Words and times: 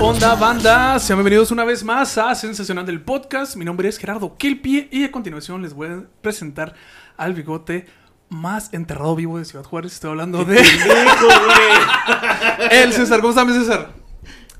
onda, 0.00 0.34
banda? 0.34 0.98
Sean 0.98 1.18
bienvenidos 1.18 1.50
una 1.50 1.64
vez 1.64 1.84
más 1.84 2.16
a 2.18 2.34
Sensacional 2.34 2.84
del 2.86 3.00
Podcast. 3.00 3.56
Mi 3.56 3.64
nombre 3.64 3.88
es 3.88 3.98
Gerardo 3.98 4.36
Kelpie 4.36 4.88
y 4.90 5.04
a 5.04 5.12
continuación 5.12 5.62
les 5.62 5.74
voy 5.74 5.88
a 5.88 6.02
presentar 6.22 6.74
al 7.16 7.34
bigote 7.34 7.86
más 8.28 8.72
enterrado 8.72 9.14
vivo 9.16 9.38
de 9.38 9.44
Ciudad 9.44 9.64
Juárez. 9.64 9.92
Estoy 9.94 10.10
hablando 10.10 10.44
de 10.44 10.58
el 12.70 12.92
César. 12.92 13.20
¿Cómo 13.20 13.30
estás, 13.30 13.46
mi 13.46 13.52
César? 13.54 13.90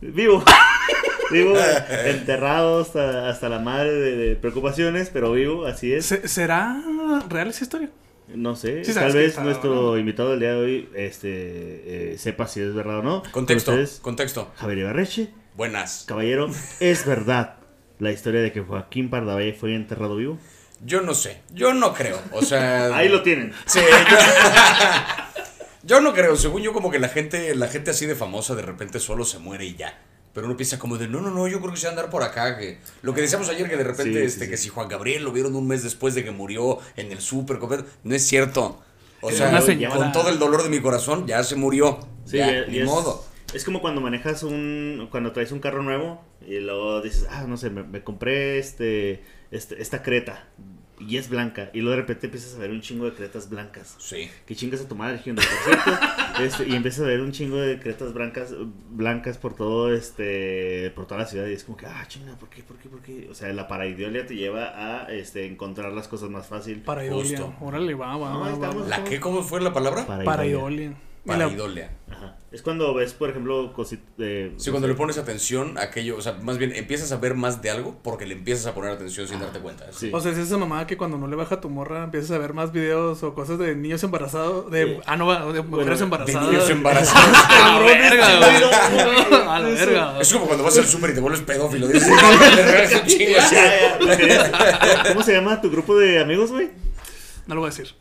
Vivo. 0.01 0.43
Vivo, 1.31 1.55
enterrado 2.07 2.81
hasta, 2.81 3.29
hasta 3.29 3.49
la 3.49 3.61
madre 3.61 3.93
de, 3.93 4.17
de 4.17 4.35
preocupaciones, 4.35 5.11
pero 5.13 5.31
vivo, 5.31 5.65
así 5.65 5.93
es. 5.93 6.07
¿Se- 6.07 6.27
¿Será 6.27 6.83
real 7.29 7.47
esa 7.47 7.63
historia? 7.63 7.89
No 8.35 8.57
sé, 8.57 8.85
Sí, 8.85 8.95
tal 8.95 9.13
vez 9.13 9.39
nuestro 9.39 9.99
invitado 9.99 10.31
del 10.31 10.41
día 10.41 10.53
de 10.53 10.57
hoy 10.61 10.89
este, 10.95 12.13
eh, 12.13 12.19
sepa 12.19 12.47
si 12.47 12.61
es 12.61 12.75
verdad 12.75 12.99
o 12.99 13.03
no. 13.03 13.23
Contexto, 13.33 13.73
ustedes, 13.73 13.99
contexto. 14.01 14.51
Javier 14.57 14.79
Ibarreche, 14.79 15.31
Buenas. 15.57 16.05
caballero, 16.07 16.49
¿es 16.81 17.05
verdad 17.07 17.57
la 17.99 18.13
historia 18.13 18.41
de 18.41 18.53
que 18.53 18.61
Joaquín 18.61 19.11
Pardavé 19.11 19.53
fue 19.53 19.75
enterrado 19.75 20.17
vivo? 20.17 20.39
Yo 20.85 21.03
no 21.03 21.13
sé, 21.15 21.43
yo 21.53 21.75
no 21.75 21.93
creo. 21.93 22.19
O 22.33 22.43
sea. 22.43 22.87
Ahí 22.97 23.09
lo 23.09 23.23
tienen. 23.23 23.53
Sí, 23.67 23.81
yo, 23.81 24.17
yo 25.83 26.01
no 26.01 26.15
creo. 26.15 26.37
Según 26.37 26.63
yo, 26.63 26.73
como 26.73 26.91
que 26.91 26.99
la 26.99 27.09
gente, 27.09 27.55
la 27.55 27.69
gente 27.69 27.91
así 27.91 28.07
de 28.07 28.15
famosa 28.15 28.55
de 28.55 28.63
repente 28.63 28.99
solo 29.01 29.25
se 29.25 29.39
muere 29.39 29.67
y 29.67 29.75
ya. 29.77 29.99
Pero 30.41 30.49
uno 30.49 30.57
piensa 30.57 30.79
como 30.79 30.97
de, 30.97 31.07
no, 31.07 31.21
no, 31.21 31.29
no, 31.31 31.47
yo 31.49 31.61
creo 31.61 31.71
que 31.71 31.77
se 31.79 31.85
va 31.87 31.91
a 31.91 31.93
andar 31.97 32.09
por 32.09 32.23
acá. 32.23 32.57
Que... 32.57 32.79
Lo 33.03 33.13
que 33.13 33.21
decíamos 33.21 33.51
ayer, 33.51 33.69
que 33.69 33.77
de 33.77 33.85
repente, 33.85 34.21
Sí, 34.21 34.25
este, 34.27 34.45
sí. 34.47 34.51
que 34.51 34.57
si 34.57 34.71
Juan 34.71 34.89
Gabriel 34.89 35.23
lo 35.23 35.33
vieron 35.33 35.55
un 35.55 35.67
mes 35.69 35.83
después 35.83 36.15
de 36.15 36.25
que 36.25 36.31
murió 36.31 36.79
en 36.97 37.13
el 37.13 37.21
súper, 37.21 37.59
comer- 37.59 37.85
no 38.05 38.15
es 38.15 38.27
cierto. 38.27 38.81
O 39.21 39.29
Es 39.29 39.37
sea, 39.37 39.61
señora. 39.61 39.95
con 39.95 40.13
todo 40.13 40.31
el 40.31 40.39
dolor 40.39 40.63
de 40.63 40.71
mi 40.71 40.81
corazón, 40.81 41.27
ya 41.27 41.45
se 41.45 41.57
murió. 41.57 42.01
Sí, 42.25 42.39
ya, 42.39 42.65
y 42.67 42.71
ni 42.71 42.79
es, 42.79 42.87
modo. 42.87 43.23
Es 43.53 43.65
como 43.67 43.83
cuando 43.83 44.01
manejas 44.01 44.43
un. 44.45 45.09
Cuando 45.11 45.33
traes 45.33 45.53
un 45.53 45.61
carro 45.61 45.83
nuevo 45.83 46.25
y 46.47 46.59
luego 46.61 47.03
dices, 47.03 47.27
ah, 47.29 47.45
no 47.47 47.59
sé, 47.59 47.69
me, 47.69 47.83
me 47.83 48.03
compré 48.03 48.59
este, 48.59 49.23
este. 49.51 49.83
Esta 49.83 50.03
creta 50.03 50.49
y 51.01 51.17
es 51.17 51.29
blanca. 51.29 51.71
Y 51.73 51.81
luego 51.81 51.93
de 51.93 52.03
repente 52.03 52.27
empiezas 52.27 52.55
a 52.55 52.59
ver 52.59 52.71
un 52.71 52.81
chingo 52.81 53.07
de 53.07 53.13
cretas 53.13 53.49
blancas. 53.49 53.97
Sí. 53.99 54.29
Que 54.47 54.55
chingas 54.55 54.83
a 54.83 54.89
tu 54.89 54.95
madre, 54.95 55.21
Hyundai, 55.25 55.45
por 55.47 55.59
cierto. 55.65 56.07
Este, 56.41 56.69
y 56.69 56.75
empiezas 56.75 57.03
a 57.03 57.09
ver 57.09 57.21
un 57.21 57.33
chingo 57.33 57.57
de 57.57 57.79
cretas 57.79 58.15
blancas, 58.15 58.55
blancas 58.91 59.37
por 59.37 59.55
todo, 59.55 59.93
este, 59.93 60.91
por 60.95 61.07
toda 61.07 61.21
la 61.21 61.27
ciudad. 61.27 61.47
Y 61.47 61.53
es 61.53 61.65
como 61.65 61.77
que, 61.77 61.87
ah, 61.87 62.05
chinga, 62.09 62.35
¿por 62.37 62.49
qué, 62.49 62.63
por 62.63 62.79
qué, 62.79 62.89
por 62.89 63.03
qué? 63.03 63.29
O 63.31 63.35
sea, 63.35 63.53
la 63.53 63.69
paraidolia 63.69 64.25
te 64.25 64.37
lleva 64.37 64.73
a, 64.75 65.13
este, 65.13 65.47
encontrar 65.47 65.93
las 65.93 66.09
cosas 66.09 66.31
más 66.31 66.47
fácil. 66.47 66.81
Para 66.81 67.05
Idolia. 67.05 67.39
Justo. 67.39 67.55
Órale, 67.61 67.95
va, 67.95 68.17
va, 68.17 68.33
No, 68.33 68.59
va. 68.59 68.75
¿La 68.87 69.05
qué? 69.05 69.21
¿Cómo 69.21 69.43
fue 69.43 69.61
la 69.61 69.73
palabra? 69.73 70.07
Para 70.07 70.47
Idolia. 70.47 70.95
Y 71.25 71.29
la- 71.29 71.35
Paraidolia. 71.39 71.91
Ajá. 72.11 72.37
Es 72.51 72.63
cuando 72.63 72.93
ves, 72.95 73.13
por 73.13 73.31
ejemplo, 73.31 73.73
cositas 73.73 74.05
de... 74.17 74.53
Sí, 74.57 74.71
cuando 74.71 74.89
le 74.89 74.95
pones 74.95 75.19
atención 75.19 75.79
a 75.79 75.83
aquello, 75.83 76.17
o 76.17 76.21
sea, 76.21 76.33
más 76.43 76.59
bien 76.59 76.75
empiezas 76.75 77.13
a 77.13 77.17
ver 77.19 77.35
más 77.37 77.63
de 77.63 77.71
algo 77.71 77.97
porque 78.03 78.27
le 78.27 78.35
empiezas 78.35 78.67
a 78.67 78.75
poner 78.75 78.91
atención 78.91 79.29
sin 79.29 79.39
darte 79.39 79.61
cuenta. 79.61 79.85
Sí. 79.93 80.11
O 80.13 80.21
sea, 80.21 80.33
es 80.33 80.39
esa 80.39 80.57
mamá 80.59 80.85
que 80.89 80.97
cuando 80.97 81.17
no 81.17 81.29
le 81.29 81.37
baja 81.37 81.61
tu 81.61 81.69
morra 81.69 82.03
empiezas 82.03 82.33
a 82.33 82.39
ver 82.39 82.53
más 82.53 82.73
videos 82.73 83.23
o 83.23 83.35
cosas 83.35 83.57
de 83.61 83.77
niños 83.77 84.03
embarazados, 84.03 84.69
de, 84.73 84.85
Sí. 84.97 84.99
ah, 85.07 85.17
no, 85.17 85.53
de 85.53 85.63
mujeres 85.63 86.01
embarazadas. 86.01 86.47
De 86.47 86.53
niños 86.53 86.71
embarazados. 86.71 87.37
¡Ah, 87.51 87.79
verga, 87.85 88.39
güey! 89.31 89.47
A 89.49 89.59
la 89.61 89.69
verga. 89.69 90.21
Es 90.21 90.33
como 90.33 90.47
cuando 90.47 90.65
vas 90.65 90.77
al 90.77 90.87
súper 90.87 91.11
y 91.11 91.15
te 91.15 91.21
vuelves 91.21 91.43
pedófilo. 91.43 91.87
Dices, 91.87 92.11
que- 93.07 93.37
¿Cómo 95.09 95.23
se 95.23 95.33
llama 95.35 95.61
tu 95.61 95.71
grupo 95.71 95.97
de 95.97 96.19
amigos, 96.21 96.51
güey? 96.51 96.71
No 97.47 97.55
lo 97.55 97.61
voy 97.61 97.69
a 97.69 97.71
decir. 97.71 97.95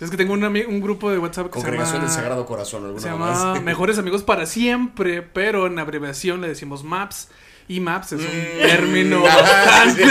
Es 0.00 0.10
que 0.10 0.16
tengo 0.16 0.32
un, 0.32 0.80
grupo 0.80 1.10
de 1.10 1.18
WhatsApp 1.18 1.46
que 1.48 1.58
se 1.58 1.64
Congregación 1.64 1.96
llama, 1.96 2.06
del 2.06 2.14
Sagrado 2.14 2.46
Corazón, 2.46 2.84
alguna 2.84 3.02
se 3.02 3.08
llama 3.08 3.52
así. 3.52 3.60
Mejores 3.64 3.98
Amigos 3.98 4.22
para 4.22 4.46
Siempre, 4.46 5.20
pero 5.22 5.66
en 5.66 5.78
abreviación 5.78 6.40
le 6.40 6.48
decimos 6.48 6.84
MAPS. 6.84 7.28
Y 7.68 7.80
MAPS 7.80 8.12
es 8.12 8.20
un 8.20 8.26
Mm. 8.26 8.66
término 8.66 9.22
Ah, 9.28 9.42
bastante... 9.42 10.04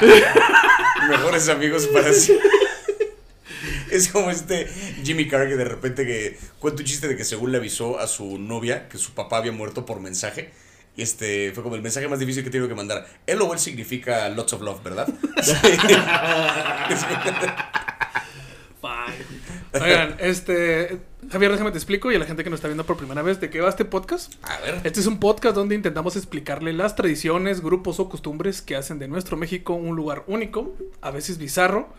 Mejores 1.08 1.48
amigos 1.48 1.86
para 1.88 2.12
sí. 2.12 2.36
Es 3.90 4.08
como 4.08 4.30
este 4.30 4.66
Jimmy 5.04 5.28
Carr 5.28 5.48
que 5.48 5.56
de 5.56 5.64
repente 5.64 6.06
que 6.06 6.38
cuenta 6.58 6.80
un 6.80 6.86
chiste 6.86 7.08
de 7.08 7.16
que 7.16 7.24
según 7.24 7.52
le 7.52 7.58
avisó 7.58 7.98
a 7.98 8.06
su 8.06 8.38
novia 8.38 8.88
que 8.88 8.98
su 8.98 9.12
papá 9.12 9.36
había 9.38 9.52
muerto 9.52 9.84
por 9.84 10.00
mensaje. 10.00 10.50
Y 10.96 11.02
este 11.02 11.52
fue 11.52 11.62
como 11.62 11.74
el 11.74 11.82
mensaje 11.82 12.08
más 12.08 12.18
difícil 12.18 12.44
que 12.44 12.50
tiene 12.50 12.68
que 12.68 12.74
mandar. 12.74 13.06
O 13.40 13.52
él 13.52 13.58
significa 13.58 14.28
lots 14.30 14.52
of 14.54 14.62
love, 14.62 14.82
¿verdad? 14.82 15.08
Sí. 15.42 15.54
Oigan, 19.74 20.16
este... 20.18 21.00
Javier, 21.30 21.52
déjame 21.52 21.70
te 21.70 21.78
explico 21.78 22.10
y 22.10 22.16
a 22.16 22.18
la 22.18 22.24
gente 22.26 22.42
que 22.42 22.50
nos 22.50 22.58
está 22.58 22.68
viendo 22.68 22.84
por 22.84 22.96
primera 22.96 23.22
vez 23.22 23.40
de 23.40 23.48
qué 23.48 23.60
va 23.60 23.68
este 23.68 23.84
podcast. 23.84 24.34
A 24.42 24.58
ver. 24.60 24.80
Este 24.84 25.00
es 25.00 25.06
un 25.06 25.18
podcast 25.20 25.54
donde 25.54 25.74
intentamos 25.76 26.16
explicarle 26.16 26.72
las 26.72 26.96
tradiciones, 26.96 27.60
grupos 27.62 28.00
o 28.00 28.08
costumbres 28.08 28.60
que 28.60 28.74
hacen 28.76 28.98
de 28.98 29.06
nuestro 29.08 29.36
México 29.36 29.74
un 29.74 29.94
lugar 29.94 30.24
único, 30.26 30.74
a 31.00 31.10
veces 31.12 31.38
bizarro, 31.38 31.92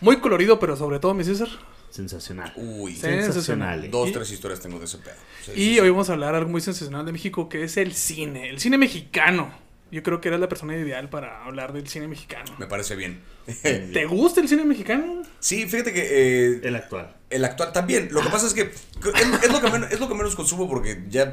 muy 0.00 0.16
colorido, 0.20 0.58
pero 0.58 0.74
sobre 0.76 0.98
todo, 1.00 1.12
mi 1.14 1.22
César. 1.22 1.48
Sensacional. 1.90 2.52
Uy. 2.56 2.96
Sensacional. 2.96 3.90
Dos, 3.90 4.08
Y- 4.08 4.12
tres 4.12 4.32
historias 4.32 4.60
tengo 4.60 4.78
de 4.78 4.86
ese 4.86 4.96
pedo. 4.98 5.14
Sí, 5.44 5.50
Y 5.50 5.54
sí, 5.54 5.74
sí. 5.74 5.80
hoy 5.80 5.90
vamos 5.90 6.08
a 6.08 6.14
hablar 6.14 6.34
algo 6.34 6.50
muy 6.50 6.62
sensacional 6.62 7.04
de 7.04 7.12
México, 7.12 7.50
que 7.50 7.64
es 7.64 7.76
el 7.76 7.92
cine, 7.92 8.48
el 8.48 8.58
cine 8.58 8.78
mexicano. 8.78 9.52
Yo 9.92 10.02
creo 10.02 10.22
que 10.22 10.28
eres 10.28 10.40
la 10.40 10.48
persona 10.48 10.74
ideal 10.74 11.10
para 11.10 11.44
hablar 11.44 11.74
del 11.74 11.86
cine 11.86 12.08
mexicano. 12.08 12.50
Me 12.58 12.66
parece 12.66 12.96
bien. 12.96 13.20
¿Te 13.62 14.06
gusta 14.06 14.40
el 14.40 14.48
cine 14.48 14.64
mexicano? 14.64 15.20
Sí, 15.38 15.66
fíjate 15.66 15.92
que 15.92 16.00
eh, 16.00 16.60
El 16.64 16.76
actual. 16.76 17.14
El 17.28 17.44
actual 17.44 17.72
también. 17.74 18.08
Lo 18.10 18.22
que 18.22 18.30
pasa 18.30 18.46
es 18.46 18.54
que 18.54 18.62
es, 18.62 19.44
es 19.44 19.52
lo 19.52 19.60
que 19.60 19.70
menos, 19.70 19.92
es 19.92 20.00
lo 20.00 20.08
que 20.08 20.14
menos 20.14 20.34
consumo 20.34 20.66
porque 20.66 21.04
ya 21.10 21.30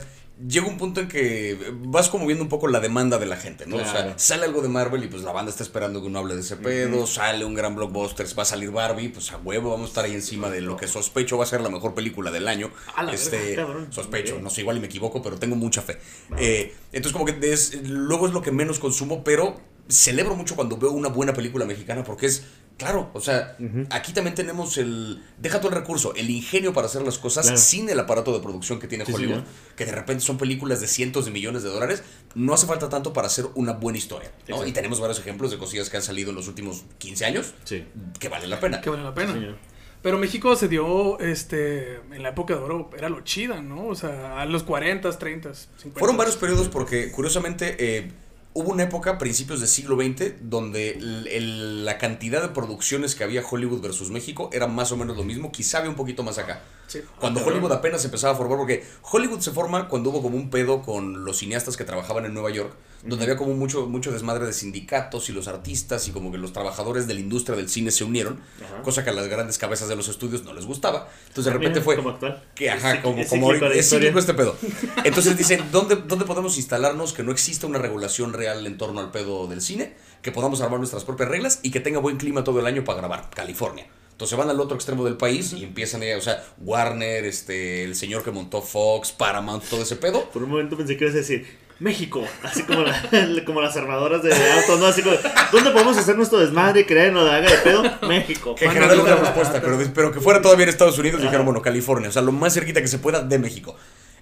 llega 0.48 0.68
un 0.68 0.78
punto 0.78 1.02
en 1.02 1.08
que 1.08 1.58
vas 1.86 2.10
como 2.10 2.26
viendo 2.26 2.44
un 2.44 2.50
poco 2.50 2.68
la 2.68 2.80
demanda 2.80 3.18
de 3.18 3.26
la 3.26 3.36
gente, 3.36 3.66
¿no? 3.66 3.78
O 3.78 3.86
sea, 3.86 4.18
sale 4.18 4.46
algo 4.46 4.62
de 4.62 4.70
Marvel 4.70 5.04
y 5.04 5.08
pues 5.08 5.24
la 5.24 5.32
banda 5.32 5.52
está 5.52 5.64
esperando 5.64 6.02
que 6.02 6.08
uno 6.08 6.20
hable 6.20 6.36
de 6.36 6.42
ese 6.42 6.56
pedo, 6.56 7.06
sale 7.08 7.44
un 7.46 7.54
gran 7.54 7.76
blockbuster, 7.76 8.26
va 8.38 8.44
a 8.44 8.46
salir 8.46 8.72
Barbie, 8.72 9.10
pues 9.10 9.32
a 9.32 9.38
huevo 9.38 9.72
vamos 9.72 9.88
a 9.88 9.90
estar 9.90 10.06
ahí 10.06 10.14
encima 10.14 10.50
de 10.50 10.62
lo 10.62 10.78
que 10.78 10.88
sospecho 10.88 11.38
va 11.38 11.44
a 11.44 11.48
ser 11.48 11.62
la 11.62 11.70
mejor 11.70 11.94
película 11.94 12.32
del 12.32 12.48
año. 12.48 12.72
A 12.96 13.04
la 13.04 13.14
este, 13.14 13.38
verga, 13.38 13.66
cabrón. 13.66 13.92
sospecho, 13.92 14.40
no 14.40 14.50
sé, 14.50 14.62
igual 14.62 14.78
y 14.78 14.80
me 14.80 14.88
equivoco, 14.88 15.22
pero 15.22 15.38
tengo 15.38 15.56
mucha 15.56 15.82
fe. 15.82 16.00
Eh, 16.38 16.74
entonces 16.92 17.14
como 17.14 17.26
que 17.26 17.38
es, 17.52 17.82
luego 17.88 18.28
es 18.28 18.34
lo 18.34 18.42
que 18.42 18.52
menos 18.52 18.80
consumo, 18.80 19.24
pero 19.24 19.60
celebro 19.90 20.36
mucho 20.36 20.56
cuando 20.56 20.78
veo 20.78 20.92
una 20.92 21.10
buena 21.10 21.34
película 21.34 21.66
mexicana 21.66 22.04
porque 22.04 22.28
es, 22.28 22.44
claro, 22.80 23.12
o 23.14 23.22
sea, 23.22 23.56
aquí 23.92 24.12
también 24.14 24.34
tenemos 24.34 24.78
el, 24.80 25.24
deja 25.38 25.60
todo 25.60 25.70
el 25.70 25.76
recurso, 25.76 26.16
el 26.16 26.30
ingenio 26.32 26.74
para 26.74 26.88
hacer 26.88 27.04
las 27.04 27.20
cosas 27.20 27.46
Claro. 27.46 27.60
sin 27.60 27.88
el 27.90 28.00
aparato 28.00 28.34
de 28.34 28.40
producción 28.40 28.80
que 28.80 28.88
tiene 28.88 29.06
Sí, 29.06 29.14
Hollywood, 29.14 29.44
que 29.76 29.86
de 29.86 29.92
repente 29.92 30.24
son 30.24 30.38
películas 30.40 30.82
de 30.82 30.88
cientos 30.88 31.26
de 31.26 31.32
millones 31.32 31.62
de 31.62 31.70
dólares, 31.70 32.02
no 32.34 32.56
hace 32.56 32.66
falta 32.66 32.90
tanto 32.90 33.14
para 33.14 33.28
hacer 33.28 33.46
una 33.54 33.74
buena 33.74 34.00
historia. 34.00 34.32
¿no? 34.48 34.66
Y 34.66 34.72
tenemos 34.72 35.00
varios 35.00 35.20
ejemplos 35.20 35.52
de 35.52 35.60
cosillas 35.60 35.90
que 35.92 35.98
han 35.98 36.04
salido 36.04 36.32
en 36.32 36.36
los 36.38 36.48
últimos 36.48 36.86
15 36.98 37.26
años 37.26 37.54
Sí. 37.66 37.86
que 38.20 38.30
valen 38.30 38.50
la 38.50 38.60
pena. 38.60 38.82
Que 38.82 38.90
vale 38.90 39.04
la 39.04 39.14
pena. 39.14 39.58
Pero 40.02 40.18
México 40.18 40.56
se 40.56 40.70
dio, 40.70 41.20
este, 41.20 41.96
en 41.98 42.24
la 42.24 42.30
época 42.30 42.56
de 42.56 42.62
oro, 42.62 42.90
era 42.98 43.10
lo 43.10 43.20
chida, 43.22 43.62
¿no? 43.62 43.88
O 43.88 43.96
sea, 43.96 44.40
a 44.40 44.46
los 44.46 44.64
40, 44.64 45.12
30, 45.20 45.54
50. 45.54 46.00
Fueron 46.00 46.16
varios 46.16 46.38
periodos 46.38 46.70
porque, 46.70 47.12
curiosamente, 47.12 47.76
eh, 47.78 48.10
hubo 48.54 48.72
una 48.72 48.84
época, 48.84 49.18
principios 49.18 49.60
del 49.60 49.70
siglo 49.70 49.96
XX, 49.96 50.34
donde 50.42 50.92
el- 50.92 51.28
el- 51.28 51.86
la 51.86 51.98
cantidad 51.98 52.42
de 52.42 52.50
producciones 52.50 53.16
que 53.16 53.24
había 53.24 53.44
Hollywood 53.46 53.82
versus 53.82 54.10
México 54.10 54.50
era 54.54 54.68
más 54.68 54.92
o 54.92 54.98
menos 54.98 55.16
lo 55.16 55.24
mismo, 55.24 55.52
quizá 55.52 55.78
había 55.80 55.90
un 55.90 55.96
poquito 55.96 56.24
más 56.24 56.38
acá. 56.38 56.62
Sí. 56.88 57.02
Cuando 57.20 57.46
Hollywood 57.46 57.72
apenas 57.72 58.04
empezaba 58.06 58.34
a 58.34 58.36
formar, 58.36 58.58
porque 58.58 58.84
Hollywood 59.04 59.40
se 59.42 59.52
forma 59.52 59.88
cuando 59.88 60.10
hubo 60.10 60.22
como 60.22 60.36
un 60.36 60.50
pedo 60.50 60.82
con 60.82 61.24
los 61.24 61.38
cineastas 61.38 61.78
que 61.78 61.84
trabajaban 61.84 62.26
en 62.26 62.34
Nueva 62.34 62.50
York, 62.50 62.74
donde 63.04 63.24
había 63.24 63.38
como 63.38 63.54
mucho, 63.54 63.86
mucho 63.88 64.12
desmadre 64.12 64.46
de 64.46 64.54
sindicatos 64.54 65.30
y 65.30 65.32
los 65.32 65.48
artistas 65.48 66.08
y 66.08 66.12
como 66.12 66.32
que 66.32 66.38
los 66.38 66.52
trabajadores 66.52 67.08
de 67.08 67.14
la 67.14 67.22
industria 67.22 67.56
del 67.56 67.70
cine 67.70 67.92
se 67.92 68.04
unieron, 68.04 68.42
Ajá. 68.64 68.82
cosa 68.82 69.04
que 69.04 69.10
a 69.10 69.14
las 69.14 69.28
grandes 69.28 69.58
cabezas 69.58 69.88
de 69.88 69.96
los 69.96 70.10
estudios 70.10 70.44
no 70.44 70.54
les 70.54 70.66
gustaba. 70.66 71.10
Entonces 71.28 71.46
de 71.46 71.52
repente 71.52 71.82
fue... 71.82 71.96
Como 71.96 72.10
actual. 72.10 72.44
Que 72.56 72.70
ajá, 72.70 72.96
Es 72.96 73.02
como, 73.02 73.16
cíclico, 73.24 73.36
como 73.36 73.54
es 73.54 73.94
es 73.94 73.94
este 73.94 74.34
pedo. 74.34 74.56
Entonces 75.04 75.38
dicen, 75.38 75.64
¿dónde, 75.72 75.96
¿dónde 75.96 76.26
podemos 76.26 76.58
instalarnos 76.58 77.14
que 77.14 77.24
no 77.24 77.32
exista 77.32 77.68
una 77.68 77.80
regulación 77.80 78.34
real 78.34 78.66
en 78.68 78.78
torno 78.78 79.00
al 79.00 79.12
pedo 79.12 79.48
del 79.48 79.62
cine? 79.62 79.96
Que 80.22 80.32
podamos 80.32 80.60
armar 80.62 80.80
nuestras 80.80 81.06
propias 81.06 81.30
reglas 81.30 81.60
y 81.64 81.72
que 81.72 81.80
tenga 81.80 82.00
buen 82.00 82.18
clima 82.18 82.44
todo 82.44 82.60
el 82.60 82.66
año 82.66 82.84
para 82.84 83.00
grabar, 83.00 83.30
California. 83.30 83.88
Entonces 84.12 84.38
van 84.38 84.50
al 84.50 84.60
otro 84.60 84.76
extremo 84.76 85.06
del 85.06 85.16
país 85.16 85.54
y 85.54 85.64
empiezan, 85.64 86.04
a, 86.04 86.18
o 86.18 86.22
sea, 86.22 86.44
Warner, 86.58 87.24
este, 87.24 87.86
el 87.86 87.96
señor 87.96 88.22
que 88.22 88.32
montó 88.32 88.62
Fox, 88.62 89.14
Paramount, 89.14 89.64
todo 89.64 89.84
ese 89.84 89.96
pedo. 89.96 90.30
Por 90.32 90.44
un 90.44 90.50
momento 90.50 90.76
pensé 90.76 90.98
que 90.98 91.06
ibas 91.06 91.16
a 91.16 91.20
decir 91.20 91.48
México, 91.80 92.26
así 92.44 92.64
como, 92.64 92.82
la- 92.82 93.10
como 93.46 93.62
las 93.62 93.76
armadoras 93.78 94.22
de 94.22 94.34
autos, 94.34 94.80
¿no? 94.80 94.86
Así 94.88 95.02
como, 95.02 95.16
¿dónde 95.52 95.72
podemos 95.72 95.98
hacer 95.98 96.16
nuestro 96.18 96.40
desmadre 96.40 96.82
y 96.82 96.84
crear 96.86 97.12
no 97.14 97.22
haga 97.22 97.50
de 97.50 97.58
pedo? 97.60 97.84
México. 98.08 98.56
Que 98.56 98.66
la- 98.66 98.94
una 99.02 99.16
respuesta, 99.16 99.62
pero, 99.62 99.78
pero 99.94 100.12
que 100.12 100.20
fuera 100.20 100.42
todavía 100.42 100.64
en 100.64 100.70
Estados 100.70 100.98
Unidos, 100.98 101.22
dijeron, 101.22 101.46
bueno, 101.46 101.62
California, 101.62 102.10
o 102.10 102.12
sea, 102.12 102.22
lo 102.22 102.32
más 102.34 102.54
cerquita 102.54 102.82
que 102.82 102.88
se 102.88 103.00
pueda 103.00 103.22
de 103.22 103.40
México. 103.40 103.76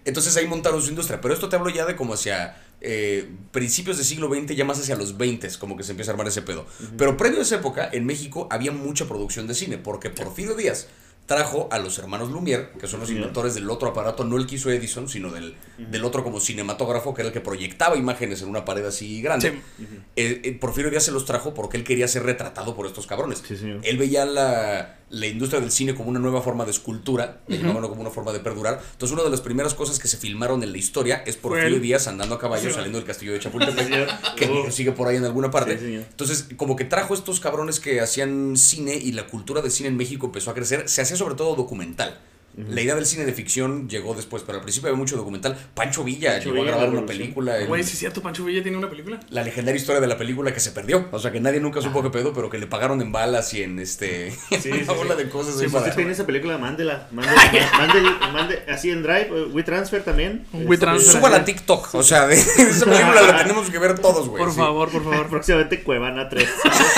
Entonces 0.06 0.38
ahí 0.38 0.48
montaron 0.48 0.82
su 0.82 0.90
industria, 0.90 1.20
pero 1.20 1.34
esto 1.34 1.50
te 1.50 1.58
hablo 1.58 1.70
ya 1.70 1.86
de 1.86 1.98
como 1.98 2.14
hacia 2.14 2.56
eh, 2.80 3.28
principios 3.52 3.98
del 3.98 4.06
siglo 4.06 4.30
XX, 4.30 4.56
ya 4.56 4.64
más 4.64 4.80
hacia 4.80 4.96
los 4.96 5.18
20, 5.18 5.50
como 5.60 5.76
que 5.76 5.84
se 5.84 5.92
empieza 5.92 6.12
a 6.12 6.14
armar 6.14 6.28
ese 6.28 6.42
pedo. 6.44 6.66
Pero 6.98 7.18
previo 7.18 7.40
a 7.40 7.42
esa 7.42 7.56
época, 7.56 7.90
en 7.92 8.06
México 8.06 8.48
había 8.50 8.72
mucha 8.72 9.06
producción 9.06 9.48
de 9.48 9.54
cine, 9.56 9.78
porque 9.78 10.10
Porfirio 10.10 10.56
Díaz 10.56 10.88
trajo 11.28 11.68
a 11.72 11.78
los 11.78 12.00
hermanos 12.00 12.30
Lumière, 12.30 12.72
que 12.80 12.88
son 12.88 13.02
los 13.02 13.12
inventores 13.12 13.54
del 13.54 13.70
otro 13.70 13.90
aparato, 13.90 14.24
no 14.24 14.38
el 14.38 14.48
que 14.48 14.56
hizo 14.56 14.72
Edison, 14.72 15.10
sino 15.10 15.30
del, 15.30 15.56
del 15.78 16.06
otro 16.06 16.24
como 16.24 16.40
cinematógrafo, 16.40 17.14
que 17.14 17.22
era 17.22 17.28
el 17.28 17.34
que 17.34 17.42
proyectaba 17.42 17.98
imágenes 17.98 18.42
en 18.42 18.50
una 18.50 18.64
pared 18.66 18.86
así 18.86 19.22
grande. 19.22 19.52
Sí. 19.52 19.86
Eh, 20.16 20.42
eh, 20.44 20.52
Porfirio 20.54 20.90
Díaz 20.90 21.04
se 21.04 21.12
los 21.12 21.26
trajo 21.26 21.54
porque 21.54 21.78
él 21.78 21.84
quería 21.84 22.08
ser 22.08 22.24
retratado 22.24 22.76
por 22.76 22.88
estos 22.88 23.06
cabrones. 23.08 23.44
Sí, 23.46 23.58
señor. 23.58 23.82
Él 23.84 23.98
veía 23.98 24.26
la, 24.26 24.97
la 25.10 25.26
industria 25.26 25.62
del 25.62 25.72
cine 25.72 25.96
como 25.96 26.10
una 26.10 26.20
nueva 26.20 26.42
forma 26.42 26.66
de 26.66 26.72
escultura, 26.72 27.40
le 27.48 27.58
llamaban 27.60 27.88
como 27.90 28.02
una 28.02 28.10
forma 28.10 28.34
de 28.34 28.40
perdurar. 28.42 28.82
Entonces, 28.92 29.14
una 29.14 29.24
de 29.24 29.30
las 29.30 29.40
primeras 29.42 29.74
cosas 29.74 30.00
que 30.00 30.08
se 30.10 30.18
filmaron 30.18 30.64
en 30.64 30.72
la 30.74 30.78
historia 30.78 31.24
es 31.26 31.38
Porfirio 31.38 31.78
él. 31.78 31.82
Díaz 31.82 32.08
andando 32.08 32.36
a 32.36 32.40
caballo 32.40 32.68
Sí. 32.70 32.76
saliendo 32.76 32.98
del 32.98 33.08
castillo 33.08 33.32
de 33.34 33.40
Chapultepec, 33.40 34.36
que 34.36 34.46
Oh. 34.50 34.70
sigue 34.72 34.92
por 34.92 35.08
ahí 35.08 35.16
en 35.16 35.24
alguna 35.26 35.50
parte. 35.50 35.78
Sí. 35.80 35.96
Entonces, 35.96 36.48
como 36.58 36.76
que 36.76 36.84
trajo 36.84 37.14
estos 37.14 37.40
cabrones 37.40 37.80
que 37.80 38.02
hacían 38.02 38.58
cine 38.58 38.96
y 38.96 39.14
la 39.14 39.28
cultura 39.28 39.62
de 39.62 39.70
cine 39.70 39.88
en 39.90 39.96
México 39.98 40.26
empezó 40.26 40.52
a 40.52 40.54
crecer. 40.54 40.90
Se 40.90 41.02
hacía 41.02 41.16
sobre 41.16 41.36
todo 41.36 41.56
documental. 41.56 42.20
La 42.58 42.82
idea 42.82 42.96
del 42.96 43.06
cine 43.06 43.24
de 43.26 43.34
ficción 43.34 43.88
llegó 43.88 44.16
después, 44.16 44.42
pero 44.44 44.58
al 44.58 44.64
principio 44.64 44.90
había 44.90 44.98
mucho 44.98 45.16
documental. 45.16 45.56
Pancho 45.76 46.04
Villa 46.04 46.32
Pancho 46.34 46.50
llegó 46.50 46.64
Villa, 46.64 46.74
a 46.74 46.78
grabar 46.80 46.98
una 46.98 47.06
película. 47.06 47.60
en- 47.60 47.68
Güey, 47.68 47.84
si 47.84 47.92
es 47.94 48.00
cierto, 48.00 48.22
Pancho 48.24 48.44
Villa 48.46 48.64
tiene 48.64 48.78
una 48.78 48.90
película. 48.90 49.20
la 49.30 49.44
legendaria 49.44 49.80
historia 49.80 50.02
de 50.02 50.08
la 50.08 50.18
película 50.18 50.52
que 50.52 50.60
se 50.60 50.72
perdió. 50.72 51.08
O 51.12 51.20
sea, 51.20 51.32
que 51.32 51.40
nadie 51.40 51.60
nunca 51.60 51.82
supo 51.82 52.02
qué 52.02 52.10
pedo, 52.10 52.34
pero 52.34 52.50
que 52.50 52.58
le 52.58 52.66
pagaron 52.66 53.00
en 53.02 53.12
balas 53.12 53.54
y 53.54 53.62
en 53.62 53.78
este. 53.78 54.32
Sí, 54.32 54.70
una 54.72 54.80
sí, 54.80 54.84
bola 54.88 55.16
sí. 55.16 55.24
de 55.24 55.30
cosas 55.30 55.56
para- 55.72 55.84
usted 55.84 55.96
tiene 55.96 56.12
esa 56.14 56.26
película, 56.26 56.58
mándela. 56.58 57.08
Mándela, 57.12 57.70
mándela, 57.78 58.30
mande, 58.34 58.64
así 58.68 58.90
en 58.90 59.04
Drive, 59.04 59.30
eh, 59.32 59.44
WeTransfer 59.54 60.04
también. 60.04 60.48
WeTransfer. 60.52 61.14
Súbala 61.20 61.38
a 61.38 61.46
TikTok. 61.46 61.94
O 61.94 62.02
sea, 62.02 62.26
de, 62.26 62.36
esa 62.36 62.86
película 62.86 63.22
la 63.22 63.38
tenemos 63.44 63.70
que 63.70 63.78
ver 63.78 64.00
todos, 64.00 64.28
güey. 64.30 64.44
Por 64.44 64.52
sí. 64.52 64.58
favor, 64.58 64.90
por 64.90 65.04
favor. 65.04 65.28
Próximamente 65.30 65.84
Cuevana 65.84 66.28
3. 66.28 66.48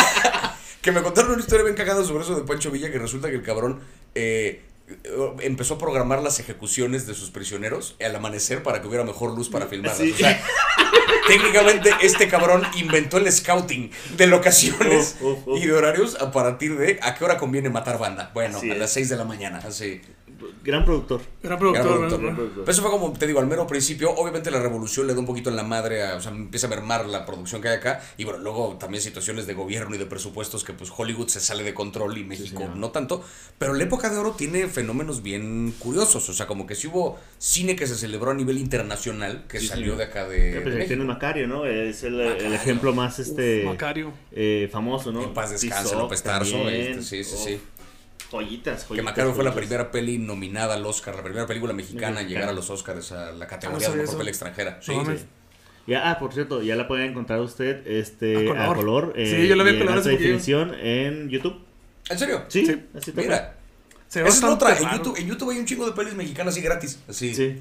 Que 0.81 0.94
me 0.94 1.01
contaron 1.01 1.31
una 1.33 1.41
historia 1.41 1.65
bien 1.65 1.75
cagada 1.75 2.06
sobre 2.06 2.23
eso 2.23 2.35
de 2.35 2.44
Pancho 2.47 2.71
Villa, 2.71 2.89
que 2.89 2.97
resulta 2.97 3.29
que 3.29 3.35
el 3.35 3.41
cabrón 3.44 3.81
eh, 4.15 4.63
empezó 5.41 5.75
a 5.75 5.77
programar 5.77 6.21
las 6.21 6.39
ejecuciones 6.39 7.07
de 7.07 7.13
sus 7.13 7.31
prisioneros 7.31 7.95
al 8.03 8.15
amanecer 8.15 8.63
para 8.63 8.81
que 8.81 8.88
hubiera 8.88 9.03
mejor 9.03 9.36
luz 9.36 9.50
para 9.50 9.68
filmarlas. 9.68 9.97
Sí. 9.97 10.12
O 10.12 10.18
sea, 10.18 10.41
técnicamente 11.27 11.91
este 12.01 12.27
cabrón 12.27 12.63
inventó 12.77 13.18
el 13.18 13.31
scouting 13.31 13.91
de 14.18 14.27
locaciones 14.27 15.18
y 15.56 15.65
de 15.65 15.74
horarios 15.74 16.15
a 16.19 16.31
partir 16.31 16.77
de 16.77 17.00
a 17.01 17.15
qué 17.15 17.25
hora 17.25 17.38
conviene 17.38 17.69
matar 17.69 17.97
banda. 18.00 18.31
Bueno, 18.33 18.57
Así 18.57 18.71
a 18.71 18.75
las 18.75 18.91
6 18.91 19.09
de 19.09 19.15
la 19.15 19.25
mañana, 19.25 19.59
así. 19.65 20.01
Gran 20.63 20.86
productor. 20.86 21.21
Gran 21.44 21.57
productor, 21.59 22.00
gran 22.09 22.36
productor. 22.36 22.63
Pero 22.65 22.71
eso 22.71 22.81
fue 22.81 22.91
como 22.91 23.12
te 23.13 23.27
digo, 23.27 23.39
al 23.39 23.47
mero 23.47 23.65
principio. 23.68 24.12
Obviamente 24.12 24.51
la 24.51 24.59
revolución 24.59 25.07
le 25.07 25.13
da 25.13 25.19
un 25.19 25.25
poquito 25.25 25.50
en 25.50 25.56
la 25.56 25.63
madre, 25.63 26.03
a- 26.06 26.15
o 26.15 26.21
sea, 26.21 26.31
empieza 26.31 26.68
a 26.68 26.69
mermar 26.69 27.06
la 27.07 27.25
producción 27.25 27.62
que 27.62 27.69
hay 27.69 27.77
acá. 27.77 28.01
Y 28.18 28.24
bueno, 28.24 28.39
luego 28.39 28.77
también 28.80 29.01
situaciones 29.03 29.47
de 29.47 29.53
gobierno 29.53 29.95
y 29.95 29.97
de 29.97 30.06
presupuestos 30.06 30.63
que 30.63 30.74
pues 30.74 30.91
Hollywood 30.95 31.27
se 31.27 31.39
sale 31.39 31.63
de 31.63 31.74
control 31.74 32.18
y 32.18 32.24
México 32.24 32.69
no 32.75 32.91
tanto. 32.91 33.24
Pero 33.57 33.74
la 33.74 33.83
época 33.83 34.09
de 34.09 34.18
oro 34.18 34.31
tiene 34.31 34.68
fenómenos 34.68 35.24
bien 35.24 35.74
curiosos. 35.80 36.27
O 36.30 36.33
sea, 36.33 36.47
como 36.47 36.65
que 36.68 36.75
si 36.75 36.88
hubo 36.88 37.18
cine 37.38 37.75
que 37.75 37.88
se 37.88 37.95
celebró 37.95 38.31
a 38.31 38.33
nivel 38.33 38.57
internacional 38.57 39.45
que 39.47 39.59
Sí, 39.59 39.68
salió 39.68 39.95
de 39.95 40.03
acá 40.06 40.27
de. 40.27 40.38
Que, 40.38 40.44
de 40.56 40.62
pues, 40.62 40.74
México. 40.75 40.88
tiene 40.88 41.03
Macario, 41.06 41.47
¿no? 41.47 41.65
Es 41.65 42.03
el, 42.03 42.19
ejemplo 42.21 42.94
más 42.94 43.19
este 43.19 43.63
Macario. 43.65 44.12
eh, 44.31 44.69
famoso, 44.71 45.12
¿no? 45.12 45.24
En 45.24 45.33
paz 45.33 45.51
descanse, 45.51 45.95
López 45.95 46.21
Tarso, 46.24 46.57
también. 46.57 47.00
este, 47.00 47.03
sí, 47.03 47.24
sí, 47.24 47.35
sí. 47.38 47.59
Joyitas, 48.31 48.81
joyitas. 48.87 48.95
Que 48.95 49.01
Macario 49.01 49.33
fue 49.33 49.43
la 49.43 49.53
primera 49.53 49.91
peli 49.91 50.17
nominada 50.17 50.75
al 50.75 50.85
Oscar, 50.85 51.15
la 51.15 51.23
primera 51.23 51.47
película 51.47 51.73
mexicana 51.73 52.21
en 52.21 52.27
llegar 52.27 52.49
a 52.49 52.53
los 52.53 52.69
Oscars, 52.69 53.11
a 53.11 53.31
la 53.31 53.45
Ah, 53.45 53.47
categoría 53.47 53.87
no 53.89 53.95
de 53.95 54.01
mejor 54.01 54.17
peli 54.17 54.29
extranjera. 54.29 54.79
Sí, 54.81 54.93
sí. 55.05 55.25
Ya, 55.87 56.11
ah, 56.11 56.19
por 56.19 56.33
cierto, 56.33 56.61
ya 56.61 56.75
la 56.75 56.87
pueden 56.87 57.09
encontrar 57.11 57.39
usted 57.39 57.85
este, 57.87 58.35
A 58.55 58.63
a 58.65 58.67
color. 58.67 58.75
color. 58.77 59.13
eh, 59.15 59.25
Sí, 59.41 59.47
yo 59.47 59.55
la 59.55 59.63
vi 59.63 59.71
a 59.71 59.73
en 59.73 59.79
color 59.79 60.03
definición 60.03 60.75
en 60.79 61.29
YouTube. 61.29 61.55
¿En 62.09 62.19
serio? 62.19 62.43
Sí, 62.47 62.65
Sí. 62.65 62.79
así 62.95 63.11
tal 63.11 63.23
Mira, 63.23 63.55
Se 64.07 64.19
esa 64.21 64.29
es 64.29 64.43
otra. 64.43 64.77
En. 64.77 64.89
YouTube, 64.97 65.17
en 65.17 65.27
YouTube 65.27 65.49
hay 65.51 65.57
un 65.59 65.65
chingo 65.65 65.85
de 65.87 65.93
pelis 65.93 66.13
mexicanas 66.13 66.53
así 66.53 66.61
gratis. 66.63 66.99
Así. 67.07 67.33
Sí. 67.33 67.59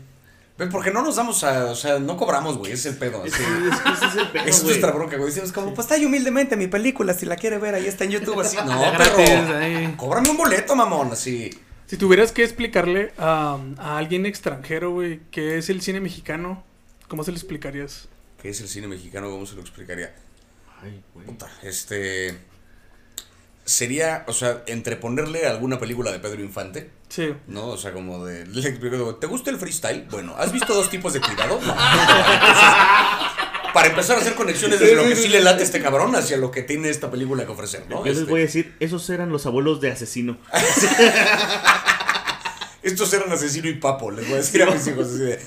Porque 0.67 0.91
no 0.91 1.03
nos 1.03 1.17
damos 1.17 1.45
a. 1.45 1.67
O 1.67 1.75
sea, 1.77 2.01
no 2.01 2.17
cobramos, 2.17 2.59
güey. 2.59 2.73
Ese 2.73 2.89
es 2.89 2.95
el 2.95 2.99
pedo. 2.99 3.25
Es 3.25 3.33
es 3.33 3.39
que 3.39 3.45
ese 3.45 4.07
es 4.07 4.15
el 4.17 4.29
pedo, 4.29 4.45
es 4.47 4.65
nuestra 4.65 4.91
bronca, 4.91 5.17
güey. 5.17 5.29
Decimos 5.29 5.53
como, 5.53 5.73
pues 5.73 5.87
está 5.87 5.95
ahí 5.95 6.05
humildemente 6.05 6.57
mi 6.57 6.67
película. 6.67 7.15
Si 7.15 7.27
la 7.27 7.37
quiere 7.37 7.59
ver, 7.59 7.75
ahí 7.77 7.87
está 7.87 8.05
en 8.05 8.11
YouTube. 8.11 8.41
Así. 8.41 8.57
No, 8.57 8.73
ahí. 8.83 9.95
Cóbrame 9.97 10.31
un 10.31 10.37
boleto, 10.37 10.75
mamón. 10.75 11.13
Así. 11.13 11.51
Si 11.87 11.97
tuvieras 11.97 12.33
que 12.33 12.43
explicarle 12.43 13.13
a, 13.19 13.59
a 13.79 13.99
alguien 13.99 14.27
extranjero, 14.27 14.91
güey, 14.91 15.21
qué 15.31 15.57
es 15.59 15.71
el 15.71 15.81
cine 15.81 16.01
mexicano, 16.01 16.65
¿cómo 17.07 17.25
se 17.25 17.31
lo 17.31 17.37
explicarías? 17.37 18.09
¿Qué 18.43 18.51
es 18.51 18.61
el 18.61 18.69
cine 18.69 18.89
mexicano? 18.89 19.31
¿Cómo 19.31 19.47
se 19.47 19.55
lo 19.55 19.61
explicaría? 19.63 20.15
Ay, 20.83 21.03
güey. 21.15 21.27
Puta, 21.27 21.49
este. 21.63 22.37
Sería, 23.69 24.25
o 24.27 24.33
sea, 24.33 24.63
entre 24.67 24.97
ponerle 24.97 25.47
alguna 25.47 25.79
película 25.79 26.11
de 26.11 26.19
Pedro 26.21 26.43
Infante, 26.43 26.91
Sí. 27.11 27.35
¿no? 27.49 27.67
O 27.67 27.77
sea, 27.77 27.93
como 27.93 28.25
de. 28.25 28.47
le 28.47 28.67
explico, 28.69 29.17
¿Te 29.17 29.27
gusta 29.27 29.51
el 29.51 29.59
freestyle? 29.59 30.07
Bueno, 30.11 30.35
¿has 30.39 30.53
visto 30.53 30.73
dos 30.75 30.89
tipos 30.89 31.13
de 31.13 31.21
cuidado? 31.21 31.61
No. 31.67 31.73
Entonces, 31.73 32.65
para 33.75 33.89
empezar 33.89 34.17
a 34.17 34.21
hacer 34.23 34.35
conexiones 34.35 34.81
desde 34.81 34.95
lo 34.95 35.03
que 35.05 35.15
sí 35.15 35.29
le 35.29 35.43
late 35.43 35.63
este 35.63 35.83
cabrón 35.83 36.17
hacia 36.17 36.39
lo 36.39 36.51
que 36.51 36.63
tiene 36.63 36.89
esta 36.89 37.11
película 37.11 37.45
que 37.45 37.53
ofrecer, 37.53 37.85
¿no? 37.91 37.99
Yo 37.99 38.05
les 38.07 38.19
Este, 38.21 38.31
voy 38.31 38.41
a 38.41 38.45
decir, 38.45 38.75
esos 38.81 39.09
eran 39.11 39.29
los 39.29 39.45
abuelos 39.45 39.83
de 39.83 39.91
asesino. 39.93 40.39
Estos 42.83 43.13
eran 43.13 43.31
asesino 43.31 43.69
y 43.69 43.75
papo, 43.75 44.11
les 44.11 44.25
voy 44.27 44.35
a 44.35 44.37
decir 44.39 44.63
a 44.63 44.71
mis 44.71 44.87
hijos. 44.87 45.09
así 45.09 45.19
de, 45.19 45.39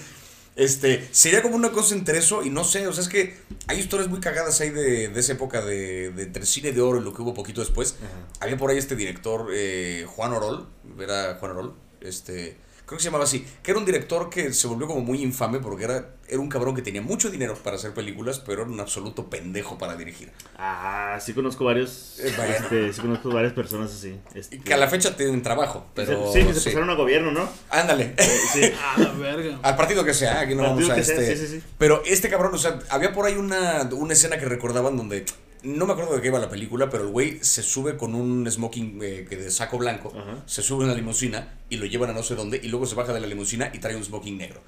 este, 0.56 1.07
sería 1.12 1.42
como 1.42 1.56
una 1.56 1.71
cosa 1.71 1.95
entre 1.95 2.18
eso 2.18 2.44
y 2.44 2.50
no 2.50 2.63
sé, 2.63 2.88
o 2.88 2.94
sea, 2.94 3.03
es 3.03 3.09
que 3.09 3.38
hay 3.68 3.80
historias 3.80 4.09
muy 4.09 4.19
cagadas 4.19 4.59
ahí 4.62 4.69
de, 4.69 5.07
de 5.07 5.19
esa 5.19 5.33
época 5.33 5.63
de, 5.63 6.12
de 6.12 6.24
entre 6.24 6.45
cine 6.45 6.71
de 6.71 6.81
oro 6.81 7.00
y 7.00 7.03
lo 7.03 7.13
que 7.13 7.21
hubo 7.21 7.33
poquito 7.33 7.62
después. 7.62 7.95
Había 8.39 8.57
por 8.57 8.69
ahí 8.69 8.77
este 8.77 8.95
director, 8.95 9.48
eh, 9.53 10.06
Juan 10.07 10.33
Orol, 10.33 10.68
era 11.00 11.36
Juan 11.39 11.51
Orol, 11.51 11.75
este, 12.01 12.57
creo 12.91 12.97
que 12.97 13.03
se 13.03 13.07
llamaba 13.07 13.23
así, 13.23 13.47
que 13.63 13.71
era 13.71 13.79
un 13.79 13.85
director 13.85 14.29
que 14.29 14.51
se 14.51 14.67
volvió 14.67 14.85
como 14.85 14.99
muy 14.99 15.21
infame 15.23 15.59
porque 15.59 15.85
era, 15.85 16.09
era 16.27 16.41
un 16.41 16.49
cabrón 16.49 16.75
que 16.75 16.81
tenía 16.81 17.01
mucho 17.01 17.29
dinero 17.29 17.55
para 17.63 17.77
hacer 17.77 17.93
películas, 17.93 18.39
pero 18.39 18.63
era 18.63 18.71
un 18.71 18.77
absoluto 18.81 19.29
pendejo 19.29 19.77
para 19.77 19.95
dirigir. 19.95 20.29
Ah, 20.57 21.17
sí 21.21 21.31
conozco 21.31 21.63
varios. 21.63 22.19
Eh. 22.19 22.35
Este, 22.59 22.91
sí 22.91 22.99
conozco 22.99 23.29
varias 23.29 23.53
personas 23.53 23.93
así. 23.93 24.19
Este, 24.35 24.59
que 24.59 24.73
a 24.73 24.77
la 24.77 24.89
fecha 24.89 25.15
tienen 25.15 25.41
trabajo, 25.41 25.85
pero... 25.95 26.33
sí, 26.33 26.43
que 26.43 26.53
se 26.53 26.71
pasaron 26.71 26.89
a 26.89 26.95
gobierno, 26.95 27.31
¿no? 27.31 27.47
Ándale. 27.69 28.13
Sí. 28.51 28.61
A 28.83 28.99
la 28.99 29.13
verga. 29.13 29.59
Al 29.61 29.77
partido 29.77 30.03
que 30.03 30.13
sea, 30.13 30.41
aquí 30.41 30.53
no 30.53 30.63
Partido 30.63 30.89
vamos 30.89 30.99
a 30.99 31.03
sea, 31.03 31.15
este. 31.15 31.38
sí, 31.38 31.47
sí, 31.47 31.59
sí. 31.59 31.63
Pero 31.77 32.03
este 32.05 32.27
cabrón, 32.27 32.53
o 32.53 32.57
sea, 32.57 32.77
había 32.89 33.13
por 33.13 33.25
ahí 33.25 33.35
una, 33.35 33.83
una 33.93 34.11
escena 34.11 34.38
que 34.38 34.47
recordaban 34.47 34.97
donde. 34.97 35.23
No 35.63 35.86
me 35.86 35.94
acuerdo 35.94 36.16
de 36.16 36.22
qué 36.22 36.28
iba 36.28 36.40
la 36.40 36.50
película, 36.50 36.90
pero 36.90 37.04
el 37.04 37.12
güey 37.12 37.40
se 37.44 37.62
sube 37.62 37.98
con 37.98 38.16
un 38.16 38.50
smoking 38.50 39.00
eh, 39.04 39.28
que 39.30 39.36
de 39.36 39.52
saco 39.52 39.78
blanco, 39.78 40.12
se 40.46 40.63
sube 40.63 40.84
en 40.84 40.90
la 40.90 40.96
limusina 40.96 41.54
y 41.69 41.78
lo 41.78 41.86
llevan 41.86 42.10
a 42.10 42.13
no 42.13 42.24
sé 42.24 42.36
dónde, 42.36 42.60
y 42.63 42.68
luego 42.68 42.86
se 42.86 42.96
baja 42.96 43.13
de 43.13 43.19
la 43.19 43.28
limusina 43.28 43.69
y 43.74 43.80
trae 43.80 43.96
un 43.96 44.04
smoking 44.04 44.38
negro. 44.38 44.62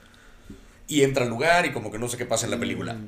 Y 0.87 1.01
entra 1.01 1.23
al 1.23 1.29
lugar 1.29 1.65
y 1.65 1.71
como 1.71 1.91
que 1.91 1.97
no 1.97 2.07
sé 2.07 2.17
qué 2.17 2.25
pasa 2.25 2.45
en 2.45 2.51
la 2.51 2.59
película. 2.59 2.93
Mm. 2.93 3.07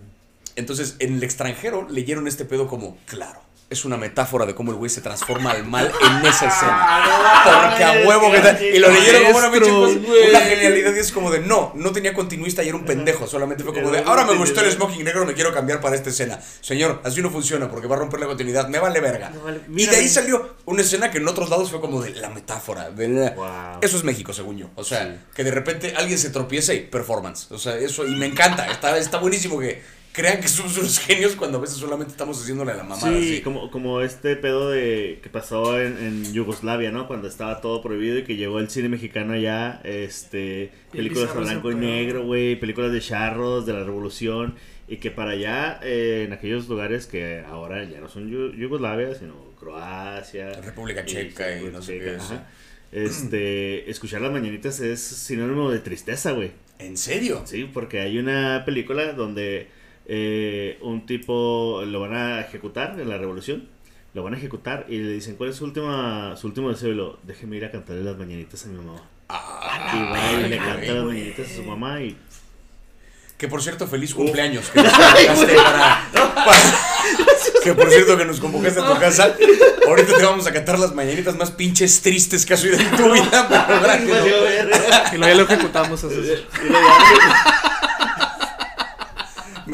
Entonces, 0.56 0.96
en 1.00 1.15
el 1.15 1.24
extranjero 1.24 1.88
leyeron 1.89 2.27
este 2.27 2.46
pedo 2.46 2.68
como, 2.68 2.98
claro, 3.06 3.42
es 3.69 3.84
una 3.84 3.98
metáfora 3.98 4.45
de 4.45 4.53
cómo 4.53 4.72
el 4.72 4.77
güey 4.77 4.89
se 4.89 5.01
transforma 5.01 5.51
al 5.51 5.65
mal 5.65 5.91
en 6.01 6.25
esa 6.25 6.48
escena. 6.48 7.03
Porque 7.43 7.84
a 7.84 8.07
huevo 8.07 8.31
que 8.31 8.39
tal. 8.39 8.63
Y 8.63 8.77
lo 8.79 8.89
leyeron 8.91 9.24
como 9.25 9.38
una 9.39 9.51
pinche 9.51 9.69
cosa, 9.72 9.98
una 10.29 10.39
genialidad. 10.41 10.95
Y 10.95 11.00
es 11.00 11.12
como 11.12 11.31
de, 11.31 11.39
no, 11.39 11.72
no 11.75 11.91
tenía 11.91 12.13
continuista 12.13 12.63
y 12.63 12.67
era 12.69 12.77
un 12.77 12.86
pendejo. 12.86 13.27
Solamente 13.27 13.63
fue 13.63 13.74
como 13.74 13.89
de, 13.91 14.00
ahora 14.00 14.25
me 14.25 14.36
gustó 14.36 14.62
el 14.62 14.72
smoking 14.72 15.03
negro, 15.03 15.25
me 15.25 15.34
quiero 15.34 15.53
cambiar 15.53 15.81
para 15.81 15.95
esta 15.95 16.10
escena. 16.10 16.39
Señor, 16.62 17.01
así 17.03 17.22
no 17.22 17.29
funciona 17.31 17.69
porque 17.69 17.88
va 17.88 17.95
a 17.95 18.00
romper 18.00 18.19
la 18.19 18.27
continuidad. 18.27 18.67
Me 18.67 18.79
vale 18.79 19.00
verga. 19.01 19.31
Y 19.75 19.86
de 19.88 19.95
ahí 19.95 20.07
salió 20.10 20.55
una 20.65 20.81
escena 20.81 21.10
que 21.12 21.17
en 21.17 21.27
otros 21.27 21.50
lados 21.50 21.72
fue 21.72 21.81
como 21.81 22.01
de 22.01 22.12
la 22.12 22.29
metáfora. 22.29 22.89
de 22.91 23.07
la- 23.07 23.31
Wow. 23.31 23.79
Eso 23.81 23.98
es 23.98 24.03
México, 24.03 24.31
según 24.34 24.57
yo. 24.57 24.69
O 24.75 24.84
sea, 24.84 25.03
Sí. 25.05 25.19
que 25.36 25.43
de 25.43 25.51
repente 25.51 25.93
alguien 25.98 26.17
se 26.17 26.29
tropiece 26.29 26.75
y 26.75 26.79
performance. 26.81 27.51
O 27.51 27.57
sea, 27.57 27.75
eso, 27.77 28.05
y 28.05 28.15
me 28.15 28.27
encanta. 28.27 28.67
Está, 28.72 28.98
está 28.98 29.17
buenísimo 29.17 29.60
que 29.60 29.81
crean 30.15 30.39
que 30.41 30.48
somos 30.48 30.77
unos 30.77 31.00
genios 31.00 31.36
cuando 31.36 31.57
a 31.57 31.62
veces 31.62 31.77
solamente 31.77 32.12
estamos 32.12 32.41
haciéndole 32.41 32.72
a 32.72 32.75
la 32.75 32.84
mamada. 32.84 33.12
Sí, 33.19 33.34
así. 33.34 33.41
como, 33.41 33.69
como 33.69 34.01
este 34.01 34.36
pedo 34.36 34.69
de 34.69 35.19
que 35.22 35.29
pasó 35.29 35.79
en, 35.79 35.98
en 35.98 36.34
Yugoslavia, 36.34 36.91
¿no? 36.91 37.07
Cuando 37.07 37.27
estaba 37.27 37.62
todo 37.62 37.81
prohibido 37.81 38.17
y 38.19 38.24
que 38.24 38.36
llegó 38.36 38.60
el 38.60 38.69
cine 38.69 38.89
mexicano 38.89 39.34
allá, 39.34 39.81
este, 39.84 40.72
películas 40.91 41.29
a 41.36 41.39
blanco 41.39 41.72
y 41.72 41.75
negro, 41.75 42.24
güey, 42.25 42.55
películas 42.60 42.91
de 42.91 43.01
charros, 43.01 43.65
de 43.65 43.74
la 43.74 43.84
revolución, 43.84 44.55
y 44.88 44.98
que 44.98 45.12
para 45.12 45.31
allá, 45.31 45.79
eh, 45.84 46.24
en 46.25 46.34
aquellos 46.34 46.67
lugares 46.69 47.07
que 47.07 47.43
ahora 47.48 47.84
ya 47.84 48.00
no 48.00 48.07
son 48.07 48.29
Yu- 48.31 48.55
Yugoslavia, 48.55 49.13
sino 49.15 49.34
Croacia, 49.60 50.51
República 50.62 51.03
Checa 51.05 51.50
y 51.51 51.53
República 51.55 51.77
no 51.77 51.84
sé 51.84 52.00
qué. 52.00 52.17
Este, 52.91 53.89
escuchar 53.89 54.22
las 54.22 54.31
mañanitas 54.31 54.79
es 54.79 55.01
sinónimo 55.01 55.72
de 55.72 55.79
tristeza, 55.79 56.31
güey. 56.31 56.51
¿En 56.79 56.98
serio? 56.98 57.41
Sí, 57.45 57.69
porque 57.74 58.00
hay 58.00 58.17
una 58.17 58.63
película 58.65 59.13
donde 59.13 59.67
eh, 60.07 60.77
un 60.81 61.05
tipo 61.05 61.81
lo 61.85 62.00
van 62.00 62.13
a 62.15 62.41
ejecutar 62.41 63.00
en 63.00 63.09
la 63.09 63.17
revolución. 63.17 63.67
Lo 64.13 64.24
van 64.24 64.33
a 64.33 64.38
ejecutar 64.38 64.85
y 64.88 64.97
le 65.00 65.12
dicen, 65.12 65.35
¿cuál 65.35 65.50
es 65.50 65.57
su, 65.57 65.65
última, 65.65 66.38
su 66.38 66.47
último 66.47 66.69
deseo? 66.69 66.89
Y 66.91 66.95
lo, 66.95 67.19
déjeme 67.24 67.57
ir 67.57 67.65
a 67.65 67.71
cantarle 67.71 68.01
las 68.03 68.17
mañanitas 68.17 68.63
a 68.65 68.69
mi 68.69 68.77
mamá. 68.77 69.01
Ah, 69.27 69.91
y 69.93 70.12
va 70.12 70.45
y 70.45 70.50
le 70.50 70.57
canta 70.57 70.93
las 70.93 71.03
mañanitas 71.03 71.51
a 71.51 71.55
su 71.55 71.63
mamá 71.63 72.01
y... 72.01 72.15
Que 73.38 73.50
por 73.50 73.62
cierto, 73.62 73.85
feliz 73.88 74.13
cumpleaños. 74.15 74.69
Que 74.69 74.81
nos 74.83 74.93
convocaste 74.93 75.55
para, 75.55 76.07
para- 76.13 77.62
Que 77.62 77.74
por 77.74 77.89
cierto, 77.89 78.17
que 78.17 78.24
nos 78.24 78.39
convocaste 78.39 78.79
a 78.79 78.88
tu 78.93 78.97
casa. 79.00 79.35
Ahorita 79.85 80.17
te 80.17 80.24
vamos 80.24 80.47
a 80.47 80.53
cantar 80.53 80.79
las 80.79 80.95
mañanitas 80.95 81.35
más 81.35 81.51
pinches 81.51 82.01
tristes 82.01 82.45
que 82.45 82.53
has 82.53 82.63
oído 82.63 82.77
en 82.79 82.91
tu 82.95 83.12
vida. 83.12 83.65
Pero 83.67 83.81
gracias. 83.81 85.13
Y 85.13 85.17
luego 85.17 85.33
ya 85.33 85.35
lo 85.35 85.43
ejecutamos. 85.43 86.01
así. 86.05 86.15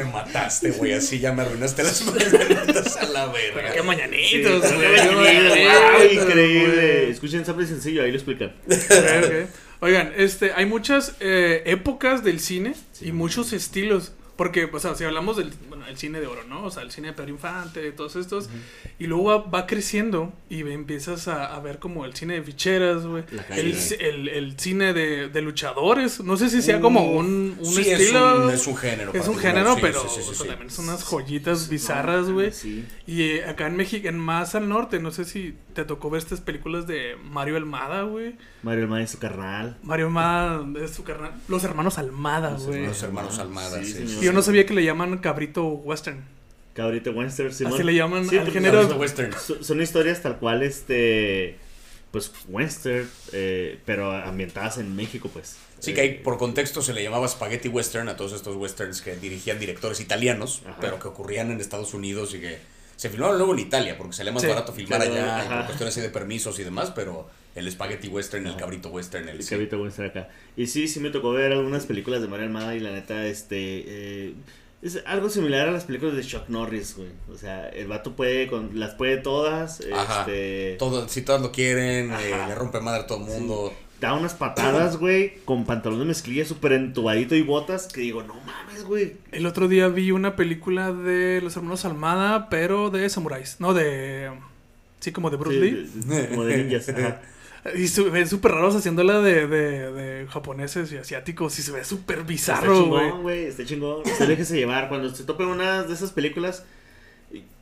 Me 0.05 0.11
mataste, 0.11 0.71
güey. 0.71 0.93
Así 0.93 1.19
ya 1.19 1.31
me 1.33 1.41
arruinaste 1.43 1.83
las 1.83 2.01
mañanitas 2.05 2.97
a 2.97 3.05
la 3.07 3.25
verga. 3.27 3.73
Qué 3.73 3.83
mañanitos, 3.83 4.65
Sí, 4.67 4.75
güey. 4.75 6.07
qué 6.07 6.13
increíble. 6.13 7.09
Escuchen 7.09 7.45
Simple 7.45 7.65
y 7.65 7.67
Sencillo, 7.67 8.03
ahí 8.03 8.11
lo 8.11 8.17
explican. 8.17 8.53
Oigan, 9.79 10.13
este, 10.15 10.51
hay 10.53 10.65
muchas 10.67 11.15
eh, 11.19 11.63
épocas 11.65 12.23
del 12.23 12.39
cine 12.39 12.73
y 13.01 13.11
muchos 13.11 13.51
estilos. 13.53 14.13
Porque, 14.41 14.67
o 14.73 14.79
sea, 14.79 14.95
si 14.95 15.03
hablamos 15.03 15.37
del 15.37 15.53
bueno, 15.69 15.85
el 15.85 15.97
cine 15.99 16.19
de 16.19 16.25
oro, 16.25 16.43
¿no? 16.49 16.63
O 16.63 16.71
sea, 16.71 16.81
el 16.81 16.89
cine 16.89 17.09
de 17.09 17.13
Pedro 17.13 17.29
Infante, 17.29 17.91
todos 17.91 18.15
estos. 18.15 18.49
Y 18.97 19.05
luego 19.05 19.25
va, 19.25 19.37
va 19.37 19.67
creciendo 19.67 20.33
y 20.49 20.61
empiezas 20.61 21.27
a, 21.27 21.55
a 21.55 21.59
ver 21.59 21.77
como 21.77 22.05
el 22.05 22.15
cine 22.15 22.33
de 22.33 22.41
ficheras, 22.41 23.05
güey. 23.05 23.23
El, 23.51 23.77
el, 23.99 24.27
el 24.29 24.59
cine 24.59 24.93
de, 24.93 25.29
de 25.29 25.41
luchadores. 25.43 26.21
No 26.21 26.37
sé 26.37 26.49
si 26.49 26.63
sea 26.63 26.81
como 26.81 27.03
un, 27.11 27.55
un 27.59 27.65
Sí, 27.67 27.81
estilo. 27.81 28.29
Es 28.29 28.45
un, 28.45 28.49
es 28.55 28.67
un 28.67 28.77
género. 28.77 29.13
Es 29.13 29.27
un 29.27 29.37
género, 29.37 29.75
sí, 29.75 29.79
pero 29.79 30.09
sí, 30.09 30.21
o 30.27 30.33
sea, 30.33 30.47
también 30.47 30.71
son 30.71 30.85
unas 30.85 31.03
joyitas 31.03 31.69
bizarras, 31.69 32.27
güey. 32.31 32.51
Sí. 32.51 32.83
Y 33.05 33.21
eh, 33.21 33.45
acá 33.45 33.67
en 33.67 33.75
México, 33.75 34.07
en 34.07 34.17
más 34.17 34.55
al 34.55 34.67
norte, 34.67 34.99
no 34.99 35.11
sé 35.11 35.25
si 35.25 35.53
te 35.73 35.85
tocó 35.85 36.09
ver 36.09 36.19
estas 36.21 36.41
películas 36.41 36.87
de 36.87 37.15
Mario 37.23 37.57
Almada, 37.57 38.03
güey. 38.03 38.35
Mario 38.63 38.83
el 38.83 38.89
Maestro 38.89 39.19
carnal. 39.19 39.77
Mario 39.83 40.07
Almada 40.07 40.65
es 40.83 40.91
su 40.91 41.03
carnal. 41.03 41.33
Los 41.47 41.63
hermanos 41.63 41.97
Almada, 41.97 42.57
güey. 42.59 42.85
Los 42.85 43.01
hermanos 43.03 43.39
Almada, 43.39 43.83
sí, 43.83 43.93
sí. 44.07 44.17
Y 44.21 44.25
yo 44.25 44.33
no 44.33 44.41
sabía 44.41 44.65
que 44.65 44.73
le 44.73 44.83
llaman 44.83 45.17
cabrito 45.17 45.65
western. 45.65 46.23
Cabrito 46.73 47.11
Western, 47.11 47.53
Simón. 47.53 47.73
Así 47.73 47.83
le 47.83 47.95
llaman 47.95 48.27
Sí, 48.29 48.37
al 48.37 48.49
género. 48.49 48.85
Western. 48.95 49.33
Son 49.33 49.63
son 49.63 49.81
historias 49.81 50.21
tal 50.21 50.37
cual, 50.37 50.63
este. 50.63 51.57
Pues 52.11 52.31
western, 52.49 53.09
eh, 53.31 53.79
pero 53.85 54.11
ambientadas 54.11 54.77
en 54.77 54.95
México, 54.95 55.29
pues. 55.31 55.57
Sí, 55.79 55.93
que 55.93 56.01
ahí 56.01 56.13
por 56.23 56.37
contexto 56.37 56.81
se 56.81 56.93
le 56.93 57.03
llamaba 57.03 57.27
Spaghetti 57.27 57.67
Western 57.69 58.07
a 58.09 58.15
todos 58.15 58.33
estos 58.33 58.55
westerns 58.55 59.01
que 59.01 59.15
dirigían 59.15 59.59
directores 59.59 59.99
italianos, 59.99 60.61
Ajá. 60.65 60.77
pero 60.79 60.99
que 60.99 61.07
ocurrían 61.07 61.51
en 61.51 61.59
Estados 61.59 61.93
Unidos 61.93 62.33
y 62.35 62.39
que 62.41 62.59
se 63.01 63.09
filmaron 63.09 63.37
luego 63.39 63.53
en 63.53 63.59
Italia, 63.61 63.97
porque 63.97 64.13
salía 64.13 64.31
más 64.31 64.43
Sí, 64.43 64.47
barato 64.47 64.73
filmar 64.73 64.99
claro, 65.03 65.11
allá 65.15 65.43
y 65.43 65.47
por 65.47 65.65
cuestiones 65.65 65.97
así 65.97 66.01
de 66.01 66.09
permisos 66.11 66.59
y 66.59 66.63
demás, 66.63 66.91
pero 66.91 67.27
el 67.55 67.69
Spaghetti 67.71 68.07
Western, 68.07 68.45
el 68.45 68.55
cabrito 68.55 68.89
western, 68.89 69.27
el 69.27 69.37
El 69.37 69.43
sí. 69.43 69.49
cabrito 69.49 69.81
Western 69.81 70.09
acá. 70.11 70.29
Y 70.55 70.67
sí, 70.67 70.87
sí 70.87 70.99
me 70.99 71.09
tocó 71.09 71.31
ver 71.31 71.51
algunas 71.51 71.87
películas 71.87 72.21
de 72.21 72.27
Mario 72.27 72.45
Almada 72.45 72.75
y 72.75 72.79
la 72.79 72.91
neta, 72.91 73.25
este. 73.25 73.55
eh, 73.87 74.33
es 74.83 75.01
algo 75.07 75.31
similar 75.31 75.67
a 75.67 75.71
las 75.71 75.85
películas 75.85 76.15
de 76.15 76.21
Chuck 76.23 76.47
Norris, 76.49 76.95
güey. 76.95 77.09
O 77.33 77.37
sea, 77.39 77.69
el 77.69 77.87
vato 77.87 78.15
puede, 78.15 78.45
con, 78.47 78.79
las 78.79 78.93
puede 78.93 79.17
todas. 79.17 79.81
Ajá. 79.91 80.19
Este. 80.21 80.75
Todo, 80.77 81.09
si 81.09 81.23
todos 81.23 81.41
lo 81.41 81.51
quieren, 81.51 82.11
eh, 82.13 82.35
le 82.47 82.53
rompe 82.53 82.81
madre 82.81 83.01
a 83.01 83.07
todo 83.07 83.17
el 83.17 83.25
mundo. 83.25 83.73
Da 84.01 84.13
unas 84.15 84.33
patadas, 84.33 84.97
güey, 84.97 85.35
con 85.45 85.63
pantalón 85.65 85.99
de 85.99 86.05
mezclilla 86.05 86.43
súper 86.43 86.73
entubadito 86.73 87.35
y 87.35 87.43
botas. 87.43 87.87
Que 87.87 88.01
digo, 88.01 88.23
no 88.23 88.33
mames, 88.33 88.83
güey. 88.83 89.13
El 89.31 89.45
otro 89.45 89.67
día 89.67 89.87
vi 89.87 90.11
una 90.11 90.35
película 90.35 90.91
de 90.91 91.39
los 91.41 91.55
hermanos 91.55 91.85
Almada, 91.85 92.49
pero 92.49 92.89
de 92.89 93.07
samuráis. 93.09 93.57
No, 93.59 93.73
de. 93.75 94.31
Sí, 94.99 95.11
como 95.11 95.29
de 95.29 95.37
Bruce 95.37 95.55
Sí, 95.59 95.61
Lee. 95.71 95.91
de- 96.15 96.27
como 96.29 96.43
de 96.45 96.63
ninjas. 96.63 96.89
ajá. 96.89 97.21
Y 97.75 97.89
se 97.89 98.01
ven 98.09 98.27
súper 98.27 98.53
raros 98.53 98.75
haciéndola 98.75 99.21
de, 99.21 99.45
de, 99.45 99.91
de 99.93 100.27
japoneses 100.27 100.91
y 100.93 100.97
asiáticos. 100.97 101.59
Y 101.59 101.61
se 101.61 101.71
ve 101.71 101.85
súper 101.85 102.15
Está 102.17 102.27
bizarro, 102.27 102.85
güey. 102.87 103.03
chingón, 103.03 103.21
güey. 103.21 103.45
Está 103.45 103.65
chingón. 103.65 104.01
Usted 104.03 104.27
déjese 104.27 104.55
llevar. 104.57 104.89
Cuando 104.89 105.13
se 105.13 105.23
tope 105.25 105.45
una 105.45 105.83
de 105.83 105.93
esas 105.93 106.09
películas, 106.11 106.65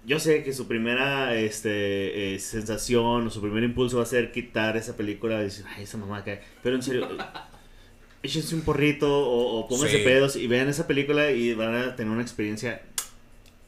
yo 0.06 0.20
sé 0.20 0.44
que 0.44 0.54
su 0.54 0.68
primera 0.68 1.36
este, 1.36 2.36
eh, 2.36 2.40
sensación 2.40 3.28
o 3.28 3.30
su 3.30 3.42
primer 3.42 3.64
impulso 3.64 3.98
va 3.98 4.04
a 4.04 4.06
ser 4.08 4.32
quitar 4.32 4.76
esa 4.78 4.96
película 4.98 5.40
y 5.42 5.44
decir, 5.46 5.66
ay, 5.76 5.84
esa 5.84 5.98
mamá 5.98 6.24
cae. 6.24 6.42
Pero 6.64 6.76
en 6.76 6.82
serio, 6.84 7.08
échense 8.24 8.56
un 8.56 8.62
porrito 8.62 9.08
o, 9.10 9.60
o 9.60 9.68
pónganse 9.68 9.98
Sí. 10.00 10.04
pedos 10.04 10.36
y 10.36 10.48
vean 10.48 10.68
esa 10.70 10.88
película 10.88 11.32
y 11.32 11.54
van 11.54 11.76
a 11.76 11.96
tener 11.96 12.12
una 12.12 12.22
experiencia. 12.22 12.82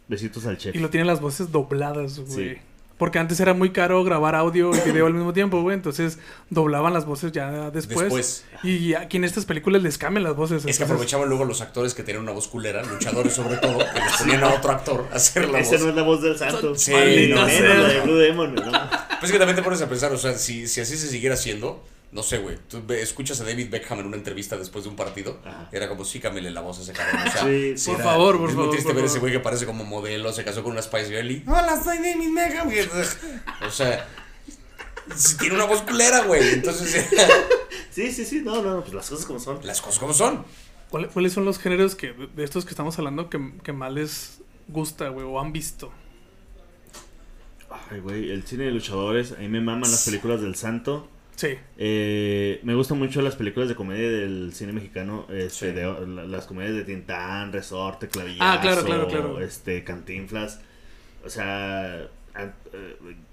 Besitos 0.08 0.46
al 0.46 0.58
chef. 0.58 0.76
Y 0.76 0.80
lo 0.80 0.90
tienen 0.90 1.08
las 1.08 1.22
voces 1.22 1.52
dobladas, 1.54 2.20
güey. 2.20 2.56
Sí. 2.56 2.62
Porque 2.98 3.18
antes 3.18 3.40
era 3.40 3.56
muy 3.56 3.72
caro 3.72 4.04
grabar 4.04 4.36
audio 4.36 4.70
y 4.76 4.80
video 4.82 5.08
al 5.08 5.14
mismo 5.16 5.34
tiempo, 5.34 5.60
güey. 5.64 5.74
Entonces 5.76 6.20
doblaban 6.52 6.94
las 6.94 7.06
voces 7.06 7.32
ya 7.32 7.72
después. 7.72 8.06
Después. 8.14 8.46
Y 8.64 8.94
aquí 8.94 9.18
en 9.18 9.24
estas 9.24 9.46
películas 9.46 9.82
les 9.82 9.98
cambian 9.98 10.24
las 10.24 10.36
voces. 10.36 10.58
Es 10.58 10.64
que 10.64 10.70
entonces- 10.72 10.92
aprovechaban 10.92 11.28
luego 11.28 11.46
los 11.46 11.62
actores 11.62 11.96
que 11.96 12.04
tenían 12.04 12.24
una 12.24 12.32
voz 12.34 12.48
culera, 12.48 12.84
luchadores 12.84 13.34
sobre 13.34 13.58
todo, 13.58 13.80
que 13.80 14.00
les 14.00 14.18
ponían 14.20 14.44
a 14.44 14.50
otro 14.54 14.72
actor 14.72 15.08
a 15.12 15.16
hacer 15.16 15.50
la 15.50 15.60
Esa 15.60 15.72
voz. 15.72 15.82
no 15.82 15.90
es 15.90 15.96
la 15.96 16.04
voz 16.04 16.22
del 16.22 16.38
santo. 16.38 16.76
Sí, 16.76 16.92
no, 17.34 17.48
sea, 17.48 17.60
no. 17.76 17.82
la 17.82 17.88
de 17.90 18.02
Blue 18.02 18.18
Demon, 18.18 18.54
¿no? 18.56 18.62
Pues 18.72 19.24
es 19.24 19.32
que 19.32 19.38
también 19.40 19.56
te 19.56 19.64
pones 19.64 19.82
a 19.82 19.90
pensar, 19.90 20.12
o 20.12 20.18
sea, 20.18 20.34
si, 20.38 20.68
si 20.68 20.82
así 20.82 20.96
se 20.96 21.08
siguiera 21.08 21.34
haciendo, 21.34 21.84
no 22.12 22.24
sé, 22.24 22.40
güey, 22.40 22.58
tú 22.68 22.84
escuchas 22.94 23.40
a 23.42 23.46
David 23.46 23.70
Beckham 23.70 24.00
en 24.00 24.06
una 24.08 24.18
entrevista 24.18 24.58
después 24.58 24.84
de 24.84 24.90
un 24.90 24.96
partido, 24.98 25.40
Ajá. 25.46 25.70
era 25.72 25.88
como, 25.88 26.04
sí, 26.04 26.20
cámbiale 26.20 26.52
la 26.52 26.60
voz 26.62 26.80
a 26.80 26.82
ese 26.82 26.92
cabrón, 26.94 27.22
o 27.28 27.32
sea, 27.32 27.44
Sí, 27.46 27.78
sí 27.78 27.92
por 27.92 28.00
era- 28.02 28.10
favor, 28.12 28.38
por 28.38 28.50
es 28.50 28.56
muy 28.56 28.64
favor, 28.66 28.72
triste 28.76 28.94
ver 28.94 29.06
ese 29.06 29.14
favor. 29.16 29.22
güey 29.30 29.34
que 29.34 29.40
parece 29.40 29.66
como 29.66 29.84
modelo, 29.86 30.34
se 30.34 30.44
casó 30.44 30.62
con 30.64 30.74
una 30.74 30.82
Spice 30.82 31.08
Girl 31.10 31.32
y, 31.32 31.44
hola, 31.48 31.82
soy 31.82 31.98
David 32.00 32.36
Beckham, 32.36 32.70
o 33.68 33.72
sea, 33.72 34.08
si 35.16 35.38
tiene 35.38 35.56
una 35.56 35.66
voz 35.66 35.82
culera, 35.84 36.24
güey, 36.26 36.50
entonces, 36.54 37.08
Sí, 37.92 38.10
sí, 38.14 38.24
sí. 38.26 38.40
No, 38.42 38.62
no, 38.62 38.80
pues 38.82 38.94
las 38.94 39.10
cosas 39.10 39.26
como 39.26 39.38
son. 39.40 39.60
las 39.66 39.82
cosas 39.82 40.00
como 40.00 40.14
son. 40.14 40.46
¿Cuál- 40.90 41.10
¿Cuáles 41.10 41.34
son 41.34 41.44
los 41.44 41.60
géneros 41.60 41.96
que, 41.96 42.14
de 42.14 42.44
estos 42.46 42.64
que 42.64 42.70
estamos 42.70 42.98
hablando 42.98 43.30
que, 43.30 43.54
que 43.64 43.74
más 43.74 43.92
les 43.92 44.40
gusta, 44.70 45.10
güey? 45.10 45.26
O 45.26 45.40
han 45.42 45.52
visto. 45.52 45.92
Ay, 47.90 48.00
güey, 48.00 48.32
el 48.32 48.44
cine 48.44 48.66
de 48.66 48.72
luchadores. 48.72 49.34
A 49.34 49.36
mí 49.38 49.48
me 49.50 49.60
maman 49.62 49.92
las 49.92 50.06
películas 50.06 50.42
del 50.42 50.56
santo. 50.56 51.10
Sí. 51.42 51.58
Eh, 51.78 52.60
me 52.64 52.76
gustan 52.76 53.00
mucho 53.00 53.22
las 53.24 53.36
películas 53.36 53.68
de 53.68 53.74
comedia 53.76 54.10
del 54.12 54.52
cine 54.54 54.74
mexicano, 54.74 55.26
este, 55.32 55.70
Sí. 55.70 55.72
de- 55.72 56.08
la- 56.08 56.26
las 56.26 56.46
comedias 56.46 56.76
de 56.76 56.84
Tintán, 56.84 57.52
Resorte, 57.52 58.08
Clavillazo, 58.08 58.44
Ah, 58.44 58.60
claro, 58.62 58.84
claro, 58.86 59.08
claro. 59.08 59.42
este, 59.42 59.84
Cantinflas, 59.84 60.62
o 61.26 61.30
sea, 61.30 62.02
eh, 62.38 62.52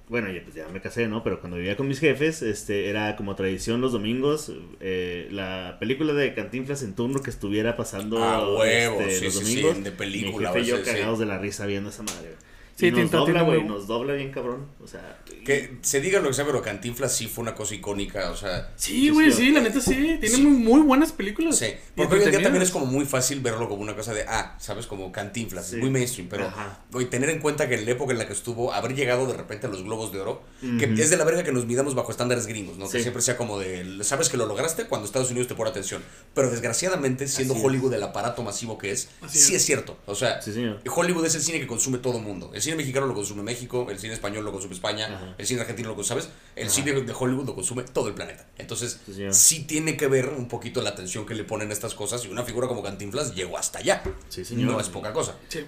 bueno, 0.09 0.31
ya, 0.33 0.43
pues 0.43 0.55
ya 0.55 0.67
me 0.69 0.81
casé, 0.81 1.07
¿no? 1.07 1.23
Pero 1.23 1.39
cuando 1.41 1.59
vivía 1.59 1.77
con 1.77 1.87
mis 1.87 2.01
jefes, 2.01 2.41
este, 2.41 2.89
era 2.89 3.15
como 3.15 3.35
tradición 3.35 3.83
los 3.83 3.93
domingos, 3.93 4.51
eh, 4.81 5.29
la 5.31 5.77
película 5.79 6.15
de 6.15 6.33
Cantinflas 6.33 6.83
en 6.83 6.95
turno 6.95 7.21
que 7.21 7.29
estuviera 7.29 7.77
pasando 7.77 8.25
Ah, 8.25 8.39
huevo, 8.57 9.03
este, 9.03 9.11
sí, 9.19 9.25
los 9.27 9.35
sí, 9.35 9.45
sí, 9.45 9.61
domingos, 9.61 9.85
de 9.85 9.91
película, 9.93 10.51
mi 10.53 10.61
jefe 10.61 10.67
y 10.67 10.73
a 10.73 10.77
yo 10.77 10.83
sí. 10.85 10.91
cagados 10.91 11.19
de 11.19 11.27
la 11.27 11.37
risa 11.39 11.67
viendo 11.67 11.91
esa 11.91 12.05
madre. 12.05 12.37
Sí, 12.79 12.87
y 12.87 12.91
nos 12.93 13.01
Tintán 13.01 13.21
dobla, 13.21 13.43
güey, 13.43 13.65
nos 13.65 13.87
dobla 13.89 14.13
bien 14.15 14.31
cabrón, 14.31 14.67
o 14.81 14.87
sea, 14.87 15.19
Que 15.45 15.79
se 15.83 16.01
diga 16.01 16.21
lo 16.21 16.29
que 16.29 16.35
sea, 16.35 16.45
pero 16.47 16.63
Cantinflas 16.63 17.17
sí 17.17 17.27
fue 17.27 17.43
una 17.43 17.55
cosa 17.55 17.75
icónica, 17.75 18.31
o 18.31 18.37
sea, 18.37 18.71
Sí, 18.77 19.09
güey, 19.11 19.33
sí, 19.33 19.51
la 19.51 19.61
neta 19.61 19.81
sí. 19.81 19.95
Tiene 20.21 20.29
Sí. 20.29 20.43
muy, 20.43 20.53
muy 20.59 20.81
buenas 20.83 21.11
películas. 21.11 21.57
Sí, 21.59 21.67
porque 21.97 22.15
hoy 22.17 22.23
en 22.23 22.31
día 22.31 22.43
también 22.43 22.63
es 22.63 22.71
como 22.71 22.87
muy 22.87 23.05
fácil 23.07 23.41
verlo 23.41 23.69
como 23.69 23.83
una 23.83 23.97
cosa 23.97 24.13
de, 24.15 24.25
ah, 24.29 24.57
sabes, 24.61 24.87
como 24.87 25.11
cantinflas, 25.11 25.67
Sí. 25.69 25.75
es 25.77 25.81
muy 25.81 25.91
mainstream, 25.91 26.29
pero 26.29 26.53
hoy 26.93 27.07
tener 27.07 27.31
en 27.31 27.41
cuenta 27.41 27.69
que 27.69 27.75
en 27.75 27.85
la 27.87 27.91
época 27.93 28.13
en 28.13 28.19
la 28.19 28.27
que 28.27 28.33
estuvo, 28.33 28.73
haber 28.73 28.95
llegado 28.95 29.27
de 29.27 29.33
repente 29.35 29.67
a 29.67 29.71
los 29.71 29.83
globos 29.83 30.13
de 30.13 30.21
oro, 30.21 30.43
que 30.61 30.85
es 31.03 31.11
de 31.11 31.17
la 31.17 31.25
verga 31.25 31.43
que 31.43 31.51
nos 31.53 31.67
midamos 31.67 31.95
bajo 31.97 32.11
estándares 32.13 32.47
gringos, 32.47 32.77
¿no? 32.79 32.85
Que 32.89 32.99
Sí. 32.99 33.03
siempre 33.03 33.23
sea 33.23 33.37
como 33.37 33.59
de, 33.59 34.05
sabes 34.05 34.29
que 34.29 34.37
lo 34.37 34.47
lograste 34.47 34.85
cuando 34.85 35.07
Estados 35.07 35.31
Unidos 35.31 35.49
te 35.49 35.55
pone 35.57 35.71
atención, 35.71 36.03
pero 36.35 36.49
desgraciadamente, 36.51 37.27
siendo 37.27 37.55
Así 37.55 37.61
es. 37.63 37.67
Hollywood 37.67 37.95
el 37.95 38.03
aparato 38.03 38.43
masivo 38.45 38.79
que 38.79 38.93
es, 38.93 39.09
Así 39.23 39.39
sí 39.39 39.55
es. 39.55 39.61
es 39.63 39.67
cierto, 39.67 39.97
o 40.07 40.15
sea, 40.15 40.41
sí 40.43 40.53
señor. 40.53 40.79
Hollywood 40.95 41.25
es 41.27 41.35
el 41.35 41.41
cine 41.43 41.59
que 41.59 41.67
consume 41.67 41.99
todo 41.99 42.19
el 42.19 42.23
mundo. 42.25 42.51
El 42.55 42.61
cine 42.69 42.77
mexicano 42.77 43.07
lo 43.07 43.15
consume 43.15 43.43
México, 43.43 43.87
el 43.91 43.99
cine 43.99 44.13
español 44.15 44.45
lo 44.45 44.53
consume 44.53 44.75
España, 44.75 45.07
Ajá. 45.07 45.35
el 45.39 45.47
cine 45.47 45.61
argentino 45.63 45.89
lo 45.89 45.95
consume, 45.97 46.21
¿sabes? 46.21 46.35
El 46.55 46.67
Ajá. 46.67 46.75
cine 46.75 46.93
de 46.93 47.13
Hollywood 47.19 47.47
lo 47.47 47.55
consume 47.55 47.83
todo 47.85 48.09
el 48.09 48.15
planeta. 48.15 48.47
Entonces, 48.59 49.01
Sí, 49.31 49.65
tiene 49.65 49.97
que 49.97 50.07
ver 50.07 50.29
un 50.29 50.49
poquito 50.49 50.83
la 50.83 50.91
atención 50.91 51.25
que 51.27 51.35
le 51.35 51.45
ponen 51.45 51.71
a 51.71 51.73
estas 51.73 51.95
cosas 51.95 52.25
y 52.25 52.29
una 52.29 52.43
figura 52.45 52.69
como 52.69 52.83
Cantinflas 52.83 53.35
llegó 53.35 53.57
hasta 53.59 53.79
allá. 53.79 54.03
Sí, 54.29 54.45
señor. 54.45 54.73
No 54.73 54.81
es 54.81 54.89
poca 54.89 55.13
cosa. 55.13 55.37
Sí. 55.49 55.61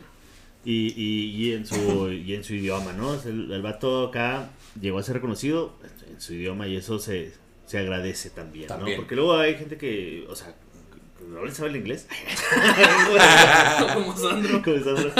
Y, 0.64 0.92
y, 0.94 1.30
y 1.46 1.52
en 1.54 1.64
su 1.66 2.12
y 2.12 2.34
en 2.34 2.44
su 2.44 2.54
idioma, 2.54 2.92
¿no? 2.92 3.14
El, 3.22 3.50
el 3.50 3.62
vato 3.62 4.08
acá 4.08 4.50
llegó 4.78 4.98
a 4.98 5.02
ser 5.02 5.14
reconocido 5.14 5.74
en 6.06 6.20
su 6.20 6.34
idioma 6.34 6.68
y 6.68 6.76
eso 6.76 6.98
se, 6.98 7.32
se 7.64 7.78
agradece 7.78 8.28
también, 8.28 8.66
También. 8.66 8.96
¿no? 8.98 9.02
Porque 9.02 9.14
luego 9.16 9.38
hay 9.38 9.54
gente 9.54 9.78
que, 9.78 10.26
o 10.28 10.36
sea, 10.36 10.48
que 10.48 10.69
no 11.28 11.44
le 11.44 11.52
sabe 11.52 11.70
el 11.70 11.76
inglés. 11.76 12.06
Como 13.94 14.16
Sandro. 14.16 14.62
Como 14.62 14.76
Sandro. 14.84 15.12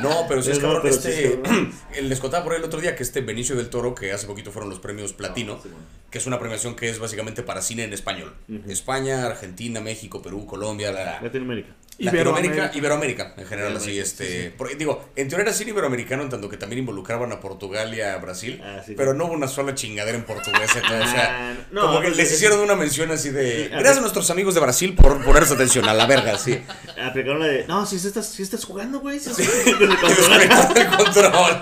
No, 0.00 0.26
pero 0.28 0.42
sí 0.42 0.50
es 0.50 0.58
No, 0.62 0.62
cabrón, 0.62 0.82
pero 0.82 0.94
sí 0.94 1.08
es 1.08 1.14
este, 1.18 1.40
cabrón. 1.42 1.72
les 2.02 2.20
contaba 2.20 2.44
por 2.44 2.52
ahí 2.52 2.58
el 2.58 2.64
otro 2.64 2.80
día 2.80 2.94
que 2.96 3.02
este 3.02 3.20
Benicio 3.20 3.54
del 3.56 3.68
Toro, 3.70 3.94
que 3.94 4.12
hace 4.12 4.26
poquito 4.26 4.50
fueron 4.52 4.70
los 4.70 4.78
premios 4.80 5.12
Platino, 5.12 5.54
Sí, 5.62 5.68
bueno. 5.68 5.84
que 6.10 6.18
es 6.18 6.26
una 6.26 6.38
premiación 6.38 6.74
que 6.76 6.88
es 6.88 6.98
básicamente 6.98 7.42
para 7.42 7.62
cine 7.62 7.84
en 7.84 7.92
español. 7.92 8.34
España, 8.68 9.26
Argentina, 9.26 9.80
México, 9.80 10.22
Perú, 10.22 10.46
Colombia, 10.46 10.92
la, 10.92 11.04
la- 11.04 11.20
Latinoamérica. 11.22 11.74
Latinoamérica, 11.98 12.54
Iberoamérica. 12.72 12.78
Iberoamérica, 12.78 13.34
en 13.36 13.46
general, 13.46 13.76
así, 13.76 13.98
este. 13.98 14.26
sí, 14.48 14.54
porque, 14.56 14.74
digo, 14.76 15.10
en 15.14 15.28
teoría 15.28 15.44
era 15.44 15.52
cine 15.52 15.70
iberoamericano, 15.70 16.22
en 16.22 16.30
tanto 16.30 16.48
que 16.48 16.56
también 16.56 16.80
involucraban 16.80 17.30
a 17.32 17.38
Portugal 17.38 17.94
y 17.94 18.00
a 18.00 18.16
Brasil. 18.16 18.60
Ah, 18.64 18.80
sí, 18.84 18.94
pero 18.96 19.12
sí. 19.12 19.18
no 19.18 19.26
hubo 19.26 19.34
una 19.34 19.46
sola 19.46 19.74
chingadera 19.74 20.16
en 20.16 20.24
portugués. 20.24 20.70
entonces, 20.74 21.06
o 21.06 21.10
sea, 21.10 21.50
Ah, 21.52 21.54
no, 21.70 21.82
como 21.82 22.00
que 22.00 22.10
les 22.10 22.28
es- 22.28 22.32
hicieron 22.34 22.60
una 22.60 22.74
mención 22.74 23.10
así 23.12 23.30
de. 23.30 23.66
A 23.66 23.78
Gracias 23.78 23.98
a 23.98 24.00
nuestros 24.00 24.30
amigos 24.30 24.54
de 24.54 24.60
Brasil 24.60 24.94
por 24.94 25.22
ponerse 25.24 25.54
atención, 25.54 25.88
a 25.88 25.94
la 25.94 26.06
verga, 26.06 26.36
sí. 26.38 26.60
Aplicaron 27.00 27.38
la 27.40 27.46
de. 27.46 27.66
No, 27.66 27.84
si 27.86 27.96
estás, 27.96 28.26
si 28.26 28.42
estás 28.42 28.64
jugando, 28.64 28.98
güey. 29.00 29.20
Si 29.20 29.32
Sí. 29.34 29.42
estás 29.42 30.16
desconectaron 30.16 30.76
el 30.76 30.88
control. 30.96 31.60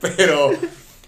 Pero 0.00 0.50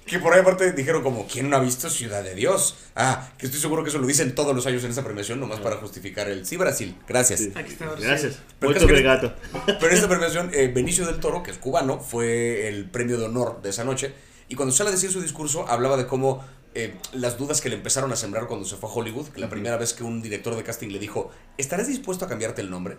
que 0.07 0.19
por 0.19 0.33
ahí 0.35 0.41
aparte 0.41 0.73
dijeron 0.73 1.03
como, 1.03 1.27
¿quién 1.27 1.49
no 1.49 1.57
ha 1.57 1.61
visto 1.61 1.89
Ciudad 1.89 2.23
de 2.23 2.35
Dios? 2.35 2.77
Ah, 2.95 3.31
que 3.39 3.47
estoy 3.47 3.61
seguro 3.61 3.83
que 3.83 3.89
eso 3.89 3.99
lo 3.99 4.07
dicen 4.07 4.35
todos 4.35 4.55
los 4.55 4.67
años 4.67 4.85
en 4.85 4.91
esa 4.91 5.03
premiación, 5.03 5.41
nomás 5.41 5.61
para 5.61 5.77
justificar 5.77 6.29
el 6.29 6.45
sí 6.47 6.57
Brasil. 6.57 6.95
Gracias. 7.09 7.41
Sí. 7.41 7.53
Aquí 7.55 7.73
está, 7.73 7.87
Brasil. 7.87 8.05
Gracias. 8.07 8.39
Pero 8.59 8.75
que- 8.75 8.85
obrigado. 8.85 9.35
Pero 9.67 9.89
en 9.89 9.95
esta 9.95 10.09
premiación, 10.09 10.51
eh, 10.53 10.69
Benicio 10.75 11.07
del 11.07 11.21
Toro, 11.21 11.43
que 11.43 11.51
es 11.51 11.59
cubano, 11.59 12.01
fue 12.01 12.69
el 12.69 12.85
premio 12.91 13.19
de 13.19 13.25
honor 13.27 13.63
de 13.63 13.71
esa 13.71 13.85
noche. 13.85 14.13
Y 14.49 14.57
cuando 14.57 14.75
sale 14.75 14.91
a 14.91 14.93
decir 14.93 15.11
su 15.11 15.23
discurso, 15.23 15.67
hablaba 15.69 15.97
de 15.97 16.07
cómo 16.07 16.45
eh, 16.75 16.95
las 17.13 17.39
dudas 17.39 17.61
que 17.61 17.69
le 17.71 17.77
empezaron 17.77 18.13
a 18.13 18.17
sembrar 18.17 18.47
cuando 18.47 18.67
se 18.67 18.77
fue 18.77 18.91
a 18.91 18.93
Hollywood, 18.93 19.29
que 19.29 19.41
la 19.41 19.49
primera 19.49 19.77
vez 19.77 19.95
que 19.95 20.03
un 20.03 20.21
director 20.21 20.55
de 20.57 20.63
casting 20.65 20.89
le 20.89 20.99
dijo, 20.99 21.31
¿estarás 21.57 21.87
dispuesto 21.87 22.25
a 22.25 22.29
cambiarte 22.29 22.61
el 22.61 22.69
nombre? 22.69 22.99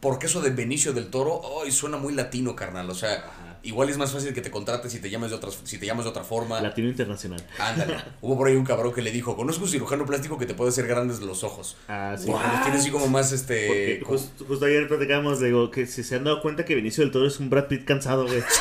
Porque 0.00 0.26
eso 0.26 0.42
de 0.42 0.50
Benicio 0.50 0.92
del 0.92 1.08
Toro, 1.08 1.40
ay, 1.64 1.72
suena 1.72 1.96
muy 1.96 2.12
latino, 2.14 2.54
carnal. 2.54 2.88
O 2.90 2.94
sea, 2.94 3.53
igual 3.64 3.88
es 3.88 3.96
más 3.98 4.12
fácil 4.12 4.32
que 4.32 4.40
te 4.40 4.50
contrates 4.50 4.92
si 4.92 5.00
te 5.00 5.10
llamas 5.10 5.30
de, 5.30 5.36
otras, 5.36 5.58
si 5.64 5.78
te 5.78 5.86
llamas 5.86 6.04
de 6.04 6.10
otra 6.10 6.22
forma. 6.22 6.60
Latino 6.60 6.88
internacional. 6.88 7.44
Ándale. 7.58 7.96
Hubo 8.20 8.36
por 8.38 8.48
ahí 8.48 8.54
un 8.56 8.64
cabrón 8.64 8.92
que 8.94 9.02
le 9.02 9.10
dijo, 9.10 9.36
conozco 9.36 9.64
un 9.64 9.70
cirujano 9.70 10.06
plástico 10.06 10.38
que 10.38 10.46
te 10.46 10.54
puede 10.54 10.70
hacer 10.70 10.86
grandes 10.86 11.20
los 11.20 11.42
ojos. 11.44 11.76
Ah, 11.88 12.14
sí. 12.18 12.26
Tiene 12.62 12.78
así 12.78 12.90
como 12.90 13.06
más, 13.08 13.32
este... 13.32 14.00
Como- 14.04 14.18
justo, 14.18 14.44
justo 14.46 14.64
ayer 14.66 14.86
platicábamos, 14.86 15.40
digo, 15.40 15.70
que 15.70 15.86
si 15.86 16.02
se 16.04 16.16
han 16.16 16.24
dado 16.24 16.40
cuenta 16.42 16.64
que 16.64 16.74
Benicio 16.74 17.02
del 17.02 17.10
Toro 17.10 17.26
es 17.26 17.40
un 17.40 17.50
Brad 17.50 17.66
Pitt 17.66 17.84
cansado, 17.84 18.26
güey. 18.26 18.42